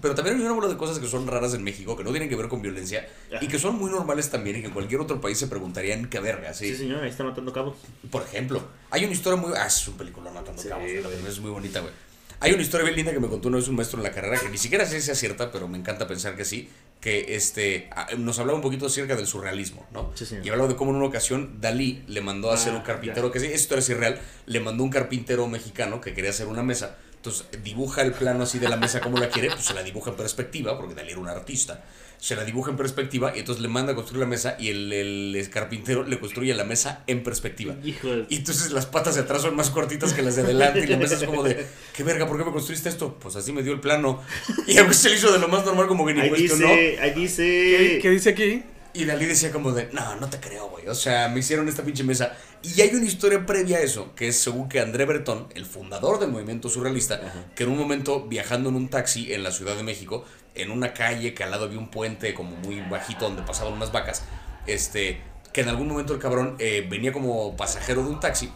Pero 0.00 0.14
también 0.14 0.36
hay 0.36 0.42
una 0.42 0.52
bola 0.54 0.68
de 0.68 0.76
cosas 0.76 0.98
que 0.98 1.06
son 1.06 1.26
raras 1.26 1.52
en 1.54 1.62
México, 1.62 1.96
que 1.96 2.02
no 2.04 2.10
tienen 2.10 2.28
que 2.28 2.36
ver 2.36 2.48
con 2.48 2.62
violencia, 2.62 3.06
y 3.40 3.48
que 3.48 3.58
son 3.58 3.76
muy 3.76 3.90
normales 3.90 4.30
también, 4.30 4.56
y 4.56 4.60
que 4.60 4.68
en 4.68 4.72
cualquier 4.72 5.00
otro 5.00 5.20
país 5.20 5.36
se 5.38 5.46
preguntarían 5.48 6.06
qué 6.08 6.18
verga, 6.20 6.54
Sí, 6.54 6.74
señor, 6.74 7.02
ahí 7.02 7.10
está 7.10 7.24
matando 7.24 7.52
cabos. 7.52 7.76
Por 8.10 8.22
ejemplo, 8.22 8.62
hay 8.90 9.04
una 9.04 9.12
historia 9.12 9.38
muy... 9.40 9.52
Ah, 9.56 9.66
es 9.66 9.86
un 9.88 9.94
película 9.98 10.30
matando 10.30 10.62
Sí, 10.62 10.68
cabos, 10.68 10.84
güey. 10.84 11.26
es 11.28 11.38
muy 11.40 11.50
bonita, 11.50 11.80
güey. 11.80 11.92
Hay 12.40 12.52
una 12.52 12.62
historia 12.62 12.84
bien 12.84 12.96
linda 12.96 13.12
que 13.12 13.20
me 13.20 13.28
contó 13.28 13.46
una 13.48 13.58
vez 13.58 13.68
un 13.68 13.76
maestro 13.76 13.98
en 13.98 14.02
la 14.02 14.10
carrera, 14.10 14.36
que 14.40 14.48
ni 14.48 14.58
siquiera 14.58 14.84
sé 14.84 15.00
si 15.00 15.10
es 15.12 15.18
cierta, 15.18 15.52
pero 15.52 15.68
me 15.68 15.78
encanta 15.78 16.08
pensar 16.08 16.34
que 16.34 16.44
sí, 16.44 16.68
que 17.00 17.36
este, 17.36 17.88
ah, 17.94 18.08
nos 18.18 18.36
hablaba 18.40 18.56
un 18.56 18.62
poquito 18.62 18.86
acerca 18.86 19.14
del 19.14 19.28
surrealismo, 19.28 19.86
¿no? 19.92 20.10
Sí, 20.16 20.26
señor. 20.26 20.44
y 20.44 20.48
hablaba 20.48 20.68
de 20.68 20.74
cómo 20.74 20.90
en 20.90 20.96
una 20.96 21.06
ocasión 21.06 21.60
Dalí 21.60 22.02
le 22.08 22.20
mandó 22.20 22.50
a 22.50 22.54
hacer 22.54 22.72
Ah, 22.72 22.78
un 22.78 22.82
carpintero, 22.82 23.30
que 23.30 23.38
sí, 23.38 23.46
esa 23.46 23.54
historia 23.56 23.80
es 23.80 23.88
irreal, 23.90 24.20
le 24.46 24.58
mandó 24.58 24.82
un 24.82 24.90
carpintero 24.90 25.46
mexicano 25.46 26.00
que 26.00 26.14
quería 26.14 26.30
hacer 26.30 26.48
una 26.48 26.64
mesa, 26.64 26.96
entonces 27.22 27.46
dibuja 27.62 28.02
el 28.02 28.10
plano 28.12 28.42
así 28.42 28.58
de 28.58 28.68
la 28.68 28.76
mesa 28.76 29.00
como 29.00 29.16
la 29.16 29.28
quiere, 29.28 29.48
pues 29.50 29.64
se 29.64 29.74
la 29.74 29.84
dibuja 29.84 30.10
en 30.10 30.16
perspectiva, 30.16 30.76
porque 30.76 30.92
Dalí 30.96 31.12
era 31.12 31.20
un 31.20 31.28
artista, 31.28 31.84
se 32.18 32.34
la 32.34 32.44
dibuja 32.44 32.72
en 32.72 32.76
perspectiva 32.76 33.32
y 33.32 33.38
entonces 33.38 33.62
le 33.62 33.68
manda 33.68 33.92
a 33.92 33.94
construir 33.94 34.20
la 34.22 34.26
mesa 34.26 34.56
y 34.58 34.70
el, 34.70 34.92
el 34.92 35.48
carpintero 35.50 36.02
le 36.02 36.18
construye 36.18 36.52
la 36.52 36.64
mesa 36.64 37.04
en 37.06 37.22
perspectiva. 37.22 37.76
Hijo 37.84 38.08
de. 38.08 38.26
Y 38.28 38.36
entonces 38.38 38.72
las 38.72 38.86
patas 38.86 39.14
de 39.14 39.20
atrás 39.20 39.42
son 39.42 39.54
más 39.54 39.70
cortitas 39.70 40.12
que 40.14 40.22
las 40.22 40.34
de 40.34 40.42
adelante 40.42 40.80
y 40.80 40.86
la 40.88 40.96
mesa 40.96 41.14
es 41.14 41.22
como 41.22 41.44
de, 41.44 41.64
¿qué 41.94 42.02
verga? 42.02 42.26
¿Por 42.26 42.38
qué 42.38 42.44
me 42.44 42.50
construiste 42.50 42.88
esto? 42.88 43.16
Pues 43.20 43.36
así 43.36 43.52
me 43.52 43.62
dio 43.62 43.72
el 43.72 43.80
plano. 43.80 44.20
Y 44.66 44.78
a 44.78 44.92
se 44.92 45.10
le 45.10 45.14
hizo 45.14 45.32
de 45.32 45.38
lo 45.38 45.46
más 45.46 45.64
normal 45.64 45.86
como 45.86 46.04
que 46.04 46.14
ni 46.14 46.22
Ahí 46.22 46.28
cuestionó. 46.28 46.66
dice, 46.66 46.98
ahí 47.00 47.14
¿Qué, 47.14 47.20
dice. 47.20 47.98
qué 48.02 48.10
dice 48.10 48.30
aquí? 48.30 48.62
Y 48.94 49.06
Dalí 49.06 49.24
decía 49.24 49.50
como 49.50 49.72
de, 49.72 49.88
no, 49.92 50.16
no 50.16 50.28
te 50.28 50.38
creo, 50.38 50.68
güey. 50.68 50.86
O 50.88 50.94
sea, 50.94 51.28
me 51.28 51.40
hicieron 51.40 51.68
esta 51.68 51.82
pinche 51.82 52.04
mesa. 52.04 52.36
Y 52.62 52.80
hay 52.82 52.94
una 52.94 53.06
historia 53.06 53.46
previa 53.46 53.78
a 53.78 53.80
eso, 53.80 54.14
que 54.14 54.28
es 54.28 54.38
según 54.38 54.68
que 54.68 54.80
André 54.80 55.06
Breton, 55.06 55.48
el 55.54 55.64
fundador 55.64 56.20
del 56.20 56.30
movimiento 56.30 56.68
surrealista, 56.68 57.20
que 57.54 57.64
en 57.64 57.70
un 57.70 57.78
momento 57.78 58.26
viajando 58.26 58.68
en 58.68 58.76
un 58.76 58.88
taxi 58.88 59.32
en 59.32 59.42
la 59.42 59.50
Ciudad 59.50 59.76
de 59.76 59.82
México, 59.82 60.24
en 60.54 60.70
una 60.70 60.92
calle 60.92 61.32
que 61.32 61.42
al 61.42 61.50
lado 61.50 61.64
había 61.64 61.78
un 61.78 61.90
puente 61.90 62.34
como 62.34 62.54
muy 62.56 62.80
bajito 62.82 63.24
donde 63.24 63.42
pasaban 63.42 63.72
unas 63.72 63.92
vacas, 63.92 64.24
este, 64.66 65.22
que 65.52 65.62
en 65.62 65.70
algún 65.70 65.88
momento 65.88 66.12
el 66.12 66.20
cabrón 66.20 66.56
eh, 66.58 66.86
venía 66.88 67.12
como 67.12 67.56
pasajero 67.56 68.02
de 68.04 68.10
un 68.10 68.20
taxi. 68.20 68.52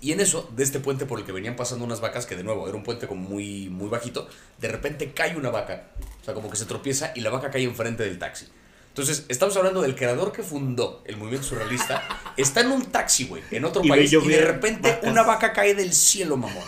Y 0.00 0.12
en 0.12 0.20
eso, 0.20 0.50
de 0.54 0.64
este 0.64 0.80
puente 0.80 1.06
por 1.06 1.18
el 1.18 1.24
que 1.24 1.32
venían 1.32 1.56
pasando 1.56 1.84
unas 1.84 2.00
vacas, 2.00 2.26
que 2.26 2.36
de 2.36 2.42
nuevo 2.42 2.68
era 2.68 2.76
un 2.76 2.82
puente 2.82 3.06
como 3.06 3.22
muy, 3.22 3.68
muy 3.68 3.88
bajito, 3.88 4.28
de 4.58 4.68
repente 4.68 5.12
cae 5.12 5.36
una 5.36 5.50
vaca, 5.50 5.84
o 6.20 6.24
sea, 6.24 6.34
como 6.34 6.50
que 6.50 6.56
se 6.56 6.66
tropieza 6.66 7.12
y 7.14 7.20
la 7.20 7.30
vaca 7.30 7.50
cae 7.50 7.62
enfrente 7.62 8.02
del 8.02 8.18
taxi. 8.18 8.46
Entonces, 8.88 9.24
estamos 9.28 9.56
hablando 9.56 9.82
del 9.82 9.94
creador 9.94 10.32
que 10.32 10.42
fundó 10.42 11.02
el 11.04 11.16
movimiento 11.16 11.46
surrealista. 11.46 12.02
Está 12.36 12.60
en 12.62 12.72
un 12.72 12.86
taxi, 12.86 13.26
güey, 13.26 13.42
en 13.50 13.64
otro 13.64 13.82
Y 13.84 13.88
país. 13.88 14.12
Y 14.12 14.16
de 14.28 14.40
repente 14.40 14.90
vacas. 14.90 15.10
una 15.10 15.22
vaca 15.22 15.52
cae 15.52 15.74
del 15.74 15.92
cielo, 15.92 16.36
mamón. 16.36 16.64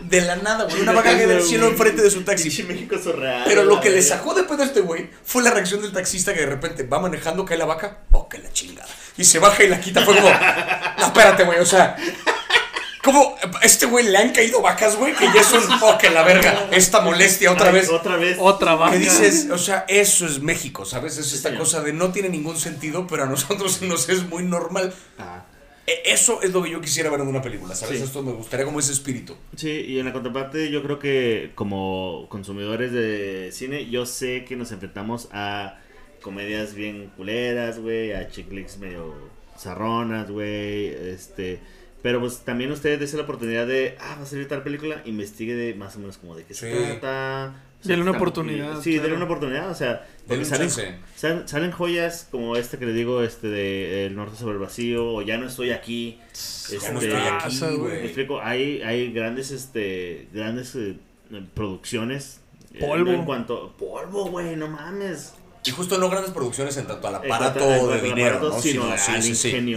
De 0.00 0.20
la 0.22 0.36
nada, 0.36 0.64
güey. 0.64 0.80
Una 0.80 0.92
vaca 0.92 1.10
cae 1.16 1.26
del 1.26 1.42
cielo 1.42 1.66
enfrente 1.68 2.00
de 2.00 2.10
su 2.10 2.22
taxi. 2.22 2.62
México 2.62 2.96
surreal. 3.02 3.42
Pero 3.44 3.64
lo 3.64 3.80
que 3.80 3.90
le 3.90 4.00
sacó 4.00 4.32
después 4.32 4.58
de 4.58 4.64
este 4.64 4.80
güey 4.80 5.10
fue 5.24 5.42
la 5.42 5.50
reacción 5.50 5.82
del 5.82 5.92
taxista 5.92 6.32
que 6.32 6.40
de 6.40 6.46
repente 6.46 6.84
va 6.84 7.00
manejando, 7.00 7.44
cae 7.44 7.58
la 7.58 7.66
vaca. 7.66 8.04
Oh, 8.12 8.28
que 8.28 8.38
la 8.38 8.50
chingada. 8.52 8.88
Y 9.18 9.24
se 9.24 9.38
baja 9.38 9.62
y 9.64 9.68
la 9.68 9.80
quita. 9.80 10.04
Fue 10.04 10.14
como, 10.14 10.30
no, 10.30 11.06
espérate, 11.06 11.44
güey. 11.44 11.58
O 11.58 11.66
sea, 11.66 11.96
¿cómo 13.12 13.36
a 13.60 13.64
este 13.64 13.86
güey 13.86 14.06
le 14.06 14.18
han 14.18 14.32
caído 14.32 14.60
vacas, 14.60 14.96
güey? 14.96 15.14
Que 15.14 15.24
ya 15.26 15.40
es 15.40 15.52
un, 15.52 15.62
oh, 15.82 15.96
que 15.98 16.10
la 16.10 16.22
verga. 16.22 16.68
Esta 16.72 17.00
molestia 17.00 17.50
otra 17.52 17.68
Ay, 17.68 17.74
vez. 17.74 17.88
Otra 17.90 18.16
vez. 18.16 18.36
Otra 18.38 18.74
vaca. 18.74 18.92
¿Qué 18.92 18.98
dices? 18.98 19.48
O 19.50 19.58
sea, 19.58 19.84
eso 19.88 20.26
es 20.26 20.40
México, 20.40 20.84
¿sabes? 20.84 21.16
Es 21.16 21.32
esta 21.32 21.56
cosa 21.56 21.82
de 21.82 21.92
no 21.92 22.12
tiene 22.12 22.28
ningún 22.28 22.58
sentido, 22.58 23.06
pero 23.06 23.24
a 23.24 23.26
nosotros 23.26 23.80
nos 23.82 24.08
es 24.08 24.28
muy 24.28 24.44
normal. 24.44 24.92
Ah. 25.18 25.44
E- 25.86 26.02
Eso 26.12 26.42
es 26.42 26.52
lo 26.52 26.62
que 26.62 26.70
yo 26.70 26.80
quisiera 26.82 27.08
ver 27.10 27.20
en 27.20 27.28
una 27.28 27.40
película, 27.40 27.74
¿sabes? 27.74 27.98
Sí. 27.98 28.04
Esto 28.04 28.22
me 28.22 28.32
gustaría 28.32 28.66
como 28.66 28.78
ese 28.78 28.92
espíritu. 28.92 29.36
Sí, 29.56 29.70
y 29.70 29.98
en 29.98 30.04
la 30.04 30.12
contraparte 30.12 30.70
yo 30.70 30.82
creo 30.82 30.98
que 30.98 31.52
como 31.54 32.26
consumidores 32.28 32.92
de 32.92 33.50
cine, 33.52 33.88
yo 33.88 34.04
sé 34.04 34.44
que 34.44 34.54
nos 34.54 34.70
enfrentamos 34.70 35.28
a 35.32 35.78
comedias 36.20 36.74
bien 36.74 37.10
culeras, 37.16 37.78
güey, 37.78 38.12
a 38.12 38.28
chick 38.28 38.50
medio 38.78 39.14
zarronas, 39.58 40.30
güey, 40.30 40.88
este... 40.88 41.77
Pero 42.08 42.20
pues 42.20 42.38
también 42.38 42.72
ustedes 42.72 42.98
dense 42.98 43.18
la 43.18 43.24
oportunidad 43.24 43.66
de, 43.66 43.98
ah, 44.00 44.16
va 44.18 44.22
a 44.22 44.26
salir 44.26 44.48
tal 44.48 44.62
película, 44.62 45.02
investigue 45.04 45.54
de 45.54 45.74
más 45.74 45.94
o 45.96 45.98
menos 45.98 46.16
como 46.16 46.34
de 46.34 46.44
qué 46.44 46.54
se 46.54 46.72
trata. 46.74 47.52
O 47.80 47.84
sea, 47.84 47.90
Dele 47.90 48.00
una 48.00 48.12
oportunidad, 48.12 48.80
Sí, 48.80 48.92
claro. 48.92 49.02
denle 49.02 49.16
una 49.16 49.24
oportunidad, 49.26 49.70
o 49.70 49.74
sea, 49.74 50.06
porque 50.26 50.46
salen, 50.46 50.68
chance. 50.68 50.94
salen, 51.16 51.46
salen 51.46 51.70
joyas 51.70 52.26
como 52.30 52.56
este 52.56 52.78
que 52.78 52.86
le 52.86 52.94
digo, 52.94 53.22
este 53.22 53.48
de 53.48 54.06
El 54.06 54.16
Norte 54.16 54.38
sobre 54.38 54.54
el 54.54 54.58
Vacío, 54.58 55.06
o 55.16 55.20
Ya 55.20 55.36
no 55.36 55.48
estoy 55.48 55.70
aquí. 55.72 56.18
Ya 56.70 56.92
no 56.92 56.98
este, 57.00 57.08
estoy 57.12 57.66
aquí, 57.68 57.76
güey. 57.76 58.04
explico, 58.06 58.40
hay, 58.40 58.80
hay 58.80 59.12
grandes, 59.12 59.50
este, 59.50 60.28
grandes 60.32 60.74
eh, 60.76 60.96
producciones. 61.54 62.40
eh, 62.72 62.78
Polvo. 62.80 63.10
en 63.12 63.24
cuanto, 63.26 63.74
polvo, 63.76 64.30
güey, 64.30 64.56
no 64.56 64.68
mames. 64.68 65.34
Y 65.64 65.70
justo 65.72 65.98
no 65.98 66.08
grandes 66.08 66.30
producciones 66.32 66.76
en 66.78 66.86
tanto 66.86 67.06
al 67.08 67.16
En 67.24 67.30
aparato 67.32 67.58
cuanto- 67.60 67.72
en 67.74 67.78
cuanto 67.80 67.88
de 67.88 67.98
al 67.98 68.04
dinero, 68.04 68.36
aparato, 68.36 68.56
¿no? 68.56 68.62
sino 68.62 68.82
Sino- 68.82 68.92
al 68.92 68.98
sí, 69.22 69.34
sí, 69.34 69.50
sí. 69.50 69.76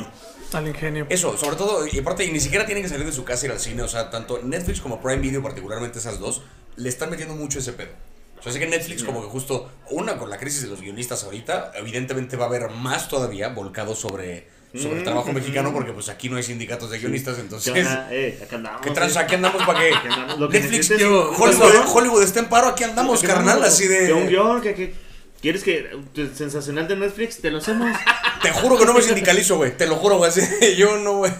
Al 0.54 0.68
ingenio. 0.68 1.06
Eso, 1.10 1.38
sobre 1.38 1.56
todo, 1.56 1.86
y 1.88 1.97
aparte, 1.99 2.26
y 2.26 2.32
ni 2.32 2.39
siquiera 2.39 2.66
tienen 2.66 2.84
que 2.84 2.89
salir 2.89 3.06
de 3.06 3.14
su 3.14 3.24
casa 3.24 3.45
y 3.45 3.47
ir 3.47 3.52
al 3.54 3.60
cine, 3.60 3.84
o 3.84 3.88
sea, 3.88 4.10
tanto 4.10 4.39
Netflix 4.43 4.82
como 4.82 5.02
Prime 5.02 5.22
Video, 5.22 5.41
particularmente 5.41 5.99
esas 5.99 6.20
dos, 6.20 6.41
le 6.76 6.89
están 6.89 7.10
metiendo 7.10 7.36
mucho 7.36 7.60
ese 7.60 7.74
pedo. 7.74 7.91
O 8.39 8.43
sea, 8.43 8.52
sé 8.52 8.60
que 8.60 8.66
Netflix 8.68 9.04
como 9.04 9.22
que 9.22 9.28
justo, 9.30 9.70
una 9.91 10.18
con 10.18 10.30
la 10.30 10.38
crisis 10.38 10.64
de 10.64 10.68
los 10.68 10.82
guionistas 10.82 11.24
ahorita, 11.24 11.72
evidentemente 11.76 12.36
va 12.38 12.45
a 12.45 12.47
haber 12.47 12.70
más 12.72 13.08
todavía 13.08 13.49
volcado 13.49 13.93
sobre, 13.95 14.47
sobre 14.76 14.97
el 14.97 15.04
trabajo 15.04 15.32
mexicano 15.32 15.72
porque 15.72 15.91
pues 15.93 16.10
aquí 16.10 16.28
no 16.28 16.38
hay 16.38 16.43
sindicatos 16.43 16.89
de 16.89 16.97
guionistas, 16.97 17.38
entonces... 17.38 17.72
¿Qué 17.72 17.82
onda? 17.82 18.08
Eh, 18.12 18.39
acá 18.43 18.56
andamos. 18.56 18.82
¿Qué 18.82 18.89
tranza? 18.91 19.22
eh. 19.22 19.24
Aquí 19.26 19.36
andamos 19.36 19.64
para 19.64 19.80
que 20.49 20.60
Netflix, 20.60 20.89
Hollywood. 20.91 21.86
Hollywood 21.93 22.24
está 22.24 22.39
en 22.39 22.47
paro, 22.47 22.70
aquí 22.70 22.84
andamos, 22.84 23.22
carnal, 23.22 23.49
andamos. 23.58 23.68
así 23.68 23.88
Que 23.88 24.12
un 24.12 24.24
de... 24.24 24.30
guion, 24.30 24.62
que, 24.62 24.74
que- 24.74 25.11
¿Quieres 25.42 25.64
que 25.64 25.89
tu 26.14 26.28
sensacional 26.36 26.88
de 26.88 26.96
Netflix 26.96 27.39
te 27.39 27.50
lo 27.50 27.58
hacemos? 27.58 27.89
Te 28.42 28.52
juro 28.52 28.78
que 28.78 28.86
no 28.86 28.94
me 28.94 29.04
sindicalizo, 29.04 29.58
güey, 29.58 29.78
te 29.78 29.86
lo 29.86 29.98
juro, 29.98 30.18
güey, 30.18 30.32
yo 30.76 30.98
no, 30.98 31.18
güey, 31.18 31.32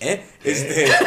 ¿eh? 0.00 0.24
Este... 0.42 0.88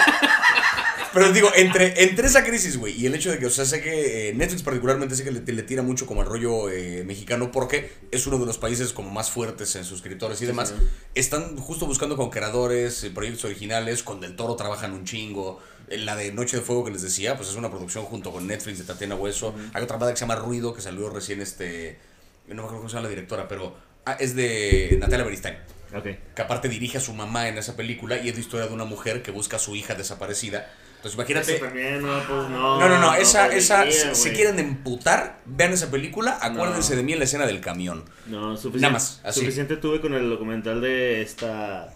Pero 1.13 1.31
digo, 1.31 1.51
entre, 1.55 2.01
entre 2.03 2.25
esa 2.25 2.43
crisis, 2.43 2.77
güey, 2.77 2.99
y 2.99 3.05
el 3.05 3.13
hecho 3.13 3.29
de 3.29 3.37
que, 3.37 3.45
o 3.45 3.49
sea, 3.51 3.65
sé 3.65 3.81
que 3.81 4.29
eh, 4.29 4.33
Netflix 4.33 4.63
particularmente 4.63 5.15
sé 5.15 5.23
que 5.23 5.31
le, 5.31 5.41
le 5.41 5.61
tira 5.61 5.83
mucho 5.83 6.07
como 6.07 6.21
al 6.21 6.27
rollo 6.27 6.71
eh, 6.71 7.03
mexicano 7.05 7.51
porque 7.51 7.91
es 8.09 8.25
uno 8.25 8.39
de 8.39 8.47
los 8.47 8.57
países 8.57 8.93
como 8.93 9.11
más 9.11 9.29
fuertes 9.29 9.75
en 9.75 9.85
suscriptores 9.85 10.41
y 10.41 10.47
demás. 10.47 10.73
Están 11.13 11.55
justo 11.57 11.85
buscando 11.85 12.17
con 12.17 12.31
creadores, 12.31 13.03
eh, 13.03 13.11
proyectos 13.11 13.45
originales, 13.45 14.01
con 14.01 14.21
Del 14.21 14.35
Toro 14.35 14.55
trabajan 14.55 14.93
un 14.93 15.05
chingo. 15.05 15.61
En 15.89 16.05
La 16.05 16.15
de 16.15 16.31
Noche 16.31 16.57
de 16.57 16.63
Fuego 16.63 16.85
que 16.85 16.91
les 16.91 17.03
decía, 17.03 17.37
pues 17.37 17.49
es 17.49 17.55
una 17.55 17.69
producción 17.69 18.05
junto 18.05 18.31
con 18.31 18.47
Netflix 18.47 18.79
de 18.79 18.85
Tatiana 18.85 19.15
Hueso. 19.15 19.53
Hay 19.73 19.83
otra 19.83 19.97
banda 19.97 20.13
que 20.13 20.17
se 20.17 20.21
llama 20.21 20.37
Ruido, 20.37 20.73
que 20.73 20.81
salió 20.81 21.09
recién 21.09 21.41
este... 21.41 21.99
No 22.47 22.55
me 22.55 22.59
acuerdo 22.61 22.77
cómo 22.77 22.89
se 22.89 22.95
llama 22.95 23.03
la 23.03 23.09
directora, 23.09 23.47
pero... 23.47 23.75
ah, 24.05 24.17
es 24.19 24.35
de 24.35 24.97
Natalia 24.99 25.25
Beristain 25.25 25.57
Ok. 25.95 26.07
que 26.35 26.41
aparte 26.41 26.67
dirige 26.69 26.97
a 26.97 27.01
su 27.01 27.13
mamá 27.13 27.47
en 27.47 27.57
esa 27.57 27.75
película 27.75 28.17
y 28.17 28.27
es 28.29 28.35
la 28.35 28.41
historia 28.41 28.67
de 28.67 28.73
una 28.73 28.85
mujer 28.85 29.21
que 29.21 29.31
busca 29.31 29.57
a 29.57 29.59
su 29.59 29.75
hija 29.75 29.93
desaparecida. 29.95 30.69
Entonces 30.97 31.15
imagínate... 31.15 31.55
Eso 31.55 31.65
también, 31.65 32.01
no, 32.01 32.13
pues 32.27 32.49
no. 32.49 32.79
No, 32.79 32.89
no, 32.89 32.99
no, 32.99 33.13
esa, 33.13 33.53
esa, 33.53 33.83
si, 33.91 33.91
si 34.15 34.21
güey. 34.29 34.33
quieren 34.35 34.59
emputar, 34.59 35.39
vean 35.45 35.71
esa 35.73 35.91
película, 35.91 36.37
acuérdense 36.41 36.91
No. 36.93 36.97
de 36.97 37.03
mí 37.03 37.13
en 37.13 37.19
la 37.19 37.25
escena 37.25 37.45
del 37.45 37.59
camión. 37.61 38.03
No, 38.27 38.55
suficiente. 38.55 38.79
Nada 38.81 38.93
más, 38.93 39.21
así. 39.23 39.41
Suficiente 39.41 39.77
tuve 39.77 39.99
con 40.01 40.13
el 40.13 40.29
documental 40.29 40.79
de 40.81 41.21
esta. 41.21 41.93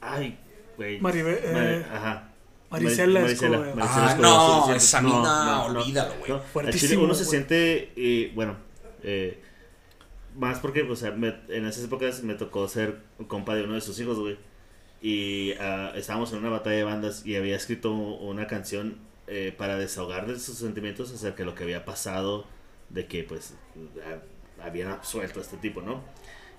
Ay, 0.00 0.38
güey. 0.76 1.00
Maribe- 1.00 1.40
eh, 1.42 1.84
Ajá. 1.92 2.30
Marisela 2.70 3.20
Mari- 3.20 3.32
Escobedo. 3.32 3.74
Marisela 3.74 4.06
Ah, 4.06 4.10
Escobedo, 4.10 4.66
no, 4.68 4.74
esa 4.74 5.00
mina, 5.00 5.62
olvídalo, 5.64 6.14
güey. 6.18 6.96
uno 6.98 7.14
se 7.14 7.24
siente, 7.24 7.92
y, 7.96 8.26
bueno, 8.28 8.56
eh, 9.02 9.42
más 10.36 10.58
porque, 10.60 10.82
o 10.82 10.96
sea, 10.96 11.12
me- 11.12 11.34
en 11.48 11.66
esas 11.66 11.84
épocas 11.84 12.22
me 12.22 12.34
tocó 12.34 12.68
ser 12.68 13.00
compa 13.28 13.54
de 13.54 13.64
uno 13.64 13.74
de 13.74 13.80
sus 13.80 13.98
hijos, 14.00 14.18
güey. 14.18 14.36
Y 15.02 15.52
ah, 15.60 15.92
estábamos 15.94 16.32
en 16.32 16.38
una 16.38 16.50
batalla 16.50 16.76
de 16.76 16.84
bandas 16.84 17.24
y 17.26 17.36
había 17.36 17.56
escrito 17.56 17.92
una 17.92 18.46
canción 18.46 18.98
eh, 19.28 19.52
para 19.56 19.76
desahogar 19.76 20.26
de 20.26 20.38
sus 20.38 20.56
sentimientos 20.58 21.12
acerca 21.12 21.38
de 21.38 21.46
lo 21.46 21.54
que 21.54 21.64
había 21.64 21.84
pasado, 21.84 22.46
de 22.90 23.06
que 23.06 23.24
pues 23.24 23.54
ah, 24.04 24.64
habían 24.64 24.88
absuelto 24.90 25.40
a 25.40 25.42
este 25.42 25.56
tipo, 25.58 25.82
¿no? 25.82 26.02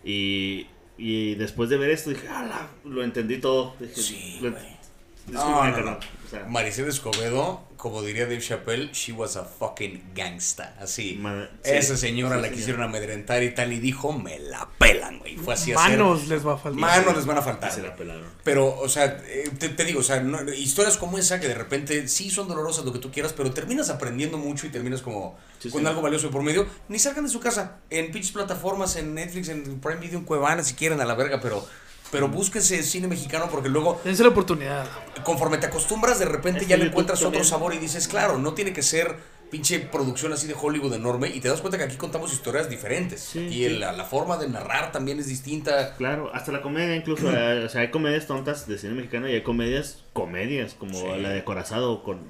Y, 0.03 0.67
y 0.97 1.35
después 1.35 1.69
de 1.69 1.77
ver 1.77 1.89
esto 1.91 2.09
dije, 2.11 2.27
¡ala! 2.27 2.69
Lo 2.85 3.03
entendí 3.03 3.37
todo. 3.39 3.75
Dije, 3.79 3.95
Sí, 4.01 4.39
lo- 4.41 4.51
No, 4.51 5.65
no, 5.65 5.73
carnal. 5.73 5.85
no. 5.85 5.99
O 6.25 6.29
sea, 6.29 6.45
Maricel 6.45 6.87
Escobedo, 6.87 7.66
como 7.77 8.01
diría 8.01 8.23
Dave 8.25 8.41
Chappelle, 8.41 8.91
she 8.91 9.11
was 9.13 9.37
a 9.37 9.45
fucking 9.45 10.11
gangsta. 10.15 10.75
Así. 10.79 11.21
sí, 11.63 11.69
Esa 11.71 11.95
señora 11.95 12.35
sí, 12.35 12.41
la 12.41 12.47
señor. 12.47 12.57
quisieron 12.57 12.81
amedrentar 12.83 13.43
y 13.43 13.51
tal, 13.53 13.71
y 13.71 13.79
dijo, 13.79 14.11
me 14.13 14.39
la 14.39 14.67
pelan, 14.77 15.19
güey. 15.19 15.37
Fue 15.37 15.53
así 15.53 15.71
hacer- 15.73 15.91
Manos 15.97 16.27
les 16.27 16.45
va 16.45 16.53
a 16.55 16.57
faltar. 16.57 16.79
Manos 16.81 17.15
les 17.15 17.25
van 17.25 17.37
a 17.37 17.41
faltar. 17.41 17.71
se 17.71 17.81
la 17.81 17.95
pelaron. 17.95 18.25
Pero, 18.43 18.77
o 18.79 18.89
sea, 18.89 19.21
eh, 19.27 19.49
te, 19.59 19.69
te 19.69 19.85
digo, 19.85 19.99
o 19.99 20.03
sea, 20.03 20.19
no- 20.21 20.51
historias 20.51 20.97
como 20.97 21.17
esa 21.17 21.39
que 21.39 21.47
de 21.47 21.53
repente 21.55 22.07
sí 22.07 22.29
son 22.29 22.47
dolorosas, 22.47 22.83
lo 22.83 22.91
que 22.93 22.99
tú 22.99 23.11
quieras, 23.11 23.33
pero 23.33 23.51
terminas 23.51 23.89
aprendiendo 23.89 24.37
mucho 24.37 24.67
y 24.67 24.69
terminas 24.69 25.01
como 25.01 25.37
Sí, 25.59 25.69
con 25.69 25.81
sí. 25.81 25.87
algo 25.87 26.01
valioso 26.01 26.29
por 26.31 26.41
medio. 26.43 26.67
Ni 26.89 26.99
salgan 26.99 27.25
de 27.25 27.29
su 27.31 27.39
casa, 27.39 27.77
en 27.89 28.11
pinches 28.11 28.31
plataformas, 28.31 28.95
en 28.95 29.13
Netflix, 29.13 29.49
en 29.49 29.79
Prime 29.79 29.99
Video, 29.99 30.19
en 30.19 30.25
Cuevana, 30.25 30.63
si 30.63 30.73
quieren, 30.73 30.99
a 31.01 31.05
la 31.05 31.13
verga, 31.15 31.39
pero, 31.41 31.65
pero 32.11 32.27
búsquense 32.29 32.81
cine 32.83 33.07
mexicano 33.07 33.47
porque 33.51 33.69
luego, 33.69 33.99
Dense 34.03 34.23
la 34.23 34.29
oportunidad. 34.29 34.85
conforme 35.23 35.57
te 35.57 35.65
acostumbras, 35.67 36.19
de 36.19 36.25
repente 36.25 36.61
Es 36.61 36.67
ya 36.67 36.77
le 36.77 36.85
encuentras 36.85 37.19
otro 37.19 37.31
también. 37.31 37.45
sabor 37.45 37.73
y 37.73 37.77
dices, 37.77 38.07
claro, 38.07 38.37
no 38.37 38.53
tiene 38.53 38.73
que 38.73 38.81
ser 38.83 39.15
pinche 39.49 39.79
producción 39.79 40.33
así 40.33 40.45
de 40.45 40.55
Hollywood 40.59 40.93
enorme 40.93 41.29
y 41.29 41.39
te 41.39 41.47
das 41.47 41.61
cuenta 41.61 41.77
que 41.77 41.85
aquí 41.85 41.95
contamos 41.95 42.33
historias 42.33 42.69
diferentes. 42.69 43.21
Sí, 43.21 43.39
y 43.39 43.51
sí. 43.65 43.69
la, 43.77 43.93
la 43.93 44.03
forma 44.03 44.35
de 44.37 44.49
narrar 44.49 44.91
también 44.91 45.19
es 45.19 45.27
distinta. 45.27 45.95
Claro, 45.95 46.31
hasta 46.33 46.51
la 46.51 46.61
comedia 46.61 46.95
incluso, 46.95 47.31
eh, 47.31 47.63
o 47.65 47.69
sea, 47.69 47.81
hay 47.81 47.89
comedias 47.89 48.27
tontas 48.27 48.67
de 48.67 48.77
cine 48.77 48.93
mexicano 48.93 49.29
y 49.29 49.33
hay 49.33 49.43
comedias, 49.43 50.03
comedias, 50.13 50.73
como 50.73 50.99
Sí. 50.99 51.21
la 51.21 51.29
de 51.29 51.43
Corazado 51.45 52.03
con 52.03 52.29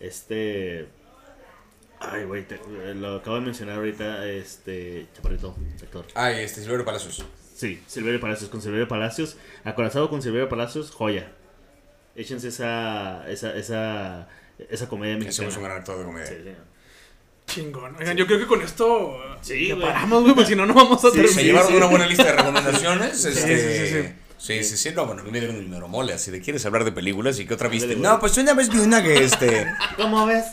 este... 0.00 0.88
Ay, 2.00 2.24
güey, 2.24 2.44
eh, 2.50 2.94
lo 2.94 3.16
acabo 3.16 3.36
de 3.36 3.42
mencionar 3.42 3.76
ahorita, 3.76 4.26
este... 4.28 5.06
Chaparrito, 5.14 5.54
actor. 5.82 6.04
Ay, 6.14 6.42
este 6.44 6.60
Silverio 6.60 6.84
Palacios. 6.84 7.24
Sí, 7.56 7.82
Silverio 7.86 8.20
Palacios, 8.20 8.50
con 8.50 8.60
Silverio 8.60 8.86
Palacios. 8.86 9.38
Acorazado 9.64 10.10
con 10.10 10.20
Silverio 10.20 10.48
Palacios, 10.48 10.90
joya. 10.90 11.32
Échense 12.14 12.48
esa, 12.48 13.26
esa, 13.30 13.56
esa, 13.56 14.28
esa 14.70 14.88
comedia 14.88 15.16
mexicana. 15.16 15.48
es 15.48 15.56
un 15.56 15.62
gran 15.64 15.78
actor 15.78 15.98
de 15.98 16.04
comedia. 16.04 16.26
Sí, 16.26 16.34
sí. 16.44 16.50
Chingón. 17.46 17.96
Oigan, 17.98 18.16
yo 18.16 18.26
creo 18.26 18.38
que 18.40 18.46
con 18.46 18.60
esto 18.60 19.18
Sí, 19.40 19.72
paramos, 19.80 20.22
güey, 20.22 20.34
porque 20.34 20.50
si 20.50 20.56
no, 20.56 20.66
no 20.66 20.74
vamos 20.74 21.02
a 21.04 21.08
Sí, 21.10 21.14
terminar. 21.16 21.32
Se 21.34 21.40
sí, 21.40 21.46
llevaron 21.46 21.68
sí. 21.70 21.76
una 21.76 21.86
buena 21.86 22.06
lista 22.06 22.24
de 22.24 22.32
recomendaciones. 22.32 23.24
este, 23.24 23.40
sí, 23.40 23.86
sí, 23.92 24.02
sí. 24.02 24.14
Sí, 24.38 24.62
sí, 24.64 24.76
sí, 24.76 24.90
no, 24.94 25.06
bueno, 25.06 25.22
a 25.22 25.24
mí 25.24 25.30
me 25.30 25.38
dieron 25.40 25.56
el 25.56 25.68
mero 25.68 25.88
mole, 25.88 26.12
así 26.12 26.30
de 26.30 26.40
quieres 26.40 26.64
hablar 26.66 26.84
de 26.84 26.92
películas 26.92 27.38
y 27.40 27.46
qué 27.46 27.54
otra 27.54 27.68
viste. 27.68 27.96
No, 27.96 28.20
pues 28.20 28.36
una 28.36 28.52
vez 28.54 28.68
vi 28.68 28.78
una 28.78 29.02
que 29.02 29.24
este. 29.24 29.66
¿Cómo 29.96 30.26
ves? 30.26 30.44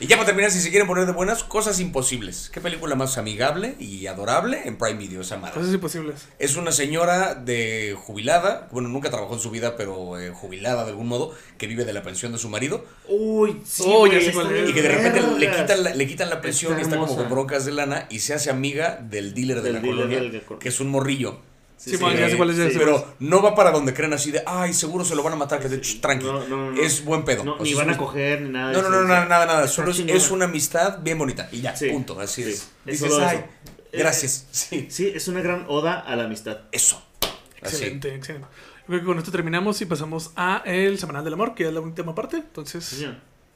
Y 0.00 0.06
ya 0.06 0.16
para 0.16 0.26
terminar, 0.26 0.50
si 0.50 0.60
se 0.60 0.70
quieren 0.70 0.86
poner 0.86 1.06
de 1.06 1.12
buenas, 1.12 1.42
cosas 1.44 1.78
imposibles. 1.80 2.50
¿Qué 2.52 2.60
película 2.60 2.94
más 2.94 3.18
amigable 3.18 3.74
y 3.80 4.06
adorable 4.06 4.62
en 4.64 4.78
Prime 4.78 4.94
Video 4.98 5.20
esa 5.20 5.36
madre? 5.36 5.54
Cosas 5.54 5.74
imposibles. 5.74 6.26
Es 6.38 6.56
una 6.56 6.72
señora 6.72 7.34
de 7.34 7.96
jubilada, 8.00 8.68
bueno, 8.70 8.88
nunca 8.88 9.10
trabajó 9.10 9.34
en 9.34 9.40
su 9.40 9.50
vida, 9.50 9.76
pero 9.76 10.18
eh, 10.18 10.30
jubilada 10.30 10.84
de 10.84 10.90
algún 10.90 11.08
modo, 11.08 11.34
que 11.58 11.66
vive 11.66 11.84
de 11.84 11.92
la 11.92 12.02
pensión 12.02 12.32
de 12.32 12.38
su 12.38 12.48
marido 12.48 12.84
Uy, 13.08 13.60
sí, 13.64 13.82
Oh, 13.86 14.06
ya 14.06 14.14
güey, 14.14 14.24
sé 14.24 14.32
cuál 14.32 14.46
está 14.46 14.56
es. 14.58 14.62
bien 14.64 14.70
y 14.70 14.74
que 14.74 14.82
de 14.82 14.88
repente 14.88 15.22
le 15.38 15.50
quitan 15.50 15.84
la, 15.84 15.94
le 15.94 16.06
quitan 16.06 16.30
la 16.30 16.40
pensión 16.40 16.72
Está 16.72 16.82
y 16.82 16.84
está 16.84 16.96
como 16.98 17.16
con 17.16 17.28
broncas 17.28 17.64
de 17.66 17.72
lana 17.72 18.06
y 18.08 18.20
se 18.20 18.34
hace 18.34 18.50
amiga 18.50 18.98
del 19.02 19.34
dealer 19.34 19.58
de 19.58 19.62
Del 19.64 19.72
la 19.74 19.80
dealer 19.80 19.96
colonia, 19.96 20.20
del 20.20 20.58
que 20.60 20.68
es 20.68 20.80
un 20.80 20.88
morrillo. 20.90 21.40
Sí, 21.78 21.96
man, 21.98 22.16
ya 22.16 22.28
sé 22.28 22.36
cuál 22.36 22.50
es, 22.50 22.56
ya 22.56 22.64
sé 22.64 22.72
cuál 22.74 22.84
Pero 22.86 23.14
no 23.20 23.40
va 23.40 23.54
para 23.54 23.70
donde 23.70 23.94
creen 23.94 24.12
así 24.12 24.32
de, 24.32 24.42
ay, 24.44 24.74
seguro 24.74 25.04
se 25.04 25.14
lo 25.14 25.22
van 25.22 25.34
a 25.34 25.36
matar, 25.36 25.60
que 25.60 25.68
de 25.68 25.80
ch, 25.80 26.00
tranqui. 26.00 26.26
No, 26.26 26.44
no, 26.46 26.72
no. 26.72 26.82
Es 26.82 27.04
buen 27.04 27.24
pedo. 27.24 27.56
Ni 27.60 27.70
sea, 27.70 27.84
van 27.84 27.90
a 27.94 27.96
coger 27.96 28.42
ni 28.42 28.50
nada. 28.50 28.72
No, 28.72 28.82
no, 28.82 28.90
no, 28.90 29.04
nada, 29.04 29.46
nada, 29.46 29.68
Solo 29.68 29.92
es, 29.92 30.30
una 30.30 30.46
amistad 30.46 30.98
bien 31.00 31.18
bonita. 31.18 31.48
Y 31.52 31.60
ya, 31.60 31.76
Sí, 31.76 31.88
punto. 31.90 32.18
Así 32.20 32.42
sí. 32.42 32.50
es. 32.50 32.68
Es 32.84 33.00
Dices, 33.00 33.18
ay, 33.20 33.38
eso. 33.38 33.46
gracias. 33.92 34.46
Sí, 34.50 34.88
Sí, 34.90 35.12
es 35.14 35.28
una 35.28 35.40
gran 35.40 35.66
oda 35.68 36.00
a 36.00 36.16
la 36.16 36.24
amistad. 36.24 36.62
eso. 36.72 37.00
Así. 37.62 37.76
Excelente, 37.76 38.14
excelente. 38.14 38.48
Yo 38.80 38.86
creo 38.86 39.00
que 39.00 39.06
con 39.06 39.18
esto 39.18 39.30
terminamos 39.30 39.80
y 39.80 39.86
pasamos 39.86 40.32
a 40.34 40.62
el 40.64 40.98
Semanal 40.98 41.22
del 41.22 41.34
Amor, 41.34 41.54
que 41.54 41.66
es 41.68 41.72
la 41.72 41.80
última 41.80 42.14
parte. 42.14 42.38
Entonces, 42.38 43.06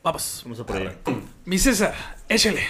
vamos. 0.02 0.42
Vamos 0.44 0.60
a 0.60 0.66
por 0.66 0.76
ahí. 0.76 0.88
Mi 1.44 1.58
César, 1.58 1.94
échale. 2.28 2.62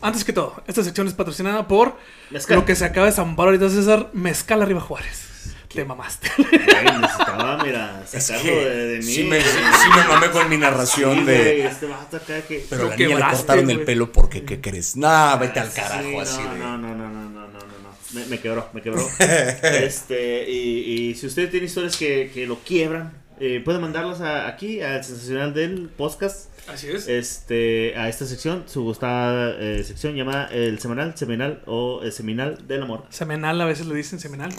Antes 0.00 0.24
que 0.24 0.32
todo, 0.32 0.62
esta 0.66 0.84
sección 0.84 1.08
es 1.08 1.14
patrocinada 1.14 1.66
por 1.66 1.96
Mezcal. 2.30 2.56
lo 2.58 2.64
que 2.64 2.76
se 2.76 2.84
acaba 2.84 3.06
de 3.06 3.12
zampar 3.12 3.46
ahorita, 3.46 3.68
César, 3.68 4.10
Mezcal 4.12 4.62
Arriba 4.62 4.80
Juárez. 4.80 5.24
Te 5.68 5.84
mamaste. 5.84 6.30
Güey, 6.38 7.00
necesitaba, 7.00 7.62
mira, 7.62 8.02
Es 8.12 8.24
sacarlo 8.24 8.50
que 8.50 8.64
de, 8.64 8.86
de 8.86 8.98
mí. 8.98 9.02
sí, 9.04 9.24
me, 9.24 9.40
sí, 9.40 9.48
sí 9.50 9.88
me 9.94 10.08
mamé 10.08 10.30
con 10.30 10.48
mi 10.48 10.56
narración 10.56 11.18
Sí, 11.18 11.24
de... 11.24 11.34
güey, 11.42 11.60
este 11.62 11.86
vato 11.86 12.16
acá 12.16 12.40
que... 12.42 12.64
Pero 12.70 12.84
Lo 12.84 12.88
la 12.90 12.96
niña 12.96 13.16
le 13.18 13.36
cortaron 13.36 13.70
el 13.70 13.84
pelo 13.84 14.10
porque, 14.10 14.44
¿qué 14.44 14.60
crees? 14.62 14.96
Nah, 14.96 15.36
vete 15.36 15.60
al 15.60 15.68
Sí, 15.70 15.76
carajo, 15.80 16.02
no, 16.10 16.20
así 16.20 16.42
de... 16.42 16.48
No, 16.58 16.78
no, 16.78 16.94
no, 16.94 17.08
no, 17.08 17.10
no, 17.10 17.30
no, 17.30 17.48
no, 17.48 17.58
no. 17.58 17.68
Me, 18.14 18.24
me 18.26 18.40
quebró, 18.40 18.68
me 18.72 18.80
quebró. 18.80 19.06
este, 19.62 20.50
y, 20.50 21.10
y 21.10 21.14
si 21.16 21.26
usted 21.26 21.50
tiene 21.50 21.66
historias 21.66 21.96
que, 21.96 22.30
que 22.32 22.46
lo 22.46 22.58
quiebran, 22.60 23.12
eh, 23.40 23.60
puede 23.64 23.78
mandarlas 23.78 24.20
a- 24.20 24.46
aquí, 24.48 24.80
al 24.82 25.02
sensacional 25.04 25.54
del 25.54 25.88
podcast, 25.88 26.50
Así 26.68 26.88
es. 26.88 27.08
este, 27.08 27.94
a 27.96 28.08
esta 28.08 28.26
sección, 28.26 28.64
su 28.66 28.82
gustada 28.84 29.56
eh, 29.58 29.82
sección 29.84 30.14
llamada 30.16 30.46
El 30.52 30.78
Semanal, 30.78 31.16
Seminal 31.16 31.62
o 31.66 32.00
El 32.02 32.12
Seminal 32.12 32.66
del 32.68 32.82
Amor. 32.82 33.04
Semanal, 33.10 33.60
a 33.60 33.64
veces 33.64 33.86
le 33.86 33.94
dicen 33.94 34.18
semanal. 34.20 34.50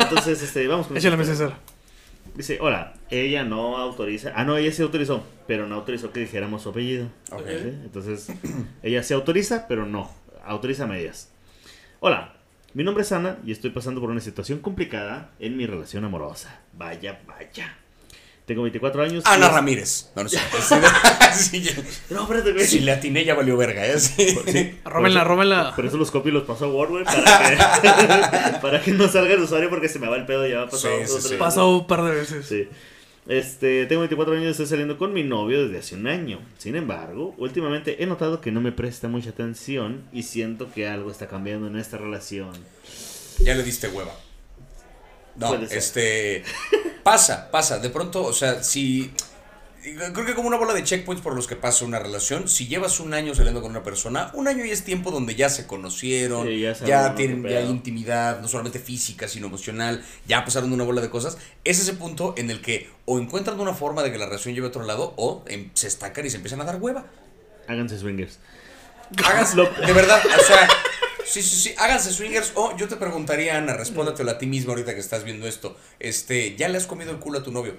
Entonces, 0.00 0.42
este, 0.42 0.66
vamos 0.68 0.86
con 0.86 0.96
Échale, 0.98 1.24
César. 1.24 1.56
Dice, 2.34 2.58
hola, 2.60 2.94
ella 3.10 3.44
no 3.44 3.78
autoriza. 3.78 4.32
Ah, 4.34 4.44
no, 4.44 4.56
ella 4.58 4.70
sí 4.70 4.82
autorizó, 4.82 5.24
pero 5.46 5.66
no 5.66 5.74
autorizó 5.76 6.12
que 6.12 6.20
dijéramos 6.20 6.62
su 6.62 6.68
apellido. 6.68 7.06
Ok. 7.30 7.46
¿Sí? 7.48 7.68
Entonces, 7.84 8.28
ella 8.82 9.02
sí 9.02 9.14
autoriza, 9.14 9.66
pero 9.68 9.86
no. 9.86 10.10
Autoriza 10.44 10.84
a 10.84 10.86
medias. 10.86 11.30
Hola, 12.00 12.35
mi 12.74 12.84
nombre 12.84 13.02
es 13.02 13.12
Ana 13.12 13.38
y 13.44 13.52
estoy 13.52 13.70
pasando 13.70 14.00
por 14.00 14.10
una 14.10 14.20
situación 14.20 14.58
complicada 14.58 15.30
en 15.40 15.56
mi 15.56 15.66
relación 15.66 16.04
amorosa. 16.04 16.60
Vaya, 16.74 17.20
vaya. 17.26 17.76
Tengo 18.44 18.62
24 18.62 19.02
años. 19.02 19.24
y 19.26 19.28
Ana 19.28 19.46
es- 19.46 19.52
Ramírez. 19.52 20.10
No, 20.14 20.22
no 20.24 20.28
sé. 20.28 20.38
Sí, 21.34 21.62
ya- 21.62 21.72
No, 22.10 22.22
espérate, 22.22 22.52
güey. 22.52 22.66
si 22.66 22.80
le 22.80 22.92
atiné 22.92 23.24
ya 23.24 23.34
valió 23.34 23.56
verga, 23.56 23.84
¿eh? 23.86 23.98
Sí. 23.98 24.38
Sí, 24.46 24.78
Róbenla, 24.84 24.84
por 24.84 25.08
eso- 25.10 25.24
róbenla. 25.24 25.72
Por 25.76 25.86
eso 25.86 25.96
los 25.96 26.10
copio 26.10 26.30
y 26.30 26.34
los 26.34 26.44
paso 26.44 26.66
a 26.66 26.68
Word, 26.68 26.90
güey, 26.90 27.04
para 27.04 27.50
que, 27.50 28.58
para 28.60 28.80
que 28.82 28.92
no 28.92 29.08
salga 29.08 29.34
el 29.34 29.40
usuario 29.42 29.68
porque 29.70 29.88
se 29.88 29.98
me 29.98 30.08
va 30.08 30.16
el 30.16 30.26
pedo. 30.26 30.46
Ya 30.46 30.58
va 30.58 30.62
a 30.64 30.68
pasar 30.68 30.92
Sí, 30.92 30.98
dos, 31.00 31.06
sí, 31.08 31.12
tres 31.12 31.22
sí. 31.24 31.28
veces. 31.30 31.38
Pasó 31.38 31.76
un 31.78 31.86
par 31.86 32.02
de 32.04 32.10
veces. 32.12 32.46
Sí. 32.46 32.68
Este, 33.28 33.86
tengo 33.86 34.02
24 34.02 34.34
años 34.34 34.46
y 34.46 34.50
estoy 34.50 34.66
saliendo 34.66 34.98
con 34.98 35.12
mi 35.12 35.24
novio 35.24 35.64
desde 35.64 35.78
hace 35.78 35.94
un 35.96 36.06
año. 36.06 36.40
Sin 36.58 36.76
embargo, 36.76 37.34
últimamente 37.38 38.02
he 38.02 38.06
notado 38.06 38.40
que 38.40 38.52
no 38.52 38.60
me 38.60 38.72
presta 38.72 39.08
mucha 39.08 39.30
atención 39.30 40.04
y 40.12 40.22
siento 40.22 40.70
que 40.72 40.86
algo 40.86 41.10
está 41.10 41.26
cambiando 41.26 41.66
en 41.66 41.76
esta 41.76 41.98
relación. 41.98 42.52
Ya 43.40 43.54
le 43.54 43.64
diste 43.64 43.88
hueva. 43.88 44.14
No, 45.36 45.54
este. 45.54 46.44
Pasa, 47.02 47.50
pasa. 47.50 47.78
De 47.78 47.90
pronto, 47.90 48.24
o 48.24 48.32
sea, 48.32 48.62
si. 48.62 49.12
Creo 49.94 50.26
que 50.26 50.34
como 50.34 50.48
una 50.48 50.56
bola 50.56 50.74
de 50.74 50.82
checkpoints 50.82 51.22
por 51.22 51.36
los 51.36 51.46
que 51.46 51.54
pasa 51.54 51.84
una 51.84 52.00
relación. 52.00 52.48
Si 52.48 52.66
llevas 52.66 52.98
un 52.98 53.14
año 53.14 53.36
saliendo 53.36 53.62
con 53.62 53.70
una 53.70 53.84
persona, 53.84 54.30
un 54.34 54.48
año 54.48 54.64
ya 54.64 54.72
es 54.72 54.82
tiempo 54.82 55.12
donde 55.12 55.36
ya 55.36 55.48
se 55.48 55.68
conocieron, 55.68 56.46
Sí, 56.46 56.60
ya 56.60 56.72
ya, 56.72 57.14
tienen 57.14 57.44
ya 57.44 57.58
hay 57.58 57.66
intimidad, 57.66 58.40
no 58.40 58.48
solamente 58.48 58.80
física, 58.80 59.28
sino 59.28 59.46
emocional, 59.46 60.04
ya 60.26 60.44
pasaron 60.44 60.72
una 60.72 60.82
bola 60.82 61.00
de 61.00 61.08
cosas. 61.08 61.38
Es 61.62 61.78
ese 61.78 61.92
punto 61.92 62.34
en 62.36 62.50
el 62.50 62.62
que 62.62 62.90
o 63.04 63.20
encuentran 63.20 63.60
una 63.60 63.74
forma 63.74 64.02
de 64.02 64.10
que 64.10 64.18
la 64.18 64.26
relación 64.26 64.54
lleve 64.54 64.66
a 64.66 64.70
otro 64.70 64.82
lado 64.82 65.14
o 65.16 65.44
em, 65.46 65.70
se 65.74 65.86
estancan 65.86 66.26
y 66.26 66.30
se 66.30 66.36
empiezan 66.36 66.60
a 66.60 66.64
dar 66.64 66.80
hueva. 66.80 67.06
Háganse 67.68 67.96
swingers. 67.96 68.40
Háganse, 69.24 69.56
de 69.56 69.92
verdad, 69.92 70.20
o 70.24 70.42
sea, 70.42 70.68
sí, 71.24 71.42
sí, 71.42 71.56
sí, 71.56 71.74
háganse 71.78 72.12
swingers. 72.12 72.50
O 72.56 72.76
yo 72.76 72.88
te 72.88 72.96
preguntaría, 72.96 73.56
Ana, 73.56 73.74
respóndatelo 73.74 74.32
a 74.32 74.38
ti 74.38 74.46
misma 74.46 74.72
ahorita 74.72 74.94
que 74.94 75.00
estás 75.00 75.22
viendo 75.22 75.46
esto. 75.46 75.76
Este, 76.00 76.56
¿ya 76.56 76.68
le 76.68 76.76
has 76.76 76.88
comido 76.88 77.12
el 77.12 77.18
culo 77.18 77.38
a 77.38 77.42
tu 77.44 77.52
novio? 77.52 77.74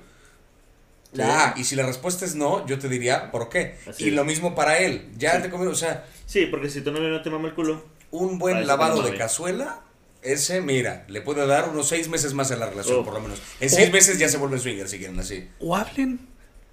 Sí. 1.17 1.21
Ah, 1.25 1.53
y 1.57 1.63
si 1.65 1.75
la 1.75 1.85
respuesta 1.85 2.23
es 2.25 2.35
no, 2.35 2.65
yo 2.65 2.79
te 2.79 2.87
diría, 2.87 3.29
¿por 3.31 3.49
qué? 3.49 3.77
Así 3.89 4.05
y 4.05 4.07
es. 4.09 4.13
lo 4.13 4.23
mismo 4.23 4.55
para 4.55 4.77
él. 4.77 5.09
Ya 5.17 5.35
Sí. 5.37 5.41
te 5.43 5.49
comió, 5.49 5.69
o 5.69 5.75
sea, 5.75 6.05
Sí, 6.25 6.45
porque 6.49 6.69
si 6.69 6.81
tu 6.81 6.91
novio 6.91 7.09
no 7.09 7.21
te 7.21 7.29
mama 7.29 7.47
el 7.49 7.53
culo, 7.53 7.83
un 8.11 8.37
buen 8.39 8.65
lavado 8.67 9.01
de 9.01 9.15
cazuela, 9.17 9.81
ese, 10.21 10.61
mira, 10.61 11.05
le 11.07 11.21
puede 11.21 11.45
dar 11.47 11.69
unos 11.69 11.87
seis 11.87 12.07
meses 12.09 12.33
más 12.33 12.51
en 12.51 12.59
la 12.59 12.67
relación, 12.69 12.99
Oh. 12.99 13.03
por 13.03 13.13
lo 13.13 13.19
menos. 13.21 13.39
En 13.59 13.69
seis 13.69 13.91
meses 13.91 14.17
ya 14.19 14.29
se 14.29 14.37
vuelven 14.37 14.59
swingers, 14.59 14.91
si 14.91 14.97
quieren 14.99 15.19
así. 15.19 15.47
O 15.59 15.75
hablen. 15.75 16.19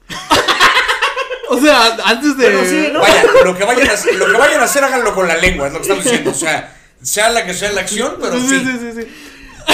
o 1.49 1.61
sea, 1.61 1.97
antes 2.05 2.37
de. 2.37 2.51
Bueno, 2.51 2.69
sí, 2.69 2.89
¿no? 2.93 3.01
Vaya, 3.01 3.25
lo 3.45 3.57
que 3.57 3.65
vayan 3.65 3.89
a 3.89 4.13
lo 4.17 4.27
que 4.27 4.39
vayan 4.39 4.61
a 4.61 4.65
hacer, 4.65 4.83
háganlo 4.85 5.15
con 5.15 5.29
la 5.29 5.37
lengua, 5.37 5.67
es 5.69 5.73
lo 5.73 5.79
que 5.79 5.83
estamos 5.83 6.05
diciendo. 6.05 6.31
O 6.31 6.35
sea, 6.35 6.77
sea 7.03 7.31
la 7.31 7.45
que 7.47 7.55
sea 7.55 7.73
la 7.73 7.83
acción, 7.83 8.17
pero 8.21 8.39
sí, 8.41 8.49
sí. 8.49 8.61
sí, 8.65 8.79
sí, 8.81 9.03
sí. 9.03 9.09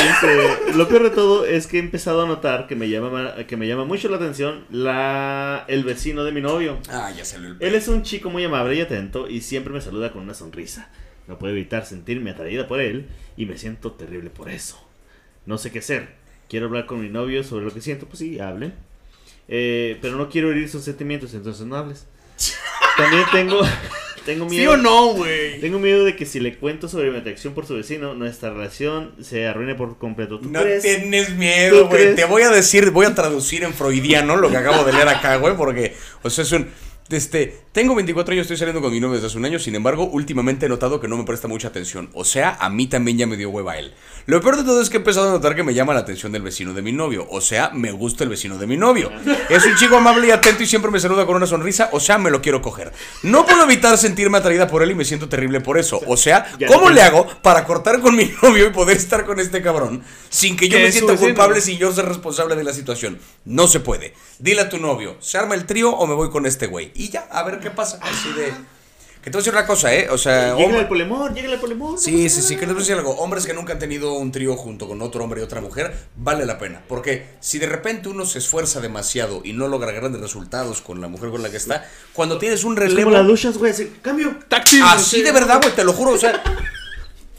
Este, 0.01 0.73
lo 0.75 0.89
peor 0.89 1.03
de 1.03 1.11
todo 1.11 1.45
es 1.45 1.67
que 1.67 1.77
he 1.77 1.81
empezado 1.81 2.23
a 2.23 2.27
notar 2.27 2.67
que 2.67 2.75
me 2.75 2.89
llama 2.89 3.35
que 3.47 3.57
me 3.57 3.69
llama 3.69 3.85
mucho 3.85 4.09
la 4.09 4.17
atención 4.17 4.65
la 4.71 5.65
el 5.69 5.85
vecino 5.85 6.25
de 6.25 6.33
mi 6.33 6.41
novio. 6.41 6.79
Ah, 6.89 7.11
ya 7.15 7.25
salió 7.25 7.51
el 7.51 7.57
Él 7.61 7.75
es 7.75 7.89
un 7.89 8.03
chico 8.03 8.31
muy 8.31 8.45
amable 8.45 8.77
y 8.77 8.81
atento 8.81 9.29
y 9.29 9.41
siempre 9.43 9.73
me 9.73 9.81
saluda 9.81 10.13
con 10.13 10.23
una 10.23 10.35
sonrisa. 10.35 10.91
No 11.27 11.39
puedo 11.39 11.53
evitar 11.53 11.87
sentirme 11.87 12.31
atraída 12.31 12.67
por 12.67 12.81
él 12.81 13.07
y 13.37 13.47
me 13.47 13.59
siento 13.59 13.93
terrible 13.93 14.31
por 14.31 14.49
eso. 14.49 14.83
No 15.47 15.59
sé 15.59 15.71
qué 15.71 15.81
hacer. 15.81 16.09
Quiero 16.49 16.67
hablar 16.67 16.87
con 16.87 17.01
mi 17.01 17.09
novio 17.09 17.45
sobre 17.45 17.65
lo 17.65 17.73
que 17.73 17.81
siento, 17.81 18.07
pues 18.07 18.19
sí, 18.19 18.41
hablen. 18.41 18.75
Eh, 19.47 19.99
pero 20.03 20.17
no 20.17 20.29
quiero 20.29 20.51
herir 20.51 20.69
sus 20.69 20.83
sentimientos, 20.83 21.35
entonces 21.35 21.67
no 21.67 21.77
hables. 21.77 22.07
También 22.97 23.25
tengo, 23.33 23.61
tengo 24.33 24.49
¿Sí 24.49 24.67
o 24.67 24.77
no, 24.77 25.15
güey? 25.15 25.61
Tengo 25.61 25.79
miedo 25.79 26.05
de 26.05 26.17
que 26.17 26.25
si 26.27 26.41
le 26.41 26.57
cuento 26.57 26.89
sobre 26.89 27.11
mi 27.11 27.19
atracción 27.19 27.53
por 27.55 27.67
su 27.67 27.75
vecino, 27.75 28.15
nuestra 28.15 28.51
relación 28.51 29.13
se 29.21 29.47
arruine 29.47 29.75
por 29.75 29.99
completo. 29.99 30.39
¿Tú 30.41 30.49
No 30.51 30.63
crees? 30.63 30.83
tienes 30.83 31.31
miedo, 31.37 31.83
¿Tú 31.83 31.89
güey. 31.89 32.15
Te 32.15 32.25
voy 32.25 32.43
a 32.43 32.51
decir, 32.51 32.91
voy 32.91 33.07
a 33.07 33.15
traducir 33.15 33.65
en 33.65 33.75
freudiano 33.75 34.37
lo 34.37 34.51
que 34.51 34.57
acabo 34.57 34.85
de 34.85 34.93
leer 34.93 35.09
acá, 35.09 35.37
güey, 35.37 35.57
porque, 35.57 35.95
o 36.23 36.31
sea, 36.31 36.45
es 36.45 36.53
un. 36.53 36.69
Este, 37.11 37.63
tengo 37.73 37.95
24 37.95 38.33
años, 38.33 38.43
estoy 38.43 38.57
saliendo 38.57 38.81
con 38.81 38.93
mi 38.93 39.01
novio 39.01 39.15
desde 39.15 39.27
hace 39.27 39.39
un 39.39 39.45
año, 39.45 39.59
sin 39.59 39.75
embargo, 39.75 40.05
últimamente 40.05 40.67
he 40.67 40.69
notado 40.69 41.01
que 41.01 41.09
no 41.09 41.17
me 41.17 41.25
presta 41.25 41.49
mucha 41.49 41.69
atención. 41.69 42.09
O 42.15 42.25
sea, 42.25 42.57
a 42.61 42.71
mí 42.71 42.87
también 42.87 43.19
ya 43.19 43.27
me 43.27 43.37
dio 43.37 43.51
hueva 43.51 43.79
él. 43.79 43.93
Lo 44.27 44.41
peor 44.41 44.57
de 44.57 44.65
todo 44.65 44.81
es 44.81 44.91
que 44.91 44.97
he 44.97 45.01
empezado 45.01 45.29
a 45.29 45.33
notar 45.33 45.57
que 45.57 45.63
me 45.65 45.75
llama 45.75 45.95
la 45.95 46.01
atención 46.01 46.31
del 46.31 46.43
vecino 46.43 46.73
de 46.73 46.83
mi 46.83 46.93
novio. 46.93 47.27
O 47.31 47.41
sea, 47.41 47.71
me 47.71 47.91
gusta 47.91 48.25
el 48.25 48.31
vecino 48.31 48.59
de 48.59 48.67
mi 48.67 48.77
novio. 48.77 49.11
Es 49.49 49.65
un 49.67 49.75
chico 49.77 49.97
amable 49.97 50.29
y 50.29 50.31
atento 50.31 50.63
y 50.63 50.67
siempre 50.67 50.91
me 50.91 51.01
saluda 51.01 51.27
con 51.27 51.37
una 51.37 51.47
sonrisa. 51.47 51.89
O 51.93 52.01
sea, 52.01 52.19
me 52.19 52.31
lo 52.31 52.41
quiero 52.41 52.63
coger. 52.63 52.93
No 53.23 53.45
puedo 53.45 53.65
evitar 53.65 53.99
sentirme 53.99 54.39
atraída 54.39 54.69
por 54.69 54.83
él 54.83 54.93
y 54.93 54.95
me 54.95 55.05
siento 55.05 55.29
terrible 55.29 55.61
por 55.61 55.79
eso. 55.79 56.01
O 56.07 56.17
sea, 56.17 56.47
¿cómo 56.69 56.91
le 56.91 57.03
hago 57.03 57.27
para 57.43 57.65
cortar 57.65 58.01
con 58.01 58.15
mi 58.15 58.31
novio 58.43 58.69
y 58.69 58.71
poder 58.71 58.97
estar 58.97 59.27
con 59.27 59.41
este 59.41 59.63
cabrón 59.63 60.05
sin 60.29 60.57
que 60.57 60.69
yo 60.69 60.79
me 60.79 60.93
sienta 60.93 61.17
culpable 61.17 61.61
sin 61.61 61.79
yo 61.79 61.93
ser 61.93 62.07
responsable 62.07 62.55
de 62.55 62.65
la 62.65 62.73
situación? 62.73 63.19
No 63.45 63.67
se 63.67 63.81
puede. 63.81 64.15
Dile 64.39 64.63
a 64.63 64.69
tu 64.69 64.79
novio, 64.79 65.17
¿se 65.21 65.39
arma 65.39 65.55
el 65.55 65.67
trío 65.67 65.91
o 65.91 66.07
me 66.07 66.15
voy 66.15 66.31
con 66.31 66.47
este 66.47 66.67
güey? 66.67 66.93
Y 67.01 67.09
ya, 67.09 67.27
a 67.31 67.43
ver 67.45 67.59
qué 67.61 67.71
pasa. 67.71 67.99
Así 68.03 68.33
de. 68.33 68.53
Que 69.23 69.31
te 69.31 69.37
voy 69.37 69.41
a 69.41 69.43
decir 69.43 69.53
una 69.53 69.67
cosa, 69.67 69.93
¿eh? 69.95 70.09
O 70.11 70.17
sea. 70.17 70.55
Llega 70.55 70.65
hombre- 70.67 70.81
el 70.81 70.89
polemor, 70.89 71.35
llega 71.35 71.53
el 71.53 71.59
polemor. 71.61 71.99
Sí, 71.99 72.31
sí, 72.31 72.41
sí, 72.41 72.55
que 72.57 72.63
les 72.63 72.71
voy 72.71 72.77
a 72.77 72.81
decir 72.81 72.95
algo. 72.97 73.13
Hombres 73.17 73.45
que 73.47 73.53
nunca 73.53 73.75
han 73.75 73.79
tenido 73.79 74.15
un 74.15 74.33
trío 74.33 74.57
junto 74.57 74.89
con 74.89 75.03
otro 75.03 75.23
hombre 75.23 75.41
y 75.41 75.45
otra 75.45 75.61
mujer, 75.61 75.95
vale 76.17 76.47
la 76.47 76.59
pena. 76.59 76.83
Porque 76.89 77.27
si 77.41 77.59
de 77.59 77.67
repente 77.67 78.09
uno 78.09 78.25
se 78.25 78.39
esfuerza 78.39 78.81
demasiado 78.81 79.43
y 79.45 79.53
no 79.53 79.69
logra 79.69 79.93
grandes 79.93 80.21
resultados 80.23 80.81
con 80.81 81.01
la 81.03 81.09
mujer 81.09 81.31
con 81.31 81.43
la 81.43 81.51
que 81.51 81.59
está, 81.59 81.87
cuando 82.15 82.39
tienes 82.39 82.65
un 82.65 82.75
Es 82.75 82.79
relevo. 82.79 83.11
como 83.11 83.17
las 83.19 83.27
duchas, 83.27 83.59
güey. 83.59 83.73
así, 83.73 83.93
Cambio. 84.01 84.39
Táctil. 84.49 84.83
Así 84.85 85.21
de 85.23 85.33
verdad, 85.33 85.61
güey, 85.63 85.75
te 85.75 85.85
lo 85.85 85.93
juro, 85.93 86.13
o 86.13 86.19
sea, 86.19 86.43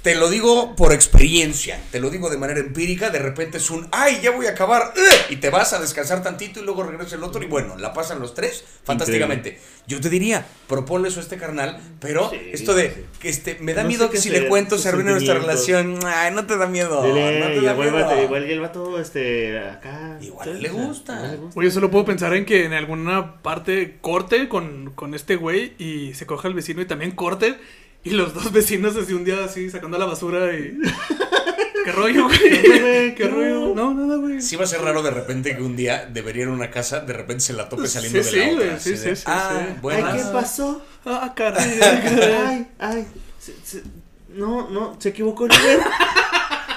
te 0.01 0.15
lo 0.15 0.29
digo 0.29 0.75
por 0.75 0.93
experiencia, 0.93 1.79
te 1.91 1.99
lo 1.99 2.09
digo 2.09 2.29
de 2.31 2.37
manera 2.37 2.59
empírica, 2.59 3.11
de 3.11 3.19
repente 3.19 3.57
es 3.59 3.69
un, 3.69 3.87
ay, 3.91 4.19
ya 4.23 4.31
voy 4.31 4.47
a 4.47 4.51
acabar, 4.51 4.93
y 5.29 5.35
te 5.35 5.49
vas 5.51 5.73
a 5.73 5.79
descansar 5.79 6.23
tantito 6.23 6.59
y 6.59 6.63
luego 6.63 6.81
regresa 6.83 7.15
el 7.15 7.23
otro 7.23 7.43
y 7.43 7.45
bueno, 7.45 7.77
la 7.77 7.93
pasan 7.93 8.19
los 8.19 8.33
tres 8.33 8.63
fantásticamente. 8.83 9.59
Yo 9.87 9.99
te 10.01 10.09
diría, 10.09 10.45
proponle 10.67 11.09
eso 11.09 11.19
a 11.19 11.23
este 11.23 11.37
carnal, 11.37 11.79
pero 11.99 12.29
Sí, 12.31 12.37
esto 12.51 12.73
de, 12.73 12.89
sí. 12.89 13.01
que 13.19 13.29
este, 13.29 13.57
me 13.59 13.73
da 13.73 13.83
No 13.83 13.89
miedo 13.89 14.09
que 14.09 14.17
si 14.17 14.29
le 14.29 14.47
cuento 14.47 14.77
se 14.77 14.89
arruine 14.89 15.11
nuestra 15.11 15.35
relación, 15.35 15.99
ay, 16.05 16.31
no 16.33 16.45
te 16.45 16.57
da 16.57 16.65
miedo, 16.67 17.03
no 17.05 17.13
te 17.13 17.61
da 17.61 17.71
igual, 17.73 17.91
miedo. 17.91 18.05
va- 18.05 18.21
igual 18.23 18.43
el 18.49 18.59
vato, 18.59 18.99
este, 18.99 19.59
acá. 19.59 20.17
Igual 20.21 20.61
le 20.61 20.69
gusta. 20.69 21.13
igual 21.15 21.31
le 21.31 21.37
gusta. 21.37 21.59
Oye, 21.59 21.71
solo 21.71 21.91
puedo 21.91 22.05
pensar 22.05 22.33
en 22.35 22.45
que 22.45 22.65
en 22.65 22.73
alguna 22.73 23.41
parte 23.41 23.97
corte 24.01 24.47
con, 24.49 24.91
con 24.95 25.13
este 25.13 25.35
güey 25.35 25.73
y 25.77 26.13
se 26.15 26.25
coja 26.25 26.47
el 26.47 26.53
vecino 26.53 26.81
y 26.81 26.85
también 26.85 27.11
corte 27.11 27.55
y 28.03 28.09
los 28.11 28.33
dos 28.33 28.51
vecinos 28.51 28.95
así 28.95 29.13
un 29.13 29.23
día 29.25 29.43
así 29.45 29.69
sacando 29.69 29.97
la 29.97 30.05
basura 30.05 30.53
y... 30.53 30.77
¿Qué 31.83 31.91
rollo, 31.93 32.25
güey? 32.25 33.15
¿Qué 33.15 33.27
rollo? 33.27 33.73
No, 33.73 33.91
nada, 33.95 34.15
güey. 34.17 34.39
Sí 34.39 34.55
va 34.55 34.65
a 34.65 34.67
ser 34.67 34.81
raro 34.83 35.01
de 35.01 35.09
repente 35.09 35.55
que 35.55 35.63
un 35.63 35.75
día 35.75 36.05
debería 36.05 36.43
ir 36.43 36.49
a 36.49 36.51
una 36.51 36.69
casa, 36.69 36.99
de 36.99 37.11
repente 37.11 37.41
se 37.43 37.53
la 37.53 37.69
tope 37.69 37.87
saliendo 37.87 38.21
Sí, 38.23 38.29
de 38.35 38.37
la 38.37 38.43
sí, 38.45 38.53
otra. 38.55 38.65
güey, 38.67 38.79
sí, 38.79 38.89
de, 38.91 38.97
sí, 38.97 39.15
sí, 39.15 39.23
ah, 39.25 39.51
sí. 39.67 39.75
bueno. 39.81 40.07
Ay, 40.11 40.19
¿qué 40.19 40.25
pasó? 40.31 40.85
Ah, 41.05 41.33
caray, 41.35 41.79
caray. 41.79 42.35
Ay, 42.47 42.67
ay. 42.77 43.07
se- 43.39 43.55
se- 43.63 43.81
no, 44.29 44.69
no, 44.69 44.95
se 44.99 45.09
equivocó 45.09 45.45
el 45.47 45.51
Uber. 45.53 45.79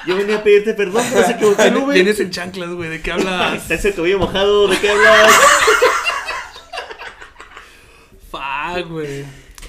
Yo 0.07 0.17
venía 0.17 0.37
a 0.39 0.43
pedirte 0.43 0.73
perdón, 0.73 1.05
pero 1.13 1.27
se 1.27 1.33
equivocó 1.33 1.63
el 1.63 1.77
Uber. 1.77 1.95
Vienes 1.95 2.21
en 2.21 2.31
chanclas, 2.31 2.71
güey, 2.71 2.89
¿de 2.89 3.03
qué 3.03 3.13
hablas? 3.13 3.57
Está 3.61 3.75
ese 3.75 3.93
cabello 3.93 4.19
mojado, 4.21 4.69
¿de 4.69 4.79
qué 4.79 4.89
hablas? 4.89 5.33
Fuck, 8.31 8.89
güey. 8.91 9.25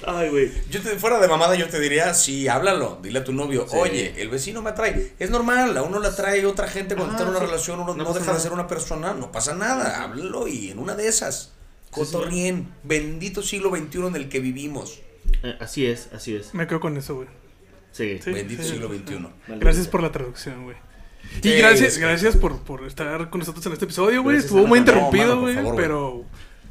Ay, 0.06 0.28
güey. 0.30 0.52
Yo 0.70 0.80
te, 0.80 0.90
fuera 0.98 1.18
de 1.18 1.26
mamada, 1.28 1.54
yo 1.56 1.68
te 1.68 1.80
diría, 1.80 2.14
sí, 2.14 2.46
háblalo, 2.48 3.00
dile 3.02 3.18
a 3.18 3.24
tu 3.24 3.32
novio, 3.32 3.66
Sí. 3.68 3.76
oye, 3.76 4.14
el 4.22 4.28
vecino 4.28 4.62
me 4.62 4.70
atrae. 4.70 5.12
Es 5.18 5.30
normal, 5.30 5.76
a 5.76 5.82
uno 5.82 5.98
le 5.98 6.08
atrae 6.08 6.46
otra 6.46 6.68
gente 6.68 6.94
cuando 6.94 7.12
Ah, 7.14 7.16
está 7.16 7.24
en 7.24 7.30
una 7.30 7.40
sí. 7.40 7.46
relación, 7.46 7.80
uno 7.80 7.94
No 7.94 8.12
deja 8.14 8.32
de 8.32 8.40
ser 8.40 8.52
una 8.52 8.66
persona, 8.68 9.14
no 9.14 9.32
pasa 9.32 9.54
nada, 9.54 10.02
háblalo 10.04 10.46
y 10.48 10.70
en 10.70 10.78
una 10.78 10.94
de 10.94 11.08
esas, 11.08 11.52
cotorrien, 11.90 12.68
bendito 12.84 13.42
siglo 13.42 13.70
XXI 13.70 14.06
en 14.06 14.16
el 14.16 14.28
que 14.28 14.40
vivimos, 14.40 15.00
Eh, 15.42 15.56
así 15.60 15.86
es, 15.86 16.08
así 16.14 16.36
es. 16.36 16.54
Me 16.54 16.66
quedo 16.68 16.78
con 16.78 16.96
eso, 16.96 17.16
güey. 17.16 17.28
Sí. 17.90 18.20
Sí. 18.22 18.30
bendito 18.32 18.62
siglo 18.62 18.88
XXI. 18.88 19.26
Gracias 19.58 19.88
por 19.88 20.02
la 20.02 20.12
traducción, 20.12 20.64
güey. 20.64 20.76
Sí, 21.42 21.48
Y 21.48 21.56
gracias, 21.58 21.98
gracias 21.98 22.36
por, 22.36 22.60
por 22.62 22.86
estar 22.86 23.28
con 23.30 23.40
nosotros 23.40 23.66
en 23.66 23.72
este 23.72 23.86
episodio, 23.86 24.22
güey. 24.22 24.36
Estuvo 24.36 24.66
muy 24.68 24.78
interrumpido, 24.78 25.40
güey. 25.40 25.56
pero 25.74 26.24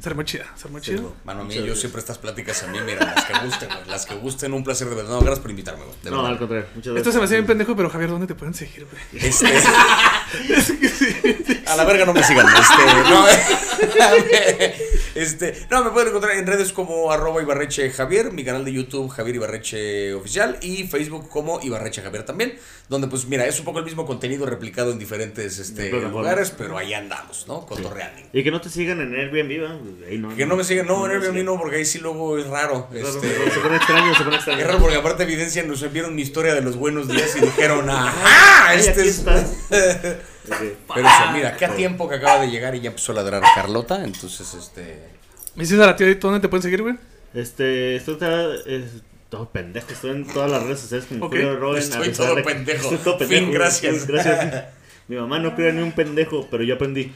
se 0.06 0.10
armó 0.10 0.22
chida, 0.22 0.46
se 0.54 0.68
armó 0.68 0.78
chida. 0.78 1.02
Mano, 1.24 1.40
a 1.40 1.44
mí, 1.44 1.54
yo 1.56 1.74
siempre 1.74 1.98
estas 1.98 2.16
pláticas 2.16 2.62
a 2.62 2.68
mí, 2.68 2.78
mira, 2.86 3.12
las 3.12 3.24
que 3.24 3.44
gusten, 3.44 3.68
güey, 3.68 3.88
las 3.88 4.06
que 4.06 4.14
gusten, 4.14 4.52
un 4.52 4.62
placer 4.62 4.88
de 4.88 4.94
verdad. 4.94 5.10
No, 5.10 5.18
gracias 5.18 5.40
por 5.40 5.50
invitarme, 5.50 5.84
güey. 5.84 5.96
No, 6.04 6.10
verdad. 6.18 6.26
al 6.26 6.38
contrario. 6.38 6.66
Muchas 6.76 6.92
gracias. 6.92 6.96
Esto 6.98 7.12
se 7.12 7.18
me 7.18 7.24
hace 7.24 7.34
bien 7.34 7.46
pendejo, 7.46 7.74
pero 7.74 7.90
Javier, 7.90 8.10
¿dónde 8.10 8.28
te 8.28 8.36
pueden 8.36 8.54
seguir, 8.54 8.86
güey? 8.86 9.26
Este, 9.26 9.46
Es 10.48 10.72
que 10.72 10.88
sí. 10.88 11.62
A 11.66 11.76
la 11.76 11.84
verga 11.84 12.04
no 12.04 12.12
me 12.12 12.22
sigan. 12.22 12.46
Este, 12.46 12.84
no, 13.10 13.26
este, 15.16 15.66
no, 15.70 15.84
me 15.84 15.90
pueden 15.90 16.08
encontrar 16.08 16.36
en 16.36 16.46
redes 16.46 16.72
como 16.72 17.10
arroba 17.10 17.42
Ibarreche 17.42 17.90
Javier, 17.90 18.32
mi 18.32 18.44
canal 18.44 18.64
de 18.64 18.72
YouTube 18.72 19.08
Javier 19.08 19.36
Ibarreche 19.36 20.14
Oficial 20.14 20.58
y 20.62 20.84
Facebook 20.84 21.28
como 21.28 21.60
Ibarreche 21.60 22.02
Javier 22.02 22.24
también, 22.24 22.56
donde 22.88 23.08
pues 23.08 23.26
mira, 23.26 23.46
es 23.46 23.58
un 23.58 23.64
poco 23.64 23.80
el 23.80 23.84
mismo 23.84 24.06
contenido 24.06 24.46
replicado 24.46 24.92
en 24.92 24.98
diferentes 24.98 25.58
este, 25.58 25.90
lugares, 25.90 26.52
pero 26.56 26.78
ahí 26.78 26.94
andamos, 26.94 27.46
¿no? 27.48 27.66
Cotorreando. 27.66 28.22
Y 28.32 28.44
que 28.44 28.50
no 28.50 28.60
te 28.60 28.68
sigan 28.68 29.00
en 29.00 29.14
Airbnb, 29.14 29.64
¿va? 29.64 29.76
Ahí 30.08 30.18
no. 30.18 30.34
Que 30.36 30.46
no 30.46 30.56
me 30.56 30.64
sigan, 30.64 30.86
no, 30.86 31.04
en 31.06 31.12
Airbnb 31.12 31.44
no, 31.44 31.56
porque 31.58 31.76
ahí 31.76 31.84
sí 31.84 31.98
luego 31.98 32.38
es 32.38 32.46
raro. 32.46 32.88
Claro, 32.90 33.08
Este, 33.08 33.50
Se 33.50 33.60
pone 33.60 33.76
extraño, 33.76 34.14
se 34.14 34.22
pone 34.24 34.36
extraño. 34.36 34.60
es 34.60 34.66
raro 34.66 34.78
porque 34.78 34.96
aparte 34.96 35.22
evidencia 35.24 35.62
nos 35.64 35.82
enviaron 35.82 36.14
mi 36.14 36.22
historia 36.22 36.54
de 36.54 36.60
los 36.60 36.76
buenos 36.76 37.08
días 37.08 37.34
y 37.36 37.40
dijeron, 37.40 37.88
¡ajá! 37.90 38.74
Este 38.74 39.08
es... 39.08 39.24
Pero 39.70 41.08
eso, 41.08 41.30
mira, 41.32 41.56
qué 41.56 41.64
a 41.64 41.74
tiempo 41.74 42.08
que 42.08 42.14
acaba 42.16 42.40
de 42.40 42.48
llegar 42.50 42.74
y 42.76 42.80
ya 42.80 42.90
empezó 42.90 43.12
a 43.12 43.16
ladrar 43.16 43.42
Carlota, 43.54 44.04
entonces 44.04 44.54
este... 44.54 45.08
Me 45.56 45.64
dices 45.64 45.80
a 45.80 45.86
la 45.86 45.96
tía, 45.96 46.14
¿dónde 46.14 46.40
te 46.40 46.48
pueden 46.48 46.62
seguir, 46.62 46.82
güey? 46.82 46.94
Este, 47.34 47.96
esto 47.96 48.12
está. 48.12 48.54
Es, 48.66 49.02
todo 49.28 49.48
pendejo. 49.50 49.86
Estoy 49.90 50.10
en 50.10 50.26
todas 50.26 50.50
las 50.50 50.62
redes 50.62 50.80
sociales 50.80 51.06
como 51.08 51.26
Ok. 51.26 51.32
Julio 51.32 51.56
Roden. 51.56 51.82
Estoy 51.82 52.08
a 52.08 52.12
todo 52.12 52.34
de 52.34 52.42
pendejo. 52.44 52.82
Estoy 52.84 52.98
todo 52.98 53.18
Fin, 53.18 53.28
pendejo. 53.28 53.52
gracias. 53.52 54.06
Gracias. 54.06 54.64
Mi 55.08 55.16
mamá 55.16 55.38
no 55.38 55.54
crea 55.56 55.72
ni 55.72 55.82
un 55.82 55.92
pendejo, 55.92 56.46
pero 56.50 56.62
yo 56.62 56.74
aprendí. 56.74 57.12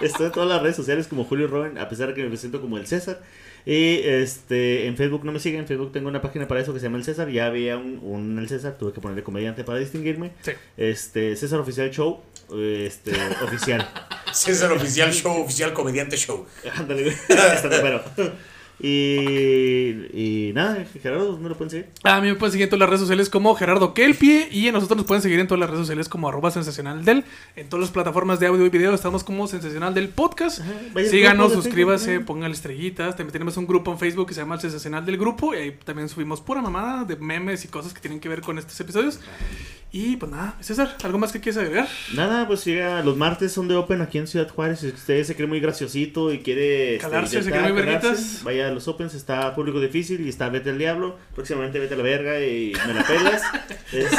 Estoy 0.00 0.26
en 0.26 0.32
todas 0.32 0.48
las 0.48 0.62
redes 0.62 0.76
sociales 0.76 1.06
como 1.06 1.24
Julio 1.24 1.46
Robin, 1.46 1.78
a 1.78 1.88
pesar 1.88 2.08
de 2.08 2.14
que 2.14 2.22
me 2.22 2.28
presento 2.28 2.60
como 2.60 2.78
el 2.78 2.86
César. 2.86 3.20
Y 3.66 4.00
este, 4.04 4.86
en 4.86 4.96
Facebook 4.96 5.24
no 5.24 5.32
me 5.32 5.40
siguen, 5.40 5.60
en 5.60 5.66
Facebook 5.66 5.90
tengo 5.92 6.08
una 6.08 6.20
página 6.20 6.46
para 6.46 6.60
eso 6.60 6.74
que 6.74 6.80
se 6.80 6.86
llama 6.86 6.98
El 6.98 7.04
César. 7.04 7.30
Ya 7.30 7.46
había 7.46 7.76
un, 7.78 7.98
un 8.02 8.38
El 8.38 8.48
César, 8.48 8.76
tuve 8.78 8.92
que 8.92 9.00
ponerle 9.00 9.22
comediante 9.22 9.64
para 9.64 9.78
distinguirme. 9.78 10.32
Sí. 10.42 10.52
Este, 10.76 11.34
César 11.36 11.60
Oficial 11.60 11.90
Show, 11.90 12.20
este, 12.54 13.12
oficial. 13.42 13.88
César 14.32 14.72
Oficial 14.72 15.12
Show, 15.12 15.42
Oficial 15.42 15.72
Comediante 15.72 16.16
Show. 16.16 16.46
Ándale. 16.76 17.08
Está 17.28 17.68
pero. 17.70 18.02
Y, 18.80 20.06
y 20.12 20.52
nada, 20.52 20.84
Gerardo, 21.00 21.32
¿dónde 21.32 21.48
lo 21.48 21.56
pueden 21.56 21.70
seguir? 21.70 21.86
A 22.02 22.20
mí 22.20 22.28
me 22.28 22.34
pueden 22.34 22.52
seguir 22.52 22.64
en 22.64 22.70
todas 22.70 22.80
las 22.80 22.88
redes 22.88 23.00
sociales 23.00 23.30
como 23.30 23.54
Gerardo 23.54 23.94
Kelpie 23.94 24.48
y 24.50 24.68
a 24.68 24.72
nosotros 24.72 24.96
nos 24.96 25.06
pueden 25.06 25.22
seguir 25.22 25.38
en 25.38 25.46
todas 25.46 25.60
las 25.60 25.70
redes 25.70 25.82
sociales 25.82 26.08
como 26.08 26.28
arroba 26.28 26.50
sensacional 26.50 27.04
del. 27.04 27.24
En 27.56 27.68
todas 27.68 27.82
las 27.82 27.90
plataformas 27.90 28.40
de 28.40 28.48
audio 28.48 28.66
y 28.66 28.68
video 28.70 28.92
estamos 28.92 29.22
como 29.22 29.46
sensacional 29.46 29.94
del 29.94 30.08
podcast. 30.08 30.60
Síganos, 31.08 31.52
suscríbase, 31.52 32.20
pónganle 32.20 32.56
estrellitas. 32.56 33.16
También 33.16 33.32
tenemos 33.32 33.56
un 33.56 33.66
grupo 33.66 33.92
en 33.92 33.98
Facebook 33.98 34.28
que 34.28 34.34
se 34.34 34.40
llama 34.40 34.56
el 34.56 34.60
sensacional 34.60 35.06
del 35.06 35.18
grupo 35.18 35.54
y 35.54 35.58
ahí 35.58 35.78
también 35.84 36.08
subimos 36.08 36.40
pura 36.40 36.60
mamada 36.60 37.04
de 37.04 37.16
memes 37.16 37.64
y 37.64 37.68
cosas 37.68 37.94
que 37.94 38.00
tienen 38.00 38.20
que 38.20 38.28
ver 38.28 38.40
con 38.40 38.58
estos 38.58 38.78
episodios. 38.80 39.20
Y 39.96 40.16
pues 40.16 40.32
nada, 40.32 40.56
César, 40.58 40.96
¿algo 41.04 41.18
más 41.18 41.30
que 41.30 41.38
quieres 41.38 41.56
agregar? 41.56 41.86
Nada, 42.14 42.48
pues 42.48 42.64
llega, 42.64 43.00
los 43.04 43.16
martes 43.16 43.52
son 43.52 43.68
de 43.68 43.76
Open 43.76 44.02
aquí 44.02 44.18
en 44.18 44.26
Ciudad 44.26 44.48
Juárez. 44.48 44.80
Si 44.80 44.88
usted 44.88 45.22
se 45.22 45.36
cree 45.36 45.46
muy 45.46 45.60
graciosito 45.60 46.32
y 46.32 46.40
quiere 46.40 46.96
este, 46.96 47.06
Calarse, 47.08 47.30
se 47.30 47.38
intentar 47.38 47.60
cree 47.60 47.72
muy 47.74 47.82
verguitas. 47.82 48.40
vaya 48.42 48.66
a 48.66 48.70
los 48.72 48.88
Opens, 48.88 49.14
está 49.14 49.54
público 49.54 49.78
difícil 49.78 50.26
y 50.26 50.30
está 50.30 50.48
Vete 50.48 50.70
al 50.70 50.78
Diablo. 50.78 51.16
Próximamente 51.32 51.78
Vete 51.78 51.94
a 51.94 51.96
la 51.98 52.02
Verga 52.02 52.40
y 52.40 52.72
me 52.88 52.92
la 52.92 53.04
pelas. 53.04 53.42
este, 53.92 54.16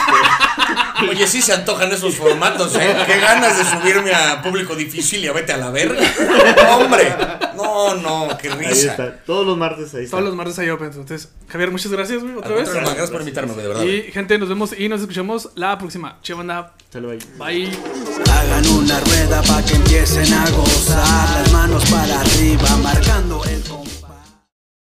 Oye, 1.09 1.27
sí 1.27 1.41
se 1.41 1.51
antojan 1.51 1.91
esos 1.91 2.15
formatos, 2.15 2.73
¿eh? 2.77 2.95
Qué 3.05 3.19
ganas 3.19 3.57
de 3.57 3.65
subirme 3.65 4.13
a 4.13 4.41
público 4.41 4.77
difícil 4.77 5.25
y 5.25 5.27
a 5.27 5.33
vete 5.33 5.51
a 5.51 5.57
la 5.57 5.71
verga. 5.71 5.99
Hombre, 6.77 7.13
no, 7.57 7.95
no, 7.95 8.37
qué 8.37 8.49
ahí 8.49 8.67
risa. 8.67 8.91
está, 8.91 9.17
todos 9.25 9.45
los 9.45 9.57
martes 9.57 9.93
ahí 9.93 10.05
está. 10.05 10.17
Todos 10.17 10.29
los 10.29 10.35
martes 10.37 10.57
hay 10.59 10.69
Open. 10.69 10.87
Entonces, 10.87 11.33
Javier, 11.49 11.69
muchas 11.69 11.91
gracias, 11.91 12.23
güey, 12.23 12.35
otra 12.35 12.55
vez. 12.55 12.73
Gracias 12.73 13.11
por 13.11 13.19
invitarme, 13.19 13.53
de 13.55 13.67
verdad. 13.67 13.83
Y 13.83 14.03
gente, 14.03 14.37
nos 14.37 14.47
vemos 14.47 14.77
y 14.77 14.87
nos 14.87 15.01
escuchamos 15.01 15.49
la 15.55 15.64
la 15.69 15.77
próxima. 15.77 16.17
Che, 16.21 16.33
banda. 16.33 16.73
Hasta 16.77 16.99
luego. 16.99 17.21
Bye. 17.37 17.69
Hagan 18.31 18.67
una 18.67 18.99
rueda 18.99 19.41
para 19.41 19.65
que 19.65 19.75
empiecen 19.75 20.33
a 20.33 20.49
gozar. 20.51 21.29
Las 21.41 21.51
manos 21.51 21.85
para 21.89 22.21
arriba, 22.21 22.77
marcando 22.83 23.43
el 23.45 23.63